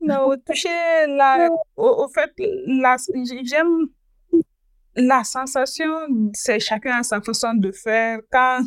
Non, 0.01 0.24
au 0.26 0.36
toucher, 0.36 0.68
la, 1.09 1.48
au, 1.76 2.05
au 2.05 2.09
fait, 2.09 2.32
la, 2.66 2.96
j'aime 3.44 3.88
la 4.97 5.24
sensation, 5.24 5.88
c'est 6.32 6.61
chacun 6.61 6.99
a 7.01 7.03
sa 7.03 7.20
façon 7.20 7.55
de 7.55 7.70
faire. 7.72 8.20
Quand 8.30 8.61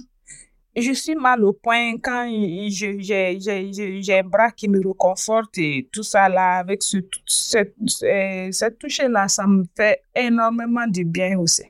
je 0.75 0.91
suis 0.93 1.15
mal 1.15 1.43
au 1.43 1.53
point, 1.53 1.97
quand 2.01 2.27
j'ai 2.69 4.13
un 4.19 4.23
bras 4.23 4.51
qui 4.51 4.67
me 4.67 4.79
réconforte 4.85 5.57
et 5.57 5.87
tout 5.91 6.03
ça 6.03 6.29
là, 6.29 6.57
avec 6.59 6.81
ce, 6.81 6.97
cette, 7.27 7.75
ce- 7.85 8.49
cette 8.51 8.79
touche-là, 8.79 9.27
ça 9.27 9.45
me 9.45 9.63
fait 9.77 10.01
énormément 10.15 10.87
du 10.87 11.05
bien 11.05 11.37
aussi. 11.37 11.63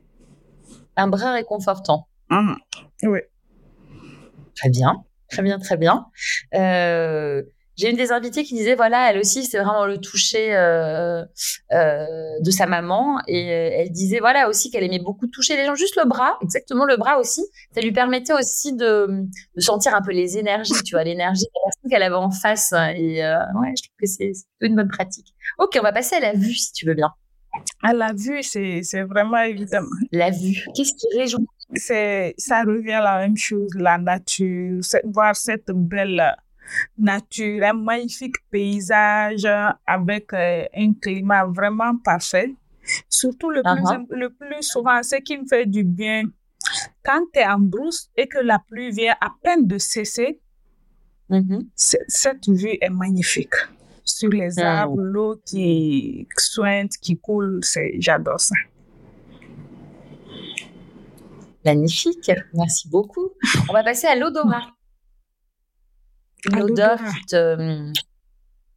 Un 0.96 1.08
bras 1.08 1.34
réconfortant. 1.34 2.08
Mhm. 2.30 2.56
Oui. 3.04 3.20
Très 4.56 4.70
bien, 4.70 5.04
très 5.30 5.42
bien, 5.42 5.58
très 5.60 5.78
bien. 5.78 6.06
Euh, 6.54 7.42
j'ai 7.76 7.90
une 7.90 7.98
des 7.98 8.12
invitées 8.12 8.44
qui 8.44 8.54
disait, 8.54 8.76
voilà, 8.76 9.10
elle 9.10 9.18
aussi, 9.18 9.46
c'est 9.46 9.58
vraiment 9.58 9.86
le 9.86 9.98
toucher 9.98 10.56
euh, 10.56 11.24
euh, 11.72 12.06
de 12.42 12.52
sa 12.52 12.68
maman. 12.68 13.20
Et 13.28 13.52
euh, 13.52 13.70
elle 13.74 13.92
disait, 13.92 14.20
voilà, 14.20 14.48
aussi 14.50 14.70
qu'elle 14.70 14.84
aimait 14.84 15.00
beaucoup 15.00 15.28
toucher 15.28 15.56
les 15.56 15.66
gens, 15.66 15.76
juste 15.76 15.96
le 15.96 16.08
bras, 16.08 16.38
exactement 16.42 16.86
le 16.86 16.98
bras 16.98 17.20
aussi. 17.20 17.44
Ça 17.74 17.82
lui 17.82 17.92
permettait 17.92 18.34
aussi 18.34 18.76
de, 18.76 19.08
de 19.56 19.62
sentir 19.62 19.96
un 19.96 20.02
peu 20.02 20.12
les 20.12 20.38
énergies, 20.38 20.74
tu 20.86 20.96
vois, 20.96 21.04
l'énergie 21.04 21.46
de 21.46 21.52
la 21.54 21.72
personne 21.72 21.90
qu'elle 21.90 22.04
avait 22.04 22.16
en 22.16 22.32
face. 22.32 22.74
Et 22.96 23.24
euh, 23.24 23.38
ouais, 23.60 23.74
je 23.78 23.84
trouve 23.84 23.98
que 24.02 24.08
c'est 24.08 24.32
une 24.62 24.76
bonne 24.76 24.90
pratique. 24.90 25.34
Ok, 25.58 25.78
on 25.80 25.84
va 25.84 25.92
passer 25.92 26.16
à 26.16 26.20
la 26.20 26.34
vue, 26.34 26.54
si 26.54 26.72
tu 26.74 26.86
veux 26.86 26.94
bien. 26.94 27.12
À 27.84 27.94
la 27.94 28.14
vue, 28.14 28.42
c'est 28.44 28.82
vraiment 29.04 29.42
évident. 29.42 29.84
La 30.12 30.32
vue, 30.32 30.66
qu'est-ce 30.76 30.94
qui 30.94 31.18
réjouit? 31.18 31.46
C'est 31.76 32.36
ça 32.38 32.64
revient 32.64 32.94
à 32.94 33.02
la 33.02 33.20
même 33.20 33.38
chose 33.38 33.72
la 33.76 33.98
nature 33.98 34.82
voir 35.06 35.36
cette 35.36 35.72
belle 35.72 36.36
nature, 36.98 37.64
un 37.64 37.74
magnifique 37.74 38.36
paysage 38.50 39.48
avec 39.86 40.34
euh, 40.34 40.66
un 40.76 40.94
climat 40.94 41.46
vraiment 41.46 41.98
parfait. 41.98 42.54
Surtout 43.10 43.50
le, 43.50 43.62
plus, 43.64 43.82
Uh-huh. 43.84 44.06
le 44.10 44.30
plus 44.30 44.62
souvent, 44.64 45.02
ce 45.04 45.16
qui 45.18 45.38
me 45.38 45.46
fait 45.48 45.66
du 45.66 45.84
bien, 45.84 46.24
quand 47.04 47.24
tu 47.34 47.40
es 47.40 47.46
en 47.48 47.60
brousse 47.60 48.10
et 48.18 48.28
que 48.28 48.40
la 48.40 48.60
pluie 48.60 48.92
vient 48.92 49.16
à 49.22 49.30
peine 49.44 49.66
de 49.68 49.78
cesser, 49.78 50.40
Mhm. 51.30 51.68
c- 51.76 51.98
cette 52.08 52.48
vue 52.50 52.78
est 52.82 52.90
magnifique. 52.90 53.54
Sur 54.04 54.30
les 54.30 54.60
Ah, 54.60 54.82
arbres, 54.82 55.02
l'eau 55.02 55.42
qui 55.46 56.28
sointe, 56.38 56.92
qui 57.02 57.18
coule, 57.18 57.62
j'adore 58.00 58.40
ça. 58.42 58.56
Magnifique, 61.66 62.30
merci 62.54 62.90
beaucoup. 62.90 63.30
On 63.70 63.74
va 63.74 63.84
passer 63.84 64.08
à 64.08 64.16
l'odorat. 64.16 64.64
Une 66.52 66.62
odeur 66.62 66.98
l'odorat. 66.98 67.12
qui 67.14 67.26
te... 67.26 67.92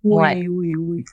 Oui, 0.04 0.22
Ouais. 0.22 0.46
oui, 0.48 0.76
oui. 0.76 1.04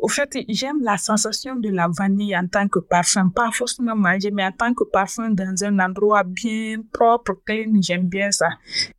Au 0.00 0.06
fait, 0.06 0.30
j'aime 0.48 0.80
la 0.82 0.96
sensation 0.96 1.56
de 1.56 1.70
la 1.70 1.88
vanille 1.88 2.36
en 2.36 2.46
tant 2.46 2.68
que 2.68 2.78
parfum. 2.78 3.30
Pas 3.30 3.50
forcément 3.50 3.96
manger, 3.96 4.30
mais 4.30 4.44
en 4.44 4.52
tant 4.52 4.72
que 4.74 4.84
parfum 4.84 5.30
dans 5.30 5.64
un 5.64 5.78
endroit 5.80 6.22
bien 6.22 6.76
propre, 6.92 7.32
clean, 7.44 7.80
j'aime 7.80 8.06
bien 8.08 8.30
ça. 8.30 8.48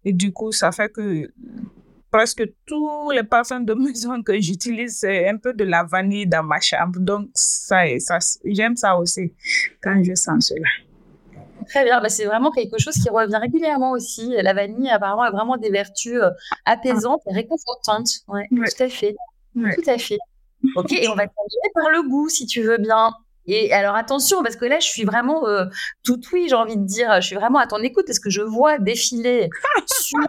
Et 0.04 0.12
du 0.12 0.34
coup, 0.34 0.52
ça 0.52 0.74
fait 0.74 0.89
que 0.89 1.32
presque 2.12 2.43
tous 2.66 3.12
les 3.12 3.24
parfums 3.24 3.64
de 3.64 3.74
maison 3.86 4.22
que 4.22 4.38
j'utilise, 4.41 4.97
c'est 4.97 5.30
un 5.30 5.38
peu 5.38 5.54
de 5.54 5.64
la 5.64 5.84
vanille 5.84 6.28
dans 6.28 6.43
ma 6.43 6.60
chambre. 6.60 7.00
Donc, 7.00 7.30
ça, 7.34 7.84
ça 8.00 8.20
j'aime 8.43 8.76
ça 8.76 8.97
aussi 8.97 9.34
quand 9.82 10.04
je 10.04 10.16
sens 10.16 10.47
cela. 10.47 10.68
Très 11.70 11.84
bien, 11.86 12.01
bah, 12.01 12.09
c'est 12.09 12.26
vraiment 12.26 12.51
quelque 12.51 12.78
chose 12.80 12.95
qui 12.95 13.09
revient 13.09 13.38
régulièrement 13.38 13.91
aussi. 13.91 14.34
La 14.41 14.53
vanille, 14.53 14.89
apparemment, 14.89 15.22
a 15.22 15.32
vraiment 15.32 15.55
des 15.57 15.70
vertus 15.70 16.15
euh, 16.22 16.30
apaisantes 16.65 17.22
et 17.30 17.34
réconfortantes. 17.34 18.09
Ouais, 18.28 18.47
Ouais. 18.51 18.67
tout 18.76 18.84
à 18.84 18.89
fait. 18.89 19.15
Ouais. 19.55 19.76
Tout 19.76 19.89
à 19.89 19.97
fait. 19.97 20.17
Ok, 20.76 20.91
et 20.91 21.07
on 21.07 21.15
va 21.15 21.26
terminer 21.28 21.72
par 21.74 21.89
le 21.91 22.09
goût, 22.09 22.28
si 22.28 22.45
tu 22.45 22.61
veux 22.61 22.78
bien. 22.78 23.13
Et 23.45 23.73
alors 23.73 23.95
attention, 23.95 24.43
parce 24.43 24.55
que 24.55 24.65
là, 24.65 24.79
je 24.79 24.87
suis 24.87 25.03
vraiment 25.03 25.47
euh, 25.47 25.65
tout 26.03 26.19
oui, 26.33 26.47
j'ai 26.49 26.55
envie 26.55 26.77
de 26.77 26.85
dire. 26.85 27.21
Je 27.21 27.27
suis 27.27 27.35
vraiment 27.35 27.59
à 27.59 27.67
ton 27.67 27.77
écoute 27.79 28.05
parce 28.05 28.19
que 28.19 28.29
je 28.29 28.41
vois 28.41 28.77
défiler 28.77 29.49
sur 29.87 30.19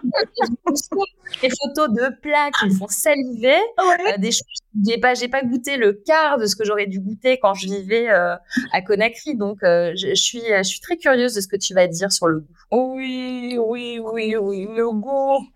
des 1.42 1.50
photos 1.50 1.90
de 1.90 2.20
plats 2.20 2.50
qui 2.58 2.66
me 2.66 2.74
font 2.74 2.88
saliver. 2.88 3.58
Euh, 3.78 4.16
des 4.18 4.30
choses, 4.30 4.42
j'ai 4.86 4.98
pas, 4.98 5.14
j'ai 5.14 5.28
pas 5.28 5.42
goûté 5.42 5.76
le 5.76 5.92
quart 5.92 6.38
de 6.38 6.46
ce 6.46 6.56
que 6.56 6.64
j'aurais 6.64 6.86
dû 6.86 7.00
goûter 7.00 7.38
quand 7.40 7.54
je 7.54 7.66
vivais 7.66 8.08
euh, 8.08 8.36
à 8.72 8.82
Conakry. 8.82 9.36
Donc, 9.36 9.62
euh, 9.62 9.92
je, 9.96 10.08
je 10.08 10.14
suis, 10.14 10.42
je 10.46 10.62
suis 10.62 10.80
très 10.80 10.96
curieuse 10.96 11.34
de 11.34 11.40
ce 11.40 11.48
que 11.48 11.56
tu 11.56 11.74
vas 11.74 11.86
dire 11.86 12.12
sur 12.12 12.28
le 12.28 12.40
goût. 12.40 12.54
Oui, 12.96 13.58
oui, 13.58 14.00
oui, 14.02 14.36
oui. 14.36 14.68
Le 14.74 14.90
goût, 14.90 15.46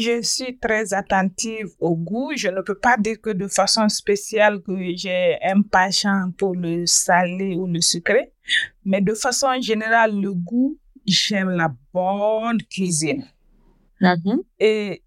je 0.00 0.22
suis 0.22 0.58
très 0.58 0.92
attentive 0.92 1.68
au 1.78 1.94
goût. 1.96 2.32
Je 2.36 2.48
ne 2.48 2.60
peux 2.62 2.74
pas 2.78 2.96
dire 2.96 3.20
que 3.20 3.30
de 3.30 3.46
façon 3.48 3.88
spéciale 3.88 4.60
que 4.62 4.74
j'ai 4.96 5.36
un 5.42 5.62
penchant 5.62 6.30
pour 6.36 6.54
le 6.54 6.84
salé 6.86 7.54
ou 7.54 7.66
le 7.66 7.80
sucré, 7.80 8.32
mais 8.84 9.00
de 9.00 9.14
façon 9.14 9.60
générale, 9.60 10.20
le 10.20 10.32
goût, 10.32 10.76
j'aime 11.06 11.50
la 11.50 11.72
bonne 11.92 12.58
cuisine. 12.70 13.24
Mhm. 14.00 14.42
Et 14.58 15.02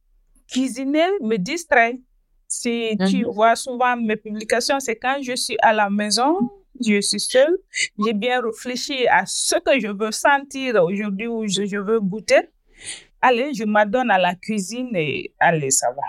cuisiner 0.48 1.08
me 1.22 1.38
distrait. 1.38 2.00
Si 2.48 2.96
tu 3.10 3.26
Mhm. 3.26 3.32
vois 3.34 3.56
souvent 3.58 3.98
mes 3.98 4.16
publications, 4.16 4.80
c'est 4.80 4.96
quand 4.96 5.18
je 5.22 5.36
suis 5.36 5.58
à 5.62 5.74
la 5.74 5.90
maison, 5.90 6.34
je 6.80 7.02
suis 7.02 7.20
seule, 7.20 7.58
j'ai 8.00 8.14
bien 8.14 8.40
réfléchi 8.42 9.06
à 9.08 9.26
ce 9.26 9.56
que 9.60 9.80
je 9.80 9.88
veux 9.88 10.12
sentir 10.14 10.82
aujourd'hui 10.84 11.28
ou 11.28 11.46
je, 11.48 11.66
je 11.66 11.78
veux 11.78 12.00
goûter. 12.00 12.48
Allez, 13.22 13.54
je 13.54 13.64
m'adonne 13.64 14.12
à 14.12 14.18
la 14.18 14.36
cuisine 14.36 14.90
et 14.96 15.34
allez, 15.40 15.72
ça 15.72 15.88
va. 15.92 16.02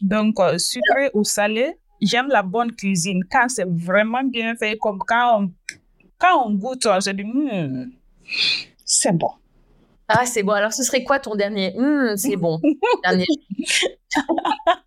Donc, 0.00 0.38
euh, 0.40 0.58
sucré 0.58 1.10
ou 1.14 1.24
salé, 1.24 1.74
j'aime 2.00 2.28
la 2.28 2.42
bonne 2.42 2.72
cuisine 2.74 3.22
quand 3.30 3.48
c'est 3.48 3.66
vraiment 3.68 4.22
bien 4.24 4.54
fait, 4.56 4.76
comme 4.78 4.98
quand 5.06 5.42
on, 5.42 5.52
quand 6.18 6.46
on 6.46 6.54
goûte, 6.54 6.86
on 6.86 7.00
se 7.00 7.10
dit, 7.10 7.24
Hmm, 7.24 7.90
c'est 8.84 9.12
bon. 9.16 9.30
Ah, 10.08 10.24
c'est 10.24 10.42
bon. 10.42 10.52
Alors, 10.52 10.72
ce 10.72 10.82
serait 10.84 11.02
quoi 11.02 11.18
ton 11.18 11.34
dernier? 11.34 11.74
Hum, 11.76 12.16
C'est 12.16 12.36
bon. 12.36 12.60
Dernier. 13.02 13.26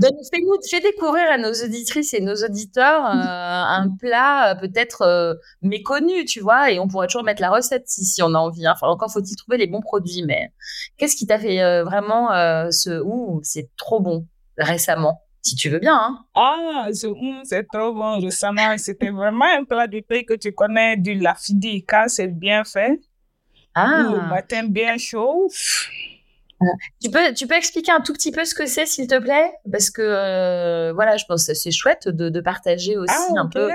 Donc, 0.00 0.12
fais-nous, 0.32 0.56
fais 0.70 0.80
découvrir 0.80 1.24
à 1.30 1.38
nos 1.38 1.52
auditrices 1.52 2.12
et 2.14 2.20
nos 2.20 2.34
auditeurs 2.34 3.04
euh, 3.04 3.08
un 3.14 3.88
plat 3.98 4.50
euh, 4.50 4.54
peut-être 4.54 5.02
euh, 5.02 5.34
méconnu, 5.62 6.24
tu 6.24 6.40
vois, 6.40 6.70
et 6.70 6.78
on 6.78 6.88
pourrait 6.88 7.06
toujours 7.06 7.22
mettre 7.24 7.40
la 7.42 7.50
recette 7.50 7.88
si, 7.88 8.04
si 8.04 8.22
on 8.22 8.34
a 8.34 8.38
envie. 8.38 8.66
hein. 8.66 8.72
Enfin, 8.74 8.88
encore 8.88 9.10
faut-il 9.12 9.36
trouver 9.36 9.56
les 9.58 9.66
bons 9.66 9.80
produits. 9.80 10.22
Mais 10.26 10.50
qu'est-ce 10.98 11.16
qui 11.16 11.26
t'a 11.26 11.38
fait 11.38 11.82
vraiment 11.82 12.28
ce 12.70 13.00
ouh, 13.02 13.40
c'est 13.42 13.70
trop 13.76 14.00
bon 14.00 14.26
récemment, 14.58 15.20
si 15.42 15.54
tu 15.56 15.68
veux 15.68 15.78
bien. 15.78 15.94
Hein? 15.96 16.24
Ah, 16.34 16.88
ce 16.92 17.06
hum, 17.06 17.42
c'est 17.44 17.66
trop 17.72 17.92
bon. 17.92 18.20
Récemment, 18.20 18.76
c'était 18.78 19.10
vraiment 19.10 19.46
un 19.58 19.64
plat 19.64 19.86
du 19.86 20.02
pays 20.02 20.24
que 20.24 20.34
tu 20.34 20.52
connais, 20.52 20.96
du 20.96 21.14
lafidi. 21.14 21.84
Quand 21.84 22.04
c'est 22.08 22.28
bien 22.28 22.64
fait, 22.64 22.90
le 22.90 23.00
Ah, 23.74 24.28
matin 24.30 24.64
bien 24.64 24.96
chaud. 24.98 25.48
Tu 27.02 27.10
peux, 27.10 27.34
tu 27.34 27.46
peux 27.46 27.54
expliquer 27.54 27.92
un 27.92 28.00
tout 28.00 28.12
petit 28.12 28.32
peu 28.32 28.44
ce 28.44 28.54
que 28.54 28.66
c'est, 28.66 28.86
s'il 28.86 29.06
te 29.06 29.18
plaît? 29.18 29.52
Parce 29.70 29.90
que 29.90 30.02
euh, 30.02 30.92
voilà, 30.94 31.16
je 31.16 31.24
pense 31.26 31.46
que 31.46 31.54
c'est 31.54 31.70
chouette 31.70 32.08
de, 32.08 32.28
de 32.28 32.40
partager 32.40 32.96
aussi 32.96 33.12
Ah, 33.12 33.40
un 33.40 33.44
ok. 33.46 33.52
peu. 33.52 33.70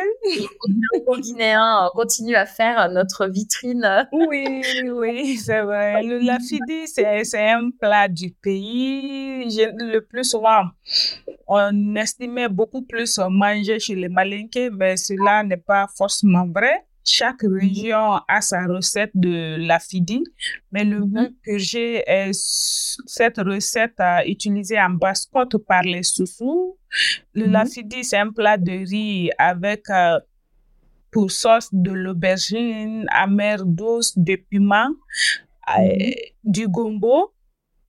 Le 0.68 1.22
guinéen 1.22 1.90
continue 1.94 2.36
à 2.36 2.46
faire 2.46 2.90
notre 2.90 3.28
vitrine. 3.28 4.08
Oui, 4.12 4.62
oui, 4.92 5.38
c'est 5.38 5.62
vrai. 5.62 6.04
Le 6.04 6.20
lafidi, 6.20 6.88
c'est, 6.88 7.24
c'est 7.24 7.50
un 7.50 7.70
plat 7.72 8.08
du 8.08 8.32
pays. 8.32 9.50
Je- 9.50 9.72
le 9.94 10.00
plus 10.02 10.24
souvent, 10.24 10.64
on 11.48 11.96
estimait 11.96 12.50
beaucoup 12.50 12.82
plus 12.82 13.20
manger 13.30 13.80
chez 13.80 13.96
les 13.96 14.10
Malinqués, 14.10 14.70
mais 14.70 14.98
cela 14.98 15.44
n'est 15.44 15.58
pas 15.58 15.88
forcément 15.96 16.48
vrai. 16.48 16.86
Chaque 17.04 17.42
région 17.44 18.20
a 18.28 18.42
sa 18.42 18.66
recette 18.68 19.12
de 19.16 19.58
lafidi, 19.58 20.24
mais 20.72 20.84
le 20.84 21.00
Mhm. 21.00 21.08
but 21.14 21.36
purgé 21.42 22.04
est 22.06 22.32
cette 22.34 23.38
recette 23.38 24.00
euh, 24.00 24.20
utilisée 24.28 24.80
en 24.80 24.92
basse-côte 24.92 25.58
par 25.58 25.82
les 25.84 26.04
Soussous. 26.04 26.78
Le 27.34 27.46
Mhm. 27.48 27.52
lafidi, 27.54 28.04
c'est 28.04 28.18
un 28.18 28.32
plat 28.32 28.58
de 28.58 28.72
riz 28.88 29.32
avec 29.38 29.90
euh, 29.90 30.20
pour 31.12 31.32
sauce 31.32 31.70
de 31.74 31.92
l'aubergine 31.92 33.06
amère 33.12 33.66
douce, 33.66 34.18
de 34.18 34.36
piment, 34.36 34.90
euh, 35.78 35.82
Mhm. 35.82 36.14
du 36.44 36.68
gombo 36.68 37.34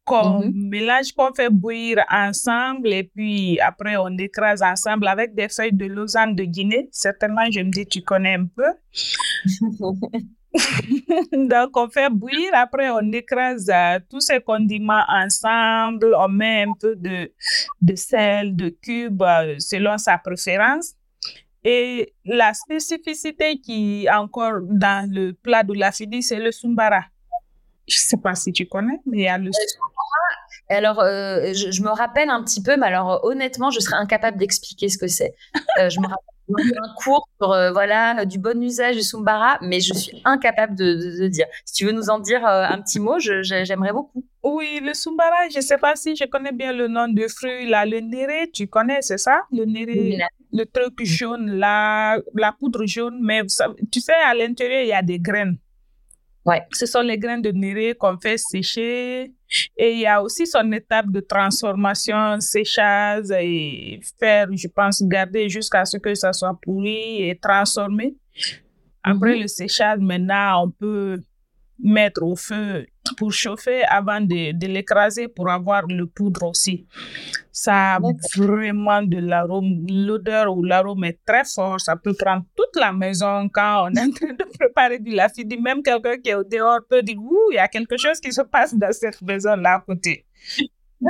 qu'on 0.05 0.41
Mhm. 0.41 0.69
mélange, 0.69 1.13
qu'on 1.13 1.33
fait 1.33 1.51
bouillir 1.51 1.99
ensemble 2.11 2.89
et 2.93 3.05
puis 3.05 3.61
après 3.61 3.97
on 3.97 4.17
écrase 4.19 4.63
ensemble 4.63 5.07
avec 5.07 5.35
des 5.35 5.49
feuilles 5.49 5.73
de 5.73 5.87
lausanne 5.87 6.35
de 6.35 6.45
Guinée. 6.45 6.89
Certainement, 6.91 7.43
je 7.51 7.61
me 7.61 7.71
dis, 7.71 7.87
tu 7.87 8.03
connais 8.03 8.35
un 8.35 8.47
peu. 8.47 8.73
Donc, 11.33 11.77
on 11.77 11.89
fait 11.89 12.11
bouillir, 12.11 12.51
après 12.53 12.91
on 12.91 13.11
écrase 13.13 13.71
euh, 13.73 13.99
tous 14.11 14.21
ces 14.21 14.41
condiments 14.41 15.05
ensemble, 15.09 16.15
on 16.19 16.29
met 16.29 16.65
un 16.65 16.73
peu 16.79 16.95
de, 16.95 17.33
de 17.81 17.95
sel, 17.97 18.55
de 18.55 18.69
cube, 18.69 19.23
euh, 19.23 19.55
selon 19.59 19.97
sa 19.97 20.19
préférence. 20.19 20.93
Et 21.65 22.13
la 22.25 22.53
spécificité 22.55 23.59
qui 23.61 24.05
est 24.05 24.11
encore 24.11 24.61
dans 24.63 25.09
le 25.11 25.33
plat 25.33 25.63
de 25.63 25.73
la 25.75 25.91
c'est 25.93 26.07
le 26.37 26.51
sumbara. 26.53 27.05
Je 27.89 27.97
sais 27.97 28.17
pas 28.17 28.35
si 28.35 28.53
tu 28.53 28.67
connais, 28.67 29.01
mais 29.07 29.19
il 29.19 29.23
y 29.25 29.29
a 29.29 29.39
le... 29.39 29.51
Et 30.73 30.77
alors, 30.77 31.01
euh, 31.01 31.53
je, 31.53 31.71
je 31.71 31.83
me 31.83 31.91
rappelle 31.91 32.31
un 32.31 32.43
petit 32.43 32.63
peu, 32.63 32.77
mais 32.79 32.87
alors 32.87 33.21
honnêtement, 33.25 33.71
je 33.71 33.79
serais 33.81 33.97
incapable 33.97 34.39
d'expliquer 34.39 34.89
ce 34.89 34.97
que 34.97 35.07
c'est. 35.07 35.35
Euh, 35.79 35.91
je 35.91 36.01
me 36.01 36.07
rappelle 36.07 36.19
un 36.83 36.95
cours 37.03 37.29
sur 37.41 37.53
euh, 37.53 37.73
voilà 37.73 38.25
du 38.25 38.39
bon 38.39 38.61
usage 38.63 38.97
du 38.97 39.03
Sumbara, 39.03 39.59
mais 39.61 39.81
je 39.81 39.93
suis 39.95 40.23
incapable 40.25 40.75
de, 40.75 40.95
de, 40.95 41.23
de 41.23 41.29
dire. 41.29 41.47
Si 41.67 41.75
tu 41.75 41.85
veux 41.87 41.93
nous 41.93 42.09
en 42.09 42.19
dire 42.19 42.45
un 42.47 42.81
petit 42.81 43.01
mot, 43.01 43.17
j'aimerais 43.19 43.93
beaucoup. 43.93 44.25
Oui, 44.43 44.81
le 44.83 44.93
sumbara, 44.93 45.49
je 45.55 45.61
sais 45.61 45.79
pas 45.79 45.95
si 45.95 46.17
je 46.17 46.25
connais 46.25 46.51
bien 46.53 46.73
le 46.73 46.89
nom 46.89 47.07
de 47.07 47.29
fruit, 47.29 47.69
là, 47.69 47.87
le 47.87 48.01
néré, 48.01 48.51
tu 48.53 48.67
connais, 48.67 49.01
c'est 49.03 49.19
ça? 49.19 49.43
Le 49.53 49.65
néré, 49.65 50.17
le 50.53 50.65
truc 50.67 50.99
jaune, 51.05 51.47
là, 51.59 52.19
la 52.35 52.53
poudre 52.59 52.85
jaune, 52.87 53.19
mais 53.23 53.43
ça- 53.47 53.69
tu 53.93 54.01
sais, 54.01 54.13
à 54.27 54.35
l'intérieur, 54.35 54.81
il 54.83 54.89
y 54.89 54.93
a 54.93 55.03
des 55.03 55.21
graines. 55.21 55.59
Ouais. 56.45 56.63
Ce 56.73 56.87
sont 56.87 57.03
les 57.03 57.19
graines 57.19 57.43
de 57.43 57.51
néré 57.53 57.95
qu'on 57.95 58.19
fait 58.19 58.37
sécher. 58.37 59.33
Et 59.77 59.93
il 59.93 59.99
y 60.01 60.07
a 60.07 60.23
aussi 60.23 60.47
son 60.47 60.71
étape 60.73 61.07
de 61.11 61.21
transformation, 61.21 62.41
séchage 62.41 63.27
et 63.31 64.01
faire, 64.19 64.49
je 64.53 64.67
pense, 64.69 65.03
garder 65.05 65.49
jusqu'à 65.49 65.85
ce 65.85 65.99
que 65.99 66.15
ça 66.15 66.33
soit 66.33 66.59
pourri 66.63 67.29
et 67.29 67.39
transformé. 67.41 68.17
Après 69.05 69.35
Mhm. 69.37 69.43
le 69.43 69.47
séchage, 69.49 69.99
maintenant, 70.01 70.65
on 70.65 70.71
peut 70.71 71.21
mettre 71.83 72.23
au 72.23 72.37
feu 72.37 72.87
pour 73.17 73.33
chauffer 73.33 73.83
avant 73.85 74.21
de, 74.21 74.53
de 74.53 74.67
l'écraser 74.67 75.29
pour 75.29 75.51
avoir 75.51 75.87
le 75.87 76.07
poudre 76.07 76.45
aussi. 76.45 76.87
Ça 77.51 77.97
a 77.97 78.01
vraiment 78.37 79.03
de 79.03 79.19
l'arôme, 79.19 79.85
l'odeur 79.89 80.57
ou 80.57 80.63
l'arôme 80.63 81.05
est 81.05 81.19
très 81.27 81.45
fort. 81.45 81.81
Ça 81.81 81.97
peut 81.97 82.15
prendre 82.15 82.45
toute 82.57 82.81
la 82.81 82.93
maison 82.93 83.49
quand 83.53 83.85
on 83.87 83.95
est 83.95 84.01
en 84.01 84.11
train 84.11 84.33
de 84.33 84.59
préparer 84.59 84.99
du 84.99 85.11
lafidi. 85.11 85.59
Même 85.59 85.83
quelqu'un 85.83 86.17
qui 86.19 86.31
est 86.31 86.35
au 86.35 86.45
dehors 86.45 86.81
peut 86.89 87.03
dire, 87.03 87.19
ouh, 87.19 87.51
il 87.51 87.57
y 87.57 87.59
a 87.59 87.69
quelque 87.69 87.97
chose 87.97 88.21
qui 88.21 88.33
se 88.33 88.43
passe 88.43 88.75
dans 88.75 88.93
cette 88.93 89.21
maison-là 89.21 89.75
à 89.75 89.81
côté. 89.81 90.25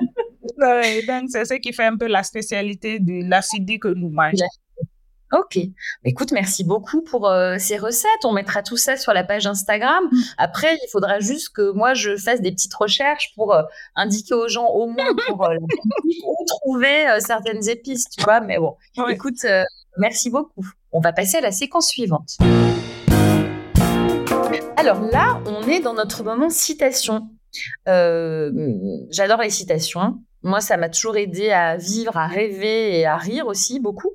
Donc, 0.58 1.28
c'est 1.28 1.44
ce 1.44 1.54
qui 1.54 1.72
fait 1.72 1.84
un 1.84 1.96
peu 1.96 2.06
la 2.06 2.22
spécialité 2.22 2.98
du 2.98 3.22
lafidi 3.22 3.78
que 3.78 3.88
nous 3.88 4.10
mangeons. 4.10 4.46
Ok. 5.32 5.58
Écoute, 6.04 6.30
merci 6.32 6.62
beaucoup 6.62 7.00
pour 7.00 7.26
euh, 7.26 7.56
ces 7.58 7.78
recettes. 7.78 8.24
On 8.24 8.32
mettra 8.32 8.62
tout 8.62 8.76
ça 8.76 8.96
sur 8.98 9.14
la 9.14 9.24
page 9.24 9.46
Instagram. 9.46 10.04
Après, 10.36 10.74
il 10.74 10.88
faudra 10.90 11.20
juste 11.20 11.50
que 11.54 11.70
moi, 11.72 11.94
je 11.94 12.16
fasse 12.16 12.42
des 12.42 12.52
petites 12.52 12.74
recherches 12.74 13.32
pour 13.34 13.54
euh, 13.54 13.62
indiquer 13.96 14.34
aux 14.34 14.48
gens, 14.48 14.66
au 14.66 14.86
moins 14.88 15.14
pour 15.26 15.44
euh, 15.44 15.56
où 16.24 16.44
trouver 16.46 17.06
certaines 17.20 17.66
épices, 17.68 18.04
tu 18.10 18.22
vois. 18.22 18.40
Mais 18.40 18.58
bon, 18.58 18.76
Ouais. 18.98 19.14
écoute, 19.14 19.46
merci 19.96 20.28
beaucoup. 20.28 20.66
On 20.92 21.00
va 21.00 21.12
passer 21.14 21.38
à 21.38 21.40
la 21.40 21.52
séquence 21.52 21.88
suivante. 21.88 22.36
Alors 24.76 25.00
là, 25.00 25.40
on 25.46 25.62
est 25.66 25.80
dans 25.80 25.94
notre 25.94 26.22
moment 26.24 26.50
citation. 26.50 27.28
J'adore 27.86 29.40
les 29.42 29.50
citations. 29.50 30.18
Moi, 30.42 30.60
ça 30.60 30.76
m'a 30.76 30.88
toujours 30.88 31.16
aidé 31.16 31.50
à 31.50 31.76
vivre, 31.76 32.16
à 32.16 32.26
rêver 32.26 32.98
et 32.98 33.06
à 33.06 33.16
rire 33.16 33.46
aussi 33.46 33.78
beaucoup. 33.80 34.10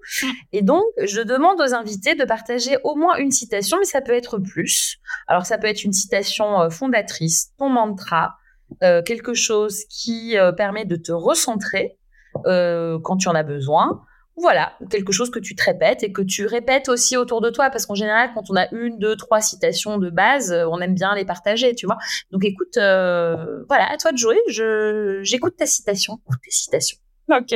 Et 0.52 0.62
donc, 0.62 0.84
je 1.02 1.22
demande 1.22 1.60
aux 1.62 1.74
invités 1.74 2.16
de 2.16 2.26
partager 2.26 2.78
au 2.84 2.96
moins 2.96 3.16
une 3.18 3.32
citation, 3.32 3.78
mais 3.80 3.86
ça 3.86 4.02
peut 4.02 4.14
être 4.14 4.38
plus. 4.38 4.98
Alors, 5.28 5.46
ça 5.46 5.58
peut 5.58 5.68
être 5.68 5.84
une 5.84 5.94
citation 5.94 6.62
euh, 6.62 6.70
fondatrice, 6.70 7.54
ton 7.58 7.70
mantra, 7.70 8.36
euh, 8.84 9.02
quelque 9.02 9.34
chose 9.34 9.86
qui 9.90 10.38
euh, 10.38 10.52
permet 10.52 10.86
de 10.86 10.98
te 10.98 11.12
recentrer 11.12 11.98
euh, 12.46 13.00
quand 13.02 13.18
tu 13.18 13.30
en 13.30 13.36
as 13.36 13.44
besoin. 13.44 14.04
Voilà, 14.40 14.78
quelque 14.92 15.12
chose 15.12 15.32
que 15.32 15.40
tu 15.40 15.56
te 15.56 15.64
répètes 15.64 16.04
et 16.04 16.12
que 16.12 16.22
tu 16.22 16.46
répètes 16.46 16.90
aussi 16.90 17.18
autour 17.18 17.42
de 17.42 17.50
toi, 17.50 17.72
parce 17.72 17.88
qu'en 17.88 17.96
général, 17.96 18.30
quand 18.36 18.44
on 18.52 18.56
a 18.56 18.72
une, 18.72 19.00
deux, 19.00 19.16
trois 19.16 19.42
citations 19.42 19.98
de 19.98 20.12
base, 20.12 20.52
euh, 20.52 20.68
on 20.70 20.80
aime 20.80 20.94
bien 20.94 21.16
les 21.16 21.26
partager, 21.26 21.74
tu 21.74 21.88
vois. 21.88 21.98
Donc, 22.32 22.46
écoute, 22.46 22.78
euh, 22.78 23.64
voilà, 23.68 23.92
à 23.92 23.98
toi 23.98 24.12
de 24.12 24.18
jouer. 24.18 24.38
Je 24.48 25.22
j'écoute 25.24 25.56
ta 25.58 25.66
citation 25.66 26.18
tes 26.44 26.52
citations. 26.52 26.98
Ok. 27.30 27.56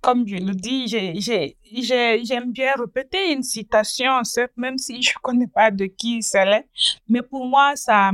Comme 0.00 0.26
je 0.28 0.36
le 0.36 0.54
dis, 0.54 0.86
j'ai- 0.88 1.14
j'ai- 1.20 1.56
j'ai- 1.72 2.24
j'aime 2.24 2.52
bien 2.52 2.72
répéter 2.76 3.32
une 3.32 3.42
citation, 3.42 4.20
même 4.56 4.76
si 4.76 5.00
je 5.00 5.10
ne 5.10 5.20
connais 5.22 5.46
pas 5.46 5.70
de 5.70 5.86
qui 5.86 6.20
c'est, 6.22 6.66
mais 7.08 7.22
pour 7.22 7.46
moi, 7.46 7.74
ça 7.76 8.10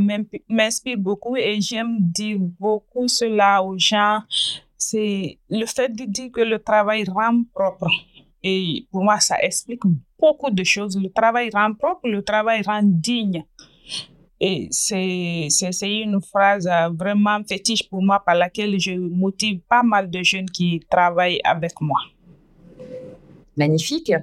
m'inspire 0.49 0.99
beaucoup 0.99 1.37
et 1.37 1.61
j'aime 1.61 1.97
dire 2.01 2.37
beaucoup 2.39 3.09
cela 3.09 3.63
aux 3.65 3.77
gens. 3.79 4.21
C'est 4.83 5.39
le 5.51 5.67
fait 5.67 5.91
de 5.91 6.05
dire 6.07 6.31
que 6.33 6.41
le 6.41 6.59
travail 6.59 7.05
rend 7.07 7.43
propre. 7.55 7.87
Et 8.43 8.87
pour 8.91 9.05
moi, 9.05 9.21
ça 9.21 9.37
explique 9.43 9.83
beaucoup 10.19 10.51
de 10.51 10.65
choses. 10.65 10.99
Le 10.99 11.11
travail 11.11 11.51
rend 11.53 11.75
propre, 11.75 12.09
le 12.09 12.23
travail 12.23 12.63
rend 12.63 12.81
digne. 12.83 13.45
Et 14.41 14.69
c'est, 14.71 15.49
une 15.83 16.19
phrase 16.23 16.67
euh, 16.67 16.89
vraiment 16.89 17.39
fétiche 17.47 17.87
pour 17.91 18.03
moi 18.03 18.23
par 18.25 18.35
laquelle 18.37 18.81
je 18.81 18.93
motive 18.93 19.61
pas 19.69 19.83
mal 19.83 20.09
de 20.09 20.23
jeunes 20.23 20.49
qui 20.49 20.81
travaillent 20.91 21.43
avec 21.45 21.79
moi. 21.83 22.01
Magnifique. 23.59 24.15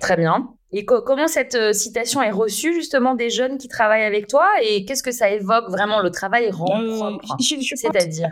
Très 0.00 0.16
bien. 0.16 0.54
Et 0.72 0.86
co- 0.86 1.02
comment 1.02 1.28
cette 1.28 1.54
euh, 1.54 1.74
citation 1.74 2.22
est 2.22 2.30
reçue 2.30 2.72
justement 2.72 3.14
des 3.14 3.28
jeunes 3.28 3.58
qui 3.58 3.68
travaillent 3.68 4.04
avec 4.04 4.26
toi? 4.26 4.46
Et 4.62 4.86
qu'est-ce 4.86 5.02
que 5.02 5.12
ça 5.12 5.30
évoque 5.30 5.68
vraiment 5.68 6.00
le 6.00 6.10
travail 6.10 6.48
rend 6.50 6.80
Euh, 6.80 6.96
propre? 7.18 7.36
pense- 7.36 7.54
C'est-à-dire? 7.76 8.30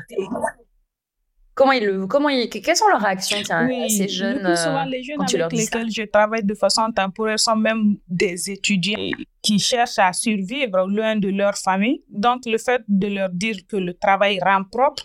Comment 1.58 1.72
ils 1.78 1.84
le 1.84 2.06
comment 2.06 2.28
ils, 2.28 2.48
que- 2.48 2.58
quelles 2.64 2.76
sont 2.82 2.88
leurs 2.92 3.00
réactions 3.08 3.38
tiens, 3.44 3.58
à 3.64 3.66
Oui, 3.66 3.90
ces 3.90 4.04
le 4.04 4.08
jeunes 4.20 4.42
plus 4.44 4.56
souvent, 4.64 4.84
euh, 4.86 4.90
les 4.94 5.02
jeunes 5.02 5.16
quand 5.18 5.24
tu 5.32 5.36
leur 5.38 5.46
avec 5.46 5.58
lesquels 5.58 5.90
je 5.98 6.02
travaille 6.16 6.44
de 6.52 6.54
façon 6.54 6.84
temporaire 6.92 7.40
sont 7.46 7.56
même 7.68 7.96
des 8.08 8.36
étudiants 8.56 9.10
qui 9.42 9.58
cherchent 9.58 9.98
à 9.98 10.12
survivre 10.12 10.86
loin 10.86 11.16
de 11.16 11.30
leur 11.40 11.56
famille. 11.66 12.00
Donc, 12.08 12.38
le 12.46 12.58
fait 12.66 12.82
de 12.86 13.08
leur 13.16 13.30
dire 13.30 13.56
que 13.70 13.76
le 13.88 13.92
travail 13.94 14.38
rend 14.48 14.62
propre, 14.76 15.04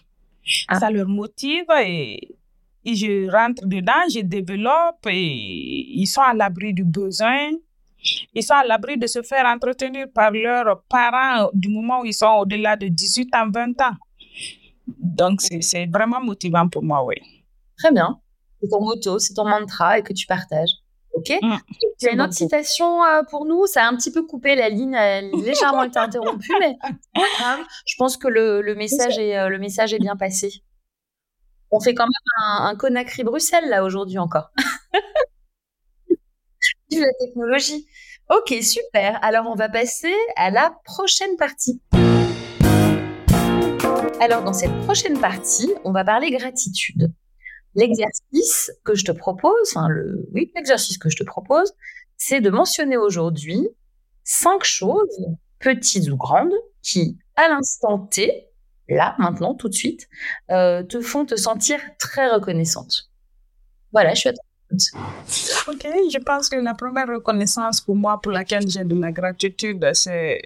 Ah. 0.67 0.79
ça 0.79 0.91
leur 0.91 1.07
motive 1.07 1.65
et, 1.83 2.35
et 2.85 2.95
je 3.01 3.11
rentre 3.37 3.65
dedans, 3.65 4.03
je 4.13 4.19
développe 4.19 5.03
et 5.07 5.99
ils 6.01 6.05
sont 6.15 6.21
à 6.21 6.33
l'abri 6.33 6.69
du 6.73 6.83
besoin. 6.83 7.49
Ils 8.35 8.43
sont 8.43 8.55
à 8.55 8.65
l'abri 8.65 8.97
de 8.97 9.07
se 9.07 9.21
faire 9.21 9.45
entretenir 9.45 10.07
par 10.13 10.31
leurs 10.31 10.83
parents 10.89 11.49
du 11.53 11.69
moment 11.69 12.01
où 12.01 12.05
ils 12.05 12.13
sont 12.13 12.33
au-delà 12.41 12.75
de 12.75 12.87
18 12.89 13.33
ans, 13.35 13.49
20 13.49 13.79
ans. 13.81 13.95
Donc, 14.87 15.41
c'est 15.41 15.85
vraiment 15.87 16.21
motivant 16.21 16.67
pour 16.67 16.83
moi, 16.83 17.03
oui. 17.05 17.15
Très 17.77 17.91
bien. 17.91 18.19
C'est 18.61 18.69
ton 18.69 18.81
motto, 18.81 19.19
c'est 19.19 19.33
ton 19.33 19.45
mantra 19.45 19.99
et 19.99 20.03
que 20.03 20.13
tu 20.13 20.25
partages. 20.25 20.71
Ok. 21.13 21.31
Mm. 21.41 21.55
Tu 21.99 22.07
as 22.07 22.11
une 22.11 22.21
autre 22.21 22.33
citation 22.33 23.03
euh, 23.03 23.21
pour 23.29 23.45
nous? 23.45 23.67
Ça 23.67 23.85
a 23.85 23.87
un 23.87 23.95
petit 23.95 24.11
peu 24.11 24.23
coupé 24.25 24.55
la 24.55 24.69
ligne, 24.69 24.95
elle 24.95 25.25
a 25.33 25.37
légèrement 25.37 25.83
été 25.83 25.99
interrompue, 25.99 26.51
mais 26.59 26.75
grave. 27.37 27.59
Je 27.85 27.95
pense 27.97 28.17
que 28.17 28.27
le, 28.27 28.61
le 28.61 28.75
message 28.75 29.19
est 29.19 29.37
euh, 29.37 29.49
le 29.49 29.59
message 29.59 29.93
est 29.93 29.99
bien 29.99 30.15
passé. 30.15 30.63
On 31.71 31.79
fait 31.79 31.93
quand 31.93 32.05
même 32.05 32.45
un, 32.45 32.65
un 32.65 32.75
Conakry 32.75 33.23
Bruxelles 33.23 33.69
là 33.69 33.83
aujourd'hui 33.83 34.17
encore. 34.17 34.51
La 36.91 37.07
technologie. 37.19 37.87
Ok, 38.29 38.53
super. 38.61 39.19
Alors 39.23 39.47
on 39.47 39.55
va 39.55 39.69
passer 39.69 40.13
à 40.35 40.51
la 40.51 40.75
prochaine 40.85 41.35
partie. 41.37 41.81
Alors 44.23 44.41
dans 44.41 44.53
cette 44.53 44.71
prochaine 44.85 45.19
partie, 45.19 45.73
on 45.83 45.91
va 45.91 46.05
parler 46.05 46.31
gratitude. 46.31 47.11
L'exercice 47.75 48.71
que 48.85 48.95
je 48.95 49.03
te 49.03 49.11
propose, 49.11 49.51
enfin 49.67 49.89
le, 49.89 50.29
oui, 50.31 50.49
l'exercice 50.55 50.97
que 50.97 51.09
je 51.09 51.17
te 51.17 51.25
propose, 51.25 51.73
c'est 52.15 52.39
de 52.39 52.49
mentionner 52.49 52.95
aujourd'hui 52.95 53.67
cinq 54.23 54.63
choses, 54.63 55.25
petites 55.59 56.07
ou 56.09 56.15
grandes, 56.15 56.53
qui, 56.81 57.17
à 57.35 57.49
l'instant 57.49 57.99
T, 57.99 58.47
là, 58.87 59.13
maintenant, 59.19 59.55
tout 59.55 59.67
de 59.67 59.73
suite, 59.73 60.07
euh, 60.51 60.83
te 60.83 61.01
font 61.01 61.25
te 61.25 61.35
sentir 61.35 61.81
très 61.99 62.29
reconnaissante. 62.29 63.09
Voilà, 63.91 64.13
je 64.13 64.21
suis 64.21 64.29
à. 64.29 64.33
Ok, 65.67 65.83
je 65.83 66.19
pense 66.19 66.47
que 66.47 66.55
la 66.55 66.75
première 66.75 67.07
reconnaissance 67.09 67.81
pour 67.81 67.97
moi, 67.97 68.21
pour 68.21 68.31
laquelle 68.31 68.69
j'ai 68.69 68.85
de 68.85 68.97
la 68.97 69.11
gratitude, 69.11 69.85
c'est 69.93 70.43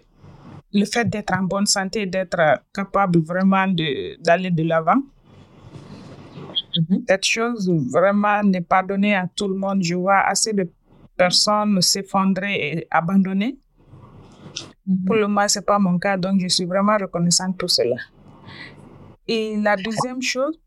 le 0.74 0.86
fait 0.86 1.05
d'être 1.09 1.34
en 1.34 1.43
bonne 1.43 1.65
santé, 1.65 2.05
d'être 2.05 2.39
euh, 2.39 2.55
capable 2.74 3.20
vraiment 3.20 3.68
de- 3.68 4.22
d'aller 4.22 4.51
de 4.51 4.63
l'avant. 4.63 5.01
Mhm. 6.89 7.03
Cette 7.07 7.26
chose 7.26 7.70
vraiment 7.91 8.43
n'est 8.43 8.61
pas 8.61 8.84
donnée 8.84 9.15
à 9.15 9.28
tout 9.36 9.47
le 9.47 9.55
monde. 9.55 9.82
Je 9.84 9.95
vois 9.95 10.20
assez 10.20 10.53
de 10.53 10.70
personnes 11.15 11.82
s'effondrer 11.82 12.53
et 12.55 12.88
abandonner. 12.91 13.57
Pour 15.05 15.15
le 15.15 15.28
moment, 15.28 15.47
ce 15.47 15.59
n'est 15.59 15.65
pas 15.65 15.80
mon 15.80 15.97
cas, 15.99 16.15
donc 16.18 16.39
je 16.39 16.47
suis 16.47 16.65
vraiment 16.65 16.97
reconnaissante 16.97 17.57
pour 17.57 17.70
cela. 17.70 17.95
Et 19.28 19.57
la 19.57 19.76
deuxième 19.76 20.22
chose, 20.22 20.57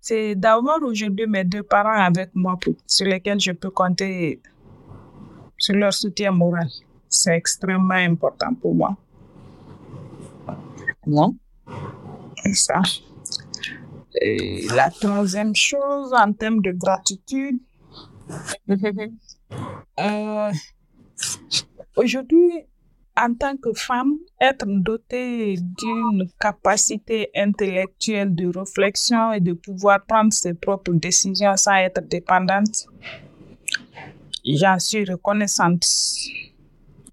c'est 0.00 0.34
d'avoir 0.34 0.82
aujourd'hui 0.82 1.26
mes 1.26 1.44
deux 1.44 1.62
parents 1.62 2.00
avec 2.10 2.30
moi 2.34 2.56
pour- 2.60 2.74
sur 2.86 3.06
lesquels 3.06 3.40
je 3.40 3.52
peux 3.52 3.70
compter 3.70 4.40
sur 5.58 5.74
leur 5.74 5.92
soutien 5.92 6.30
moral. 6.32 6.68
C'est 7.10 7.36
extrêmement 7.36 7.94
important 7.94 8.54
pour 8.54 8.74
moi. 8.74 8.96
Moi, 11.06 11.30
C'est 12.44 12.54
ça. 12.54 12.80
Et 14.20 14.66
la 14.74 14.90
troisième 14.90 15.54
chose, 15.54 16.12
en 16.12 16.32
termes 16.32 16.62
de 16.62 16.72
gratitude, 16.72 17.58
euh, 20.00 20.52
aujourd'hui, 21.96 22.64
en 23.16 23.34
tant 23.34 23.56
que 23.56 23.72
femme, 23.74 24.14
être 24.40 24.66
dotée 24.66 25.56
d'une 25.56 26.28
capacité 26.40 27.28
intellectuelle 27.34 28.34
de 28.34 28.46
réflexion 28.56 29.32
et 29.32 29.40
de 29.40 29.52
pouvoir 29.52 30.04
prendre 30.06 30.32
ses 30.32 30.54
propres 30.54 30.92
décisions 30.92 31.56
sans 31.56 31.74
être 31.74 32.00
dépendante, 32.02 32.86
j'en 34.44 34.78
suis 34.78 35.04
reconnaissante. 35.04 35.84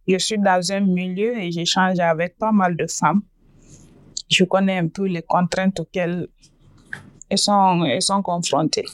Je 0.08 0.18
suis 0.18 0.38
dans 0.38 0.72
un 0.72 0.80
milieu 0.80 1.38
et 1.38 1.52
j'échange 1.52 2.00
avec 2.00 2.38
pas 2.38 2.52
mal 2.52 2.76
de 2.78 2.88
femmes. 2.88 3.22
Je 4.30 4.44
connais 4.46 4.78
un 4.78 4.88
peu 4.88 5.06
les 5.06 5.22
contraintes 5.22 5.80
auxquelles 5.80 6.28
elles 7.30 7.38
sont, 7.38 7.84
elles 7.84 8.02
sont 8.02 8.22
confrontées. 8.22 8.86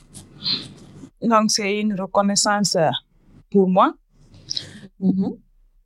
Donc, 1.22 1.52
c'est 1.52 1.80
une 1.80 2.00
reconnaissance 2.00 2.76
euh, 2.76 2.90
pour 3.52 3.70
moi. 3.70 3.94
Mhm. 5.00 5.38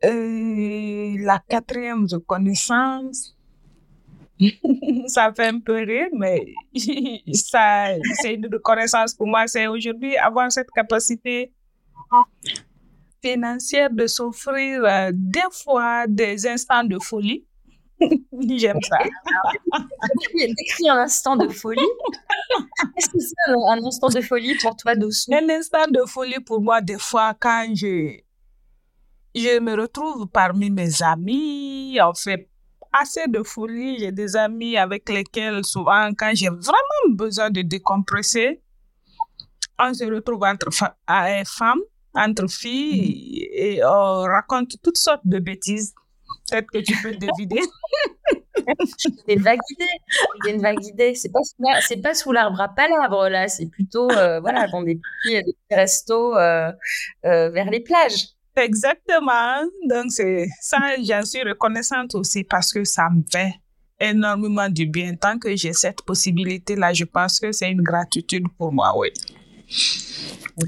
Et 0.03 1.17
la 1.19 1.39
quatrième 1.39 2.05
reconnaissance, 2.09 3.35
ça 5.07 5.33
fait 5.33 5.47
un 5.47 5.59
peu 5.59 5.83
rire, 5.83 6.07
mais 6.13 6.53
ça, 7.33 7.87
c'est 8.21 8.35
une 8.35 8.47
reconnaissance 8.51 9.13
pour 9.13 9.27
moi. 9.27 9.47
C'est 9.47 9.67
aujourd'hui 9.67 10.15
avoir 10.17 10.51
cette 10.51 10.69
capacité 10.71 11.51
financière 13.31 13.89
de 13.91 14.07
s'offrir 14.07 14.83
euh, 14.83 15.11
des 15.13 15.51
fois 15.51 16.07
des 16.07 16.47
instants 16.47 16.83
de 16.83 16.97
folie. 16.99 17.45
J'aime 17.99 18.79
ça. 18.81 18.97
Décris 20.35 20.89
un 20.89 20.97
instant 20.97 21.35
de 21.35 21.47
folie. 21.49 21.81
Qu'est-ce 22.95 23.09
que 23.09 23.19
c'est 23.19 23.35
un 23.51 23.85
instant 23.85 24.09
de 24.09 24.21
folie 24.21 24.55
pour 24.61 24.75
toi, 24.75 24.95
Doucement 24.95 25.37
Un 25.37 25.49
instant 25.49 25.87
de 25.89 26.05
folie 26.05 26.39
pour 26.39 26.61
moi, 26.61 26.79
des 26.81 26.99
fois, 26.99 27.33
quand 27.39 27.67
je, 27.73 28.19
je 29.35 29.59
me 29.59 29.75
retrouve 29.75 30.27
parmi 30.27 30.69
mes 30.69 31.01
amis, 31.01 31.97
on 32.01 32.13
fait 32.13 32.47
assez 32.93 33.27
de 33.27 33.41
folie. 33.43 33.97
J'ai 33.99 34.11
des 34.11 34.35
amis 34.35 34.77
avec 34.77 35.09
lesquels, 35.09 35.65
souvent, 35.65 36.11
quand 36.17 36.31
j'ai 36.33 36.49
vraiment 36.49 37.07
besoin 37.09 37.49
de 37.49 37.61
décompresser, 37.61 38.61
on 39.79 39.93
se 39.93 40.05
retrouve 40.05 40.43
entre 40.43 40.69
femmes, 40.71 41.81
entre 42.17 42.49
filles, 42.49 43.47
et 43.51 43.83
on 43.83 44.23
raconte 44.23 44.75
toutes 44.81 44.97
sortes 44.97 45.25
de 45.25 45.39
bêtises. 45.39 45.93
Peut-être 46.49 46.67
que 46.71 46.79
tu 46.79 46.93
peux 47.01 47.13
deviner. 47.13 47.61
C'est 48.97 49.33
une 49.33 49.41
vague 49.41 49.59
idée. 49.71 49.85
C'est 50.43 50.51
une 50.51 50.61
vague 50.61 50.83
idée. 50.83 51.15
C'est 51.15 51.31
pas, 51.31 51.39
c'est 51.81 52.01
pas 52.01 52.13
sous 52.13 52.31
l'arbre 52.31 52.59
à 52.59 52.67
palabres, 52.69 53.29
là. 53.29 53.47
C'est 53.47 53.67
plutôt, 53.67 54.09
euh, 54.11 54.39
voilà, 54.39 54.67
dans 54.67 54.81
des 54.81 54.95
petits, 54.95 55.43
des 55.43 55.75
restos 55.75 56.35
euh, 56.35 56.71
euh, 57.25 57.49
vers 57.49 57.69
les 57.69 57.79
plages. 57.79 58.27
Exactement. 58.55 59.63
Donc, 59.87 60.05
c'est 60.09 60.47
ça, 60.61 60.79
j'en 61.01 61.23
suis 61.23 61.43
reconnaissante 61.43 62.15
aussi 62.15 62.43
parce 62.43 62.73
que 62.73 62.83
ça 62.83 63.07
me 63.09 63.23
fait 63.31 63.53
énormément 63.99 64.69
du 64.69 64.85
bien. 64.85 65.15
Tant 65.15 65.37
que 65.37 65.55
j'ai 65.55 65.73
cette 65.73 66.01
possibilité-là, 66.01 66.93
je 66.93 67.05
pense 67.05 67.39
que 67.39 67.51
c'est 67.51 67.71
une 67.71 67.83
gratitude 67.83 68.45
pour 68.57 68.71
moi, 68.71 68.97
oui. 68.97 69.09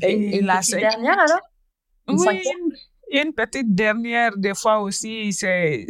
Et, 0.02 0.38
et, 0.38 0.42
la 0.42 0.62
dernière 0.62 1.20
alors? 1.20 1.40
Oui, 2.08 2.42
une 3.12 3.34
petite 3.34 3.74
dernière, 3.74 4.38
des 4.38 4.54
fois 4.54 4.80
aussi, 4.80 5.32
c'est 5.34 5.86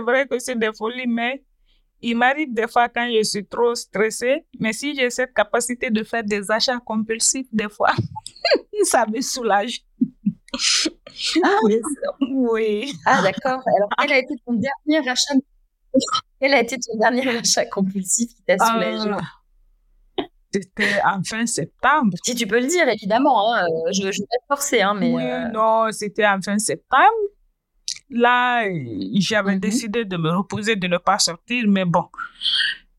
vrai 0.00 0.26
que 0.26 0.38
c'est 0.38 0.58
des 0.58 0.70
folies, 0.76 1.06
mais 1.06 1.42
il 2.00 2.16
m'arrive 2.16 2.52
des 2.52 2.68
fois 2.68 2.88
quand 2.88 3.08
je 3.12 3.22
suis 3.22 3.46
trop 3.46 3.74
stressée, 3.74 4.44
mais 4.60 4.72
si 4.72 4.94
j'ai 4.94 5.10
cette 5.10 5.34
capacité 5.34 5.90
de 5.90 6.04
faire 6.04 6.22
des 6.24 6.50
achats 6.50 6.78
compulsifs, 6.78 7.48
des 7.52 7.68
fois, 7.68 7.92
ça 8.84 9.04
me 9.06 9.20
soulage. 9.20 9.82
Ah 11.42 11.58
oui. 12.30 12.92
Ah 13.04 13.22
d'accord. 13.22 13.62
Alors, 13.76 13.88
quel 13.98 14.12
a 14.12 14.18
été 14.18 14.34
ton 14.46 14.52
dernier 14.54 15.08
achat? 15.08 15.34
Quel 16.40 16.54
a 16.54 16.60
été 16.60 16.76
ton 16.78 16.96
dernier 16.98 17.28
achat 17.28 17.66
compulsif 17.66 18.34
qui 18.34 18.42
t'a 18.42 18.56
ah, 18.60 18.72
soulagé? 18.72 19.10
C'était 20.52 21.00
en 21.04 21.22
fin 21.22 21.44
septembre. 21.46 22.16
Si 22.24 22.34
tu 22.34 22.46
peux 22.46 22.60
le 22.60 22.66
dire, 22.66 22.88
évidemment. 22.88 23.52
Hein, 23.54 23.64
euh, 23.64 23.92
je 23.92 24.06
ne 24.06 24.10
vais 24.10 24.26
pas 24.48 24.56
forcer, 24.56 24.80
hein, 24.80 24.94
mais. 24.94 25.12
Oui, 25.12 25.22
euh, 25.22 25.48
non, 25.48 25.92
c'était 25.92 26.26
en 26.26 26.40
fin 26.40 26.58
septembre. 26.58 27.04
Là, 28.10 28.64
j'avais 29.16 29.56
mm-hmm. 29.56 29.60
décidé 29.60 30.04
de 30.06 30.16
me 30.16 30.30
reposer, 30.30 30.76
de 30.76 30.86
ne 30.86 30.96
pas 30.96 31.18
sortir, 31.18 31.64
mais 31.68 31.84
bon, 31.84 32.06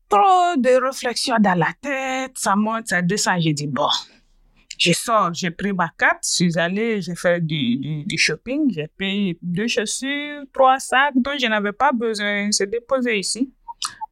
trop 0.08 0.56
de 0.56 0.84
réflexions 0.84 1.36
dans 1.40 1.58
la 1.58 1.72
tête, 1.80 2.32
ça 2.36 2.54
monte, 2.54 2.86
ça 2.88 3.02
descend. 3.02 3.40
J'ai 3.40 3.52
dit, 3.52 3.66
bon, 3.66 3.88
je 4.78 4.92
sors, 4.92 5.34
j'ai 5.34 5.50
pris 5.50 5.72
ma 5.72 5.90
carte, 5.98 6.24
je 6.24 6.30
suis 6.30 6.58
allée, 6.58 7.02
j'ai 7.02 7.14
fait 7.14 7.44
du, 7.44 8.04
du, 8.04 8.16
shopping, 8.16 8.72
j'ai 8.72 8.88
payé 8.88 9.38
deux 9.42 9.66
chaussures, 9.66 10.44
trois 10.52 10.78
sacs 10.78 11.14
dont 11.16 11.36
je 11.38 11.46
n'avais 11.46 11.72
pas 11.72 11.92
besoin, 11.92 12.50
c'est 12.52 12.70
déposé 12.70 13.18
ici. 13.18 13.52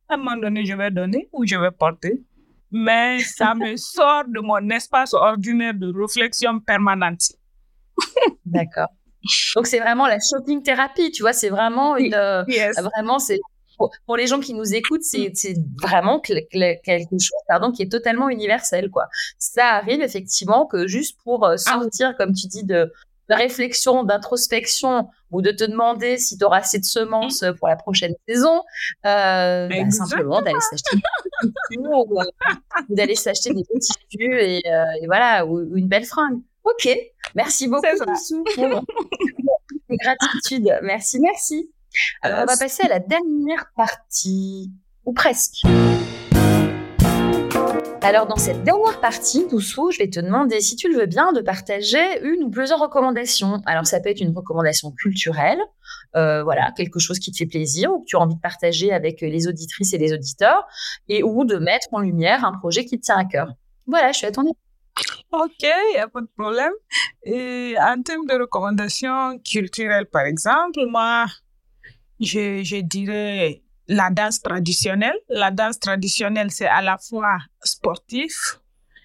À 0.09 0.15
un 0.15 0.17
moment 0.17 0.37
donné, 0.37 0.65
je 0.65 0.75
vais 0.75 0.91
donner 0.91 1.29
ou 1.33 1.47
je 1.47 1.57
vais 1.57 1.71
porter. 1.71 2.23
Mais 2.71 3.21
ça 3.21 3.55
me 3.55 3.77
sort 3.77 4.25
de 4.29 4.41
mon 4.41 4.69
espace 4.71 5.15
ordinaire 5.15 5.75
de 5.75 5.93
réflexion 5.95 6.61
permanente. 6.61 7.33
D'accord. 8.45 8.89
Donc 9.57 9.67
c'est 9.67 9.81
vraiment 9.81 10.07
la 10.07 10.19
shopping 10.21 10.63
thérapie, 10.63 11.11
tu 11.11 11.23
vois, 11.23 11.33
c'est 11.33 11.49
vraiment 11.49 11.97
une, 11.97 12.15
euh, 12.15 12.45
vraiment 12.95 13.19
c'est 13.19 13.41
pour, 14.07 14.17
les 14.17 14.27
gens 14.27 14.41
qui 14.41 14.55
nous 14.55 14.75
écoutent, 14.75 15.05
c'est 15.05 15.33
vraiment 15.81 16.21
quelque 16.21 16.47
chose 17.13 17.31
pardon, 17.47 17.71
qui 17.71 17.83
est 17.83 17.91
totalement 17.91 18.29
universel. 18.29 18.91
Quoi. 18.91 19.07
Ça 19.39 19.75
arrive 19.75 20.03
effectivement 20.03 20.67
que 20.67 20.87
juste 20.87 21.19
pour 21.23 21.45
euh, 21.45 21.55
ah 21.67 21.79
sortir, 21.79 22.17
comme 22.17 22.33
tu 22.33 22.49
dis, 22.49 22.65
de, 22.65 22.93
réflexion, 23.35 24.05
d'introspection 24.05 25.09
ou 25.31 25.43
de 25.43 25.51
te 25.51 25.65
demander 25.65 26.19
si 26.19 26.39
tu 26.39 26.45
auras 26.45 26.59
assez 26.59 26.79
de 26.79 26.85
semences 26.85 27.43
euh, 27.43 27.53
pour 27.53 27.69
la 27.69 27.77
prochaine 27.77 28.15
saison, 28.27 28.63
euh, 29.07 29.69
bah, 29.69 29.91
simplement 29.91 30.41
d'aller 30.41 30.61
s'acheter 30.61 30.97
des 31.71 31.79
ou, 31.79 32.21
d'aller 32.89 33.15
s'acheter 33.15 33.53
des 33.53 33.65
petits 33.65 33.93
tissus 34.09 34.41
et, 34.41 34.63
voilà, 35.07 35.47
ou, 35.47 35.77
une 35.77 35.89
belle 35.89 36.05
fringue. 36.05 36.41
Ok, 36.65 36.89
merci 37.35 37.69
beaucoup. 37.69 37.87
Pour 38.55 38.85
gratitude. 39.97 40.79
Merci, 40.83 41.21
merci. 41.21 41.71
Alors, 42.23 42.41
on 42.43 42.47
va 42.47 42.57
passer 42.57 42.85
à 42.85 42.89
la 42.89 42.99
dernière 43.01 43.71
partie, 43.75 44.71
ou 45.05 45.13
presque. 45.13 45.65
Alors, 48.03 48.27
dans 48.27 48.37
cette 48.37 48.63
dernière 48.63 49.01
partie, 49.01 49.47
Doucou, 49.49 49.91
je 49.91 49.99
vais 49.99 50.09
te 50.09 50.19
demander, 50.19 50.61
si 50.61 50.77
tu 50.77 50.89
le 50.89 50.97
veux 50.99 51.07
bien, 51.07 51.33
de 51.33 51.43
partager 51.43 52.21
une 52.23 52.45
ou 52.45 52.51
plusieurs 52.51 52.81
recommandations. 52.81 53.61
Alors, 53.67 53.87
ça 53.87 54.01
peut 54.01 54.09
être 54.09 54.21
une 54.21 54.35
recommandation 54.35 54.93
culturelle, 54.93 55.61
euh, 56.17 56.43
voilà, 56.43 56.73
quelque 56.77 56.99
chose 56.99 57.19
qui 57.19 57.33
te 57.33 57.37
fait 57.37 57.47
plaisir 57.47 57.93
ou 57.93 58.01
que 58.01 58.07
tu 58.07 58.17
as 58.17 58.21
envie 58.21 58.37
de 58.37 58.41
partager 58.41 58.93
avec 58.93 59.21
les 59.21 59.47
auditrices 59.47 59.93
et 59.93 59.99
les 59.99 60.13
auditeurs, 60.13 60.65
et 61.09 61.23
ou 61.23 61.45
de 61.45 61.57
mettre 61.57 61.89
en 61.93 62.01
lumière 62.01 62.45
un 62.45 62.53
projet 62.57 62.85
qui 62.85 62.99
te 62.99 63.05
tient 63.05 63.19
à 63.19 63.25
cœur. 63.25 63.53
Voilà, 63.87 64.13
je 64.13 64.19
suis 64.19 64.27
à 64.27 64.33
ton. 64.33 64.43
Ok, 65.33 65.51
il 65.61 65.93
n'y 65.93 65.99
a 65.99 66.09
pas 66.09 66.23
de 66.23 66.31
problème. 66.37 66.73
Et 67.25 67.75
en 67.79 68.01
termes 68.03 68.27
de 68.27 68.41
recommandations 68.41 69.39
culturelles, 69.41 70.07
par 70.07 70.23
exemple, 70.23 70.87
moi, 70.89 71.27
je 72.21 72.81
dirais 72.81 73.63
la 73.89 74.11
danse 74.11 74.41
traditionnelle. 74.41 75.19
La 75.29 75.51
danse 75.51 75.79
traditionnelle, 75.79 76.51
c'est 76.51 76.67
à 76.67 76.83
la 76.83 76.99
fois 76.99 77.39
sportif 77.63 78.61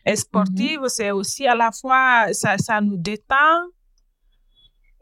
et 0.05 0.15
sportive, 0.15 0.81
mm-hmm. 0.81 0.89
c'est 0.89 1.11
aussi 1.11 1.47
à 1.47 1.55
la 1.55 1.71
fois, 1.71 2.33
ça, 2.33 2.57
ça 2.57 2.81
nous 2.81 2.97
détend, 2.97 3.63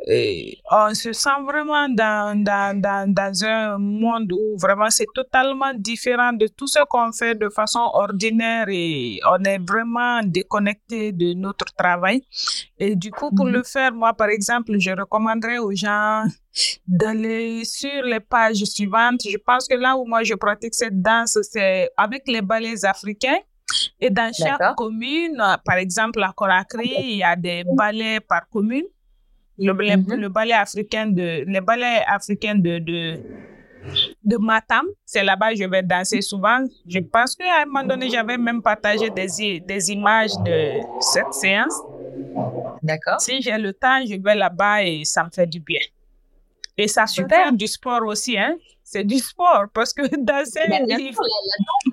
et 0.08 0.58
on 0.72 0.94
se 0.96 1.14
sent 1.14 1.30
vraiment 1.46 1.88
dans, 1.90 2.42
dans, 2.44 2.80
dans, 2.80 3.14
dans 3.14 3.44
un 3.44 3.78
monde 3.78 4.32
où 4.32 4.58
vraiment 4.58 4.90
c'est 4.90 5.06
totalement 5.14 5.74
différent 5.76 6.34
de 6.34 6.48
tout 6.48 6.68
ce 6.68 6.80
qu'on 6.90 7.12
fait 7.12 7.36
de 7.36 7.50
façon 7.50 7.82
ordinaire 7.94 8.66
et 8.70 9.20
on 9.30 9.44
est 9.44 9.60
vraiment 9.60 10.22
déconnecté 10.24 11.12
de 11.12 11.34
notre 11.34 11.66
travail. 11.76 12.24
Et 12.80 12.96
du 12.96 13.12
coup, 13.12 13.30
pour 13.36 13.46
mhm. 13.46 13.54
le 13.54 13.64
faire, 13.64 13.94
moi, 13.94 14.14
par 14.14 14.30
exemple, 14.30 14.74
je 14.80 14.92
recommanderais 14.92 15.60
aux 15.60 15.74
gens 15.76 16.24
d'aller 16.88 17.64
sur 17.64 18.04
les 18.04 18.20
pages 18.20 18.64
suivantes. 18.64 19.22
Je 19.30 19.38
pense 19.38 19.68
que 19.68 19.76
là 19.76 19.96
où 19.96 20.06
moi 20.06 20.24
je 20.24 20.34
pratique 20.34 20.74
cette 20.74 21.00
danse, 21.02 21.38
c'est 21.44 21.90
avec 21.96 22.24
les 22.28 22.42
ballets 22.42 22.84
africains. 22.86 23.40
Et 24.00 24.10
dans 24.10 24.34
chaque 24.34 24.76
commune, 24.76 25.42
par 25.64 25.78
exemple 25.78 26.22
à 26.24 26.34
Conakry, 26.36 26.94
il 26.98 27.18
y 27.18 27.24
a 27.24 27.36
des 27.36 27.64
ballets 27.66 28.20
par 28.20 28.50
commune. 28.50 28.86
Le, 29.64 29.74
le, 30.16 30.28
ballet 30.30 30.54
africain 30.54 31.06
de, 31.06 31.44
le 31.46 31.60
ballet 31.62 32.02
africain 32.08 32.56
de, 32.56 32.80
de, 32.80 33.20
de 34.24 34.38
Matam, 34.38 34.86
c'est 35.06 35.24
là-bas 35.24 35.52
que 35.52 35.58
je 35.58 35.66
vais 35.66 35.84
danser 35.84 36.22
souvent. 36.22 36.66
Je 36.88 37.00
pense 37.00 37.36
qu'à 37.36 37.62
un 37.62 37.66
moment 37.66 37.84
donné, 37.84 38.10
j'avais 38.10 38.38
même 38.38 38.62
partagé 38.62 39.10
des, 39.12 39.60
des 39.60 39.92
images 39.92 40.32
de 40.44 40.82
cette 41.00 41.34
séance. 41.34 41.76
D'accord. 42.82 43.22
Si 43.22 43.42
j'ai 43.42 43.58
le 43.58 43.72
temps, 43.74 44.04
je 44.04 44.20
vais 44.20 44.36
là-bas 44.36 44.84
et 44.84 45.06
ça 45.06 45.24
me 45.24 45.30
fait 45.30 45.46
du 45.46 45.60
bien. 45.60 45.82
Et 46.78 46.88
ça 46.88 47.06
Super. 47.06 47.54
du 47.54 47.68
sport 47.68 48.04
aussi, 48.06 48.38
hein. 48.38 48.56
C'est 48.92 49.06
du 49.06 49.20
sport 49.20 49.68
parce 49.74 49.94
que 49.94 50.02
danser. 50.18 50.60
la, 50.68 50.80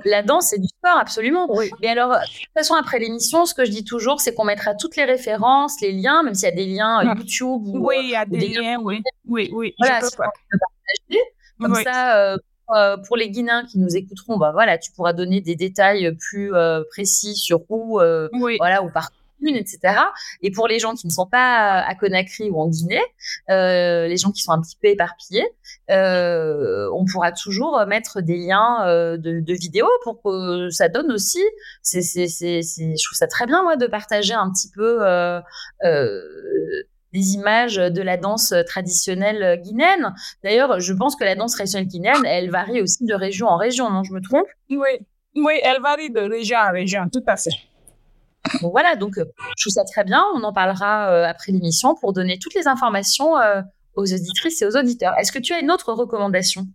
la, 0.05 0.23
danse, 0.23 0.49
c'est 0.49 0.59
du 0.59 0.67
sport, 0.67 0.99
absolument. 0.99 1.47
Oui. 1.49 1.71
Et 1.81 1.89
alors, 1.89 2.11
de 2.11 2.17
toute 2.17 2.53
façon, 2.57 2.75
après 2.75 2.99
l'émission, 2.99 3.47
ce 3.47 3.55
que 3.55 3.65
je 3.65 3.71
dis 3.71 3.85
toujours, 3.85 4.21
c'est 4.21 4.35
qu'on 4.35 4.45
mettra 4.45 4.75
toutes 4.75 4.97
les 4.97 5.05
références, 5.05 5.81
les 5.81 5.93
liens, 5.93 6.25
même 6.25 6.35
s'il 6.35 6.49
y 6.49 6.53
a 6.53 6.55
des 6.57 6.67
liens 6.67 7.01
euh, 7.01 7.15
YouTube. 7.15 7.69
Ou, 7.69 7.87
oui, 7.87 7.97
il 8.03 8.11
y 8.11 8.17
a 8.17 8.27
des, 8.27 8.49
liens, 8.49 8.81
oui. 8.83 9.01
Oui, 9.29 9.49
oui. 9.53 9.75
Voilà, 9.79 10.01
je 10.01 10.07
peux 10.07 10.25
partager. 10.25 11.23
Comme 11.61 11.75
ça, 11.85 12.19
euh, 12.19 12.37
euh, 12.75 12.97
pour 13.07 13.17
les 13.17 13.31
Guinéens 13.31 13.65
qui 13.65 13.79
nous 13.79 13.97
écouteront, 13.97 14.37
bah 14.37 14.51
voilà, 14.53 14.77
tu 14.77 14.91
pourras 14.91 15.13
donner 15.13 15.41
des 15.41 15.55
détails 15.55 16.13
plus 16.17 16.53
précis 16.91 17.37
sur 17.37 17.61
où, 17.71 18.01
voilà, 18.59 18.83
ou 18.83 18.91
par 18.91 19.11
etc. 19.47 19.79
Et 20.43 20.51
pour 20.51 20.69
les 20.69 20.79
gens 20.79 20.95
qui 20.95 21.07
ne 21.07 21.13
sont 21.13 21.27
pas 21.27 21.81
à 21.81 21.95
Conakry 21.95 22.51
ou 22.51 22.61
en 22.61 22.69
Guinée, 22.69 23.03
euh, 23.51 24.07
les 24.07 24.17
gens 24.17 24.33
qui 24.33 24.43
sont 24.43 24.53
un 24.53 24.61
petit 24.61 24.77
peu 24.81 24.89
éparpillés, 24.89 25.45
euh, 25.45 25.68
on 25.89 27.05
pourra 27.11 27.33
toujours 27.33 27.85
mettre 27.87 28.21
des 28.21 28.37
liens 28.37 28.87
euh, 28.87 29.17
de, 29.17 29.41
de 29.41 29.55
vidéos 29.55 29.89
pour 30.03 30.23
que 30.23 30.71
ça 30.71 30.89
donne 30.89 31.11
aussi. 31.13 31.43
C'est, 31.83 32.03
c'est, 32.03 32.29
c'est, 32.29 32.63
je 32.63 33.05
trouve 33.05 33.17
ça 33.17 33.27
très 33.27 33.47
bien 33.47 33.63
moi 33.63 33.77
de 33.77 33.87
partager 33.87 34.35
un 34.35 34.51
petit 34.51 34.71
peu. 34.71 35.07
Euh, 35.07 35.41
euh, 35.85 36.21
des 37.15 37.33
images 37.33 37.77
de 37.77 38.03
la 38.03 38.19
danse 38.19 38.53
traditionnelle 38.67 39.63
guinéenne. 39.63 40.15
D'ailleurs, 40.45 40.79
je 40.79 40.93
pense 40.93 41.17
que 41.17 41.25
la 41.25 41.37
danse 41.37 41.53
traditionnelle 41.53 41.89
guinéenne, 41.89 42.27
elle 42.27 42.51
varie 42.51 42.83
aussi 42.83 43.07
de 43.07 43.15
région 43.15 43.47
en 43.47 43.57
région, 43.57 43.89
non 43.89 44.05
Je 44.05 44.13
me 44.13 44.21
trompe? 44.21 44.47
Oui, 44.69 45.07
oui, 45.35 45.55
elle 45.63 45.81
varie 45.81 46.11
de 46.11 46.21
région 46.21 46.59
en 46.59 46.71
région, 46.71 47.09
tout 47.11 47.23
à 47.27 47.37
fait. 47.39 47.49
Bon, 48.61 48.69
voilà, 48.69 48.95
donc 48.95 49.15
je 49.17 49.23
trouve 49.65 49.73
ça 49.73 49.85
très 49.85 50.05
bien. 50.05 50.23
On 50.35 50.43
en 50.43 50.53
parlera 50.53 51.27
après 51.27 51.51
l'émission 51.51 51.95
pour 51.95 52.13
donner 52.13 52.39
toutes 52.39 52.55
les 52.55 52.69
informations 52.69 53.37
aux 53.99 54.13
auditrices 54.15 54.63
et 54.63 54.67
aux 54.67 54.77
auditeurs. 54.77 55.15
Est-ce 55.19 55.33
que 55.33 55.41
tu 55.41 55.53
as 55.53 55.61
une 55.61 55.71
autre 55.71 55.93
recommandation? 55.93 56.67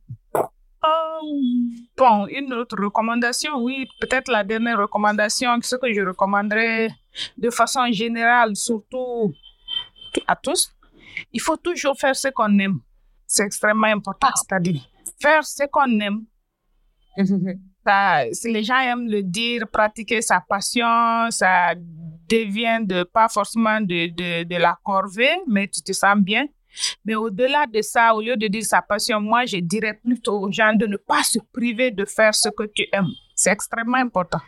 Bon, 1.97 2.27
une 2.27 2.53
autre 2.53 2.75
recommandation, 2.77 3.51
oui, 3.61 3.87
peut-être 4.01 4.29
la 4.29 4.43
dernière 4.43 4.77
recommandation, 4.77 5.49
ce 5.61 5.77
que 5.77 5.93
je 5.93 6.01
recommanderais 6.01 6.89
de 7.37 7.49
façon 7.49 7.89
générale, 7.91 8.55
surtout 8.57 9.33
à 10.27 10.35
tous, 10.35 10.73
il 11.31 11.39
faut 11.39 11.55
toujours 11.55 11.97
faire 11.97 12.15
ce 12.15 12.27
qu'on 12.27 12.59
aime. 12.59 12.79
C'est 13.25 13.45
extrêmement 13.45 13.87
important, 13.87 14.27
ah. 14.29 14.35
c'est-à-dire 14.35 14.81
faire 15.21 15.45
ce 15.45 15.63
qu'on 15.71 15.97
aime. 16.01 16.25
si 18.33 18.51
les 18.51 18.63
gens 18.63 18.79
aiment 18.79 19.09
le 19.09 19.23
dire, 19.23 19.65
pratiquer 19.71 20.21
sa 20.21 20.41
passion, 20.41 21.29
ça 21.29 21.73
devient 22.29 22.79
de, 22.81 23.03
pas 23.03 23.29
forcément 23.29 23.79
de, 23.79 24.07
de, 24.07 24.43
de 24.43 24.55
la 24.57 24.77
corvée, 24.83 25.37
mais 25.47 25.69
tu 25.69 25.81
te 25.81 25.93
sens 25.93 26.17
bien. 26.17 26.47
Mais 27.05 27.15
au-delà 27.15 27.65
de 27.67 27.81
ça, 27.81 28.13
au 28.13 28.21
lieu 28.21 28.35
de 28.37 28.47
dire 28.47 28.63
sa 28.63 28.81
passion, 28.81 29.19
moi, 29.19 29.45
je 29.45 29.57
dirais 29.57 29.99
plutôt 30.03 30.39
aux 30.39 30.51
gens 30.51 30.73
de 30.73 30.85
ne 30.85 30.97
pas 30.97 31.23
se 31.23 31.39
priver 31.51 31.91
de 31.91 32.05
faire 32.05 32.33
ce 32.33 32.49
que 32.49 32.63
tu 32.63 32.85
aimes. 32.91 33.11
C'est 33.35 33.51
extrêmement 33.51 33.97
important. 33.97 34.39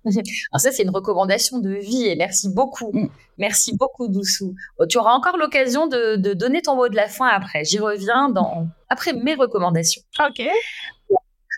Alors 0.04 0.60
ça, 0.60 0.72
c'est 0.72 0.82
une 0.82 0.90
recommandation 0.90 1.58
de 1.58 1.70
vie 1.70 2.06
et 2.06 2.16
merci 2.16 2.48
beaucoup. 2.48 2.90
Mm. 2.92 3.08
Merci 3.38 3.76
beaucoup, 3.76 4.08
Doussou. 4.08 4.54
Oh, 4.78 4.86
tu 4.86 4.98
auras 4.98 5.12
encore 5.12 5.36
l'occasion 5.36 5.86
de, 5.86 6.16
donner 6.34 6.62
ton 6.62 6.76
mot 6.76 6.88
de 6.88 6.96
la 6.96 7.08
fin 7.08 7.26
après. 7.26 7.64
J'y 7.64 7.78
reviens 7.78 8.30
dans, 8.30 8.68
après 8.88 9.12
mes 9.12 9.34
recommandations. 9.34 10.02
OK. 10.18 10.42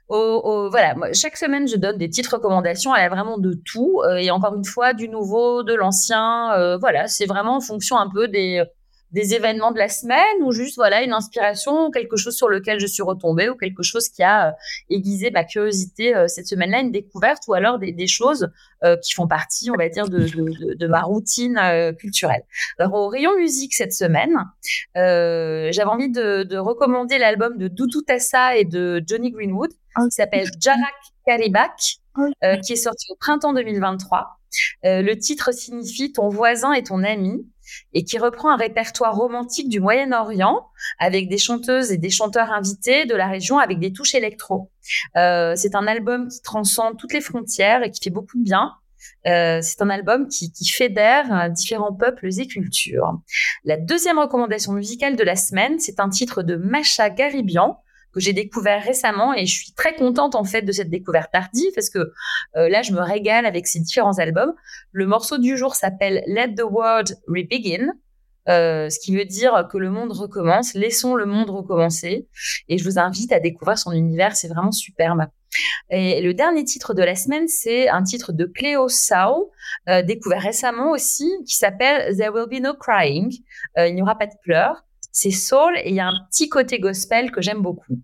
voilà, 0.09 0.95
chaque 1.13 1.37
semaine, 1.37 1.69
je 1.69 1.77
donne 1.77 1.99
des 1.99 2.09
petites 2.09 2.27
recommandations. 2.27 2.95
Elle 2.95 3.05
a 3.05 3.09
vraiment 3.09 3.39
de 3.39 3.55
tout. 3.65 4.03
Euh, 4.05 4.17
et 4.17 4.31
encore 4.31 4.57
une 4.57 4.65
fois, 4.65 4.93
du 4.93 5.09
nouveau, 5.09 5.63
de 5.63 5.75
l'ancien. 5.75 6.53
Euh, 6.55 6.77
voilà, 6.79 7.07
c'est 7.07 7.27
vraiment 7.27 7.57
en 7.57 7.61
fonction 7.61 7.97
un 7.97 8.11
peu 8.11 8.27
des, 8.27 8.65
des 9.13 9.35
événements 9.35 9.73
de 9.73 9.79
la 9.79 9.89
semaine 9.89 10.43
ou 10.43 10.53
juste 10.53 10.77
voilà 10.77 11.03
une 11.03 11.13
inspiration, 11.13 11.91
quelque 11.91 12.17
chose 12.17 12.35
sur 12.35 12.49
lequel 12.49 12.81
je 12.81 12.87
suis 12.87 13.03
retombée 13.03 13.49
ou 13.49 13.57
quelque 13.57 13.83
chose 13.83 14.09
qui 14.09 14.23
a 14.23 14.49
euh, 14.49 14.53
aiguisé 14.91 15.31
ma 15.31 15.45
curiosité 15.45 16.17
euh, 16.17 16.29
cette 16.29 16.47
semaine-là, 16.47 16.81
une 16.81 16.91
découverte 16.91 17.43
ou 17.49 17.55
alors 17.55 17.79
des, 17.79 18.07
choses 18.07 18.51
euh, 18.85 18.97
qui 18.97 19.13
font 19.13 19.29
partie, 19.29 19.71
on 19.71 19.77
va 19.77 19.89
dire, 19.89 20.09
de, 20.09 20.21
de, 20.21 20.75
de 20.75 20.87
ma 20.87 21.03
routine 21.03 21.61
culturelle. 21.99 22.43
Alors 22.79 22.95
au 22.95 23.09
rayon 23.09 23.37
musique 23.37 23.75
cette 23.75 23.93
semaine, 23.93 24.35
j'avais 24.95 25.85
envie 25.85 26.11
de, 26.11 26.43
de 26.43 26.57
recommander 26.57 27.19
l'album 27.19 27.59
de 27.59 27.69
Doudou 27.69 28.03
Tassa 28.03 28.57
et 28.57 28.65
de 28.65 29.03
Johnny 29.07 29.31
Greenwood 29.31 29.71
qui 29.71 30.11
s'appelle 30.11 30.49
Jarak 30.59 30.95
Karibak, 31.27 31.99
qui 32.65 32.73
est 32.73 32.77
sorti 32.77 33.07
au 33.13 33.17
printemps 33.17 33.53
2023. 33.53 34.39
le 34.83 35.15
titre 35.15 35.53
signifie 35.53 36.13
ton 36.13 36.29
voisin 36.29 36.73
et 36.73 36.83
ton 36.83 37.05
ami 37.05 37.47
et 37.93 38.05
qui 38.05 38.19
reprend 38.19 38.51
un 38.51 38.57
répertoire 38.57 39.15
romantique 39.15 39.69
du 39.69 39.81
Moyen-Orient 39.81 40.67
avec 40.99 41.29
des 41.29 41.39
chanteuses 41.39 41.93
et 41.93 41.99
des 41.99 42.11
chanteurs 42.11 42.51
invités 42.51 43.07
de 43.07 43.15
la 43.15 43.27
région 43.27 43.59
avec 43.59 43.79
des 43.79 43.93
touches 43.93 44.15
électro. 44.15 44.71
Euh, 45.17 45.55
c'est 45.57 45.75
un 45.75 45.87
album 45.87 46.29
qui 46.29 46.41
transcende 46.43 46.97
toutes 46.99 47.13
les 47.13 47.21
frontières 47.21 47.83
et 47.83 47.91
qui 47.91 48.01
fait 48.03 48.11
beaucoup 48.11 48.39
de 48.39 48.45
bien. 48.45 48.73
Euh, 49.27 49.61
c'est 49.63 49.83
un 49.83 49.91
album 49.91 50.29
qui, 50.29 50.53
qui 50.53 50.67
fédère 50.67 51.51
différents 51.51 51.93
peuples 51.93 52.29
et 52.39 52.47
cultures. 52.47 53.21
La 53.65 53.77
deuxième 53.77 54.19
recommandation 54.19 54.73
musicale 54.73 55.17
de 55.17 55.25
la 55.25 55.37
semaine, 55.37 55.79
c'est 55.79 56.01
un 56.01 56.09
titre 56.09 56.43
de 56.43 56.57
Macha 56.57 57.11
Garibian, 57.11 57.79
que 58.13 58.21
j'ai 58.21 58.33
découvert 58.33 58.83
récemment 58.83 59.35
et 59.35 59.47
je 59.47 59.55
suis 59.55 59.73
très 59.73 59.95
contente 59.95 60.35
en 60.35 60.45
fait 60.45 60.63
de 60.63 60.73
cette 60.73 60.91
découverte 60.91 61.33
tardive 61.33 61.73
parce 61.75 61.91
que 61.91 62.13
euh, 62.57 62.69
là 62.69 62.83
je 62.83 62.93
me 62.93 63.01
régale 63.01 63.47
avec 63.47 63.67
ces 63.67 63.81
différents 63.81 64.19
albums. 64.19 64.53
Le 64.93 65.07
morceau 65.07 65.39
du 65.39 65.57
jour 65.57 65.75
s'appelle 65.75 66.23
Let 66.27 66.55
the 66.55 66.63
World 66.63 67.19
Rebegin. 67.27 67.93
Euh, 68.49 68.91
ce 68.91 68.99
qui 68.99 69.17
veut 69.17 69.25
dire 69.25 69.69
que 69.71 69.79
le 69.79 69.89
monde 69.89 70.11
recommence, 70.11 70.75
laissons 70.75 71.15
le 71.15 71.27
monde 71.27 71.49
recommencer. 71.51 72.27
Et 72.69 72.77
je 72.77 72.85
vous 72.85 72.99
invite 72.99 73.33
à 73.33 73.39
découvrir 73.39 73.79
son 73.79 73.93
univers, 73.93 74.35
c'est 74.35 74.49
vraiment 74.49 74.73
superbe. 74.73 75.27
Et 75.91 76.21
le 76.23 76.35
dernier 76.35 76.65
titre 76.65 76.93
de 76.93 77.03
la 77.03 77.15
semaine, 77.15 77.47
c'est 77.47 77.89
un 77.89 78.03
titre 78.03 78.33
de 78.33 78.47
Cleo 78.47 78.89
Sao, 78.89 79.53
euh, 79.89 80.03
découvert 80.03 80.43
récemment 80.43 80.91
aussi, 80.91 81.31
qui 81.47 81.55
s'appelle 81.55 82.17
There 82.17 82.31
Will 82.31 82.49
Be 82.49 82.61
No 82.61 82.75
Crying. 82.75 83.31
Il 83.77 83.95
n'y 83.95 84.03
aura 84.03 84.19
pas 84.19 84.27
de 84.27 84.35
pleurs 84.43 84.83
c'est 85.13 85.31
soul 85.31 85.77
et 85.77 85.91
il 85.91 85.95
y 85.95 86.01
a 86.01 86.09
un 86.09 86.27
petit 86.31 86.49
côté 86.49 86.81
gospel 86.81 87.31
que 87.31 87.43
j'aime 87.43 87.61
beaucoup. 87.61 88.01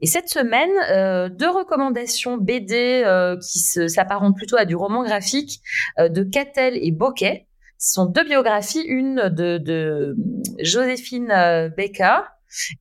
Et 0.00 0.06
cette 0.06 0.28
semaine, 0.28 0.70
euh, 0.90 1.28
deux 1.28 1.50
recommandations 1.50 2.38
BD 2.38 3.02
euh, 3.04 3.36
qui 3.38 3.58
s'apparentent 3.58 4.36
plutôt 4.36 4.56
à 4.56 4.64
du 4.64 4.76
roman 4.76 5.02
graphique 5.02 5.60
euh, 5.98 6.08
de 6.08 6.22
Catel 6.22 6.78
et 6.80 6.92
Bokeh. 6.92 7.46
Ce 7.78 7.94
sont 7.94 8.06
deux 8.06 8.22
biographies, 8.24 8.84
une 8.86 9.28
de, 9.28 9.58
de 9.58 10.16
Joséphine 10.60 11.26
Baker 11.76 12.20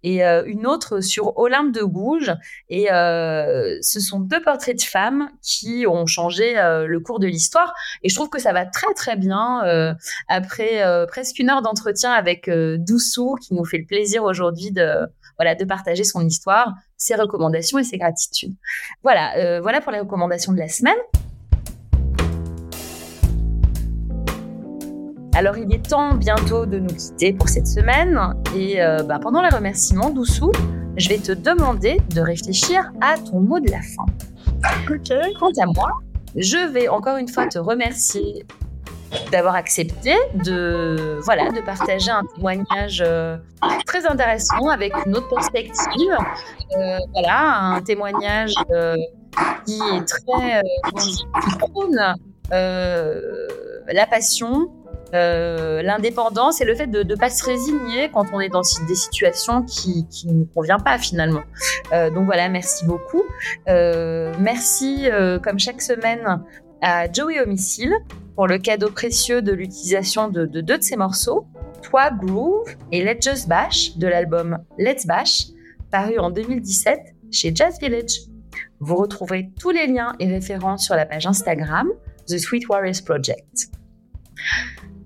et 0.03 0.25
euh, 0.25 0.43
une 0.45 0.67
autre 0.67 1.01
sur 1.01 1.37
Olympe 1.37 1.73
de 1.73 1.83
Gouges. 1.83 2.33
Et 2.69 2.91
euh, 2.91 3.77
ce 3.81 3.99
sont 3.99 4.19
deux 4.19 4.41
portraits 4.41 4.77
de 4.77 4.83
femmes 4.83 5.29
qui 5.41 5.85
ont 5.87 6.05
changé 6.05 6.57
euh, 6.57 6.87
le 6.87 6.99
cours 6.99 7.19
de 7.19 7.27
l'histoire. 7.27 7.73
Et 8.03 8.09
je 8.09 8.15
trouve 8.15 8.29
que 8.29 8.39
ça 8.39 8.53
va 8.53 8.65
très 8.65 8.93
très 8.93 9.15
bien 9.15 9.61
après 10.27 10.83
presque 11.07 11.39
une 11.39 11.49
heure 11.49 11.61
d'entretien 11.61 12.11
avec 12.11 12.49
Doussou 12.49 13.35
qui 13.41 13.53
nous 13.53 13.65
fait 13.65 13.77
le 13.77 13.85
plaisir 13.85 14.23
aujourd'hui 14.23 14.71
de 14.71 15.07
voilà 15.37 15.55
de 15.55 15.65
partager 15.65 16.03
son 16.03 16.25
histoire, 16.25 16.73
ses 16.97 17.15
recommandations 17.15 17.79
et 17.79 17.83
ses 17.83 17.97
gratitudes. 17.97 18.53
Voilà, 19.03 19.61
voilà 19.61 19.81
pour 19.81 19.91
les 19.91 19.99
recommandations 19.99 20.53
de 20.53 20.59
la 20.59 20.67
semaine. 20.67 20.97
Alors 25.33 25.57
il 25.57 25.73
est 25.73 25.89
temps 25.89 26.13
bientôt 26.15 26.65
de 26.65 26.79
nous 26.79 26.93
quitter 26.93 27.31
pour 27.31 27.47
cette 27.47 27.67
semaine 27.67 28.19
et 28.55 28.81
euh, 28.81 29.01
bah, 29.03 29.17
pendant 29.17 29.41
les 29.41 29.49
remerciements, 29.49 30.09
Doussou, 30.09 30.51
je 30.97 31.07
vais 31.07 31.19
te 31.19 31.31
demander 31.31 32.01
de 32.13 32.19
réfléchir 32.19 32.91
à 32.99 33.15
ton 33.17 33.39
mot 33.39 33.59
de 33.61 33.71
la 33.71 33.81
fin. 33.81 34.05
Quant 35.39 35.51
à 35.61 35.65
moi, 35.67 35.89
je 36.35 36.71
vais 36.73 36.89
encore 36.89 37.15
une 37.15 37.29
fois 37.29 37.47
te 37.47 37.57
remercier 37.57 38.45
d'avoir 39.31 39.55
accepté 39.55 40.13
de 40.35 41.19
voilà 41.23 41.49
de 41.49 41.61
partager 41.61 42.11
un 42.11 42.23
témoignage 42.35 43.01
euh, 43.05 43.37
très 43.85 44.05
intéressant 44.05 44.67
avec 44.67 44.93
une 45.05 45.15
autre 45.15 45.29
perspective. 45.29 46.11
Euh, 46.77 46.97
voilà, 47.13 47.57
un 47.75 47.81
témoignage 47.81 48.53
qui 49.65 49.79
est 49.79 50.05
très 50.05 50.61
qui 50.99 51.25
prône 51.57 52.15
la 52.51 54.05
passion, 54.07 54.69
euh, 55.13 55.81
l'indépendance 55.81 56.61
et 56.61 56.65
le 56.65 56.73
fait 56.75 56.87
de 56.87 57.03
ne 57.03 57.15
pas 57.15 57.29
se 57.29 57.45
résigner 57.45 58.09
quand 58.11 58.25
on 58.33 58.39
est 58.39 58.49
dans 58.49 58.61
des 58.87 58.95
situations 58.95 59.63
qui, 59.63 60.07
ne 60.25 60.45
convient 60.45 60.79
pas 60.79 60.97
finalement. 60.97 61.41
Euh, 61.91 62.09
donc 62.09 62.25
voilà, 62.25 62.47
merci 62.49 62.85
beaucoup. 62.85 63.23
Euh, 63.67 64.33
merci 64.39 65.09
comme 65.43 65.59
chaque 65.59 65.81
semaine 65.81 66.41
à 66.81 67.11
Joey 67.11 67.39
Homicile 67.39 67.93
pour 68.35 68.47
le 68.47 68.57
cadeau 68.57 68.89
précieux 68.89 69.41
de 69.41 69.51
l'utilisation 69.51 70.29
de, 70.29 70.45
de, 70.45 70.61
deux 70.61 70.77
de 70.77 70.83
ses 70.83 70.95
morceaux, 70.95 71.45
Toi 71.81 72.11
Groove 72.11 72.75
et 72.91 73.03
Let's 73.03 73.23
Just 73.23 73.47
Bash 73.47 73.97
de 73.97 74.07
l'album 74.07 74.57
Let's 74.77 75.05
Bash, 75.05 75.47
paru 75.91 76.17
en 76.17 76.31
2017 76.31 76.99
chez 77.31 77.51
Jazz 77.53 77.77
Village. 77.79 78.21
Vous 78.79 78.95
retrouverez 78.95 79.51
tous 79.59 79.69
les 79.69 79.87
liens 79.87 80.15
et 80.19 80.27
références 80.27 80.85
sur 80.85 80.95
la 80.95 81.05
page 81.05 81.27
Instagram 81.27 81.89
The 82.27 82.37
Sweet 82.37 82.67
Warriors 82.69 83.03
Project. 83.05 83.69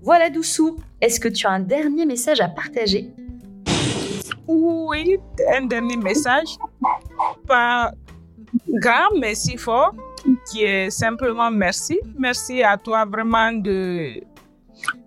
Voilà 0.06 0.30
Doussou, 0.30 0.76
est-ce 1.00 1.18
que 1.18 1.26
tu 1.26 1.48
as 1.48 1.50
un 1.50 1.58
dernier 1.58 2.06
message 2.06 2.40
à 2.40 2.46
partager? 2.46 3.10
Oui, 4.46 5.18
un 5.52 5.66
dernier 5.66 5.96
message. 5.96 6.56
Pas 7.44 7.90
grand 8.68 9.18
merci 9.18 9.56
fort, 9.56 9.92
qui 10.48 10.62
est 10.62 10.90
simplement 10.90 11.50
merci. 11.50 11.98
Merci 12.16 12.62
à 12.62 12.76
toi 12.76 13.04
vraiment 13.04 13.52
de 13.52 14.22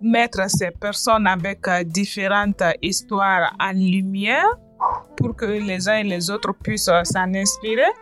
mettre 0.02 0.50
ces 0.50 0.70
personnes 0.70 1.26
avec 1.26 1.66
euh, 1.66 1.82
différentes 1.82 2.62
histoires 2.82 3.56
en 3.58 3.72
lumière 3.72 4.54
pour 5.16 5.36
que 5.36 5.44
les 5.44 5.88
uns 5.88 5.98
et 5.98 6.04
les 6.04 6.30
autres 6.30 6.52
puissent 6.52 6.88
euh, 6.88 7.04
s'en 7.04 7.32
inspirer. 7.34 7.92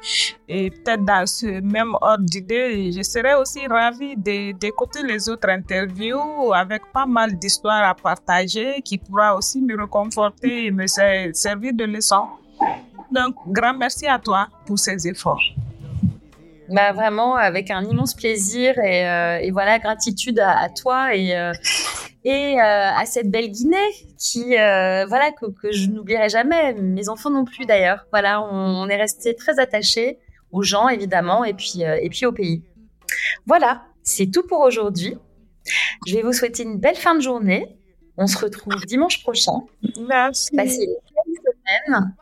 Et 0.48 0.70
peut-être 0.70 1.04
dans 1.04 1.26
ce 1.26 1.60
même 1.60 1.94
ordre 2.00 2.24
d'idée, 2.24 2.92
je 2.92 3.02
serais 3.02 3.34
aussi 3.34 3.66
ravie 3.66 4.16
d'écouter 4.16 5.02
les 5.02 5.28
autres 5.28 5.48
interviews 5.48 6.52
avec 6.54 6.82
pas 6.92 7.06
mal 7.06 7.38
d'histoires 7.38 7.88
à 7.88 7.94
partager 7.94 8.80
qui 8.82 8.98
pourra 8.98 9.34
aussi 9.34 9.60
me 9.60 9.80
reconforter 9.80 10.66
et 10.66 10.70
me 10.70 10.86
servir 10.86 11.72
de 11.74 11.84
leçon. 11.84 12.26
Donc, 13.10 13.34
grand 13.46 13.74
merci 13.74 14.06
à 14.06 14.18
toi 14.18 14.48
pour 14.66 14.78
ces 14.78 15.06
efforts. 15.08 15.40
Bah 16.70 16.92
vraiment 16.92 17.34
avec 17.36 17.70
un 17.70 17.82
immense 17.84 18.14
plaisir 18.14 18.78
et, 18.78 19.08
euh, 19.08 19.38
et 19.38 19.50
voilà 19.50 19.78
gratitude 19.78 20.38
à, 20.38 20.58
à 20.58 20.68
toi 20.68 21.14
et 21.14 21.34
euh, 21.36 21.52
et 22.24 22.60
euh, 22.60 22.62
à 22.62 23.04
cette 23.06 23.30
belle 23.30 23.50
Guinée 23.50 23.76
qui 24.18 24.58
euh, 24.58 25.06
voilà 25.06 25.30
que, 25.32 25.46
que 25.46 25.72
je 25.72 25.88
n'oublierai 25.88 26.28
jamais 26.28 26.74
mes 26.74 27.08
enfants 27.08 27.30
non 27.30 27.44
plus 27.44 27.64
d'ailleurs. 27.64 28.06
Voilà 28.10 28.42
on, 28.42 28.82
on 28.82 28.88
est 28.88 28.96
resté 28.96 29.34
très 29.34 29.58
attachés 29.58 30.18
aux 30.52 30.62
gens 30.62 30.88
évidemment 30.88 31.42
et 31.44 31.54
puis 31.54 31.84
euh, 31.84 31.98
et 32.02 32.10
puis 32.10 32.26
au 32.26 32.32
pays. 32.32 32.62
Voilà 33.46 33.82
c'est 34.02 34.30
tout 34.30 34.46
pour 34.46 34.60
aujourd'hui. 34.60 35.16
Je 36.06 36.16
vais 36.16 36.22
vous 36.22 36.32
souhaiter 36.32 36.64
une 36.64 36.78
belle 36.78 36.96
fin 36.96 37.14
de 37.14 37.20
journée. 37.20 37.66
On 38.18 38.26
se 38.26 38.36
retrouve 38.38 38.74
dimanche 38.86 39.22
prochain. 39.22 39.60
Merci. 40.06 40.54
passez 40.54 40.84
une 40.84 40.94
belle 41.14 41.54
semaine. 41.54 42.14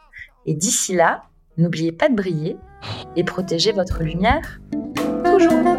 Et 0.45 0.55
d'ici 0.55 0.95
là 0.95 1.25
n'oubliez 1.57 1.91
pas 1.91 2.09
de 2.09 2.15
briller 2.15 2.57
et 3.17 3.25
protégez 3.25 3.73
votre 3.73 4.03
lumière 4.03 4.61
toujours 5.25 5.77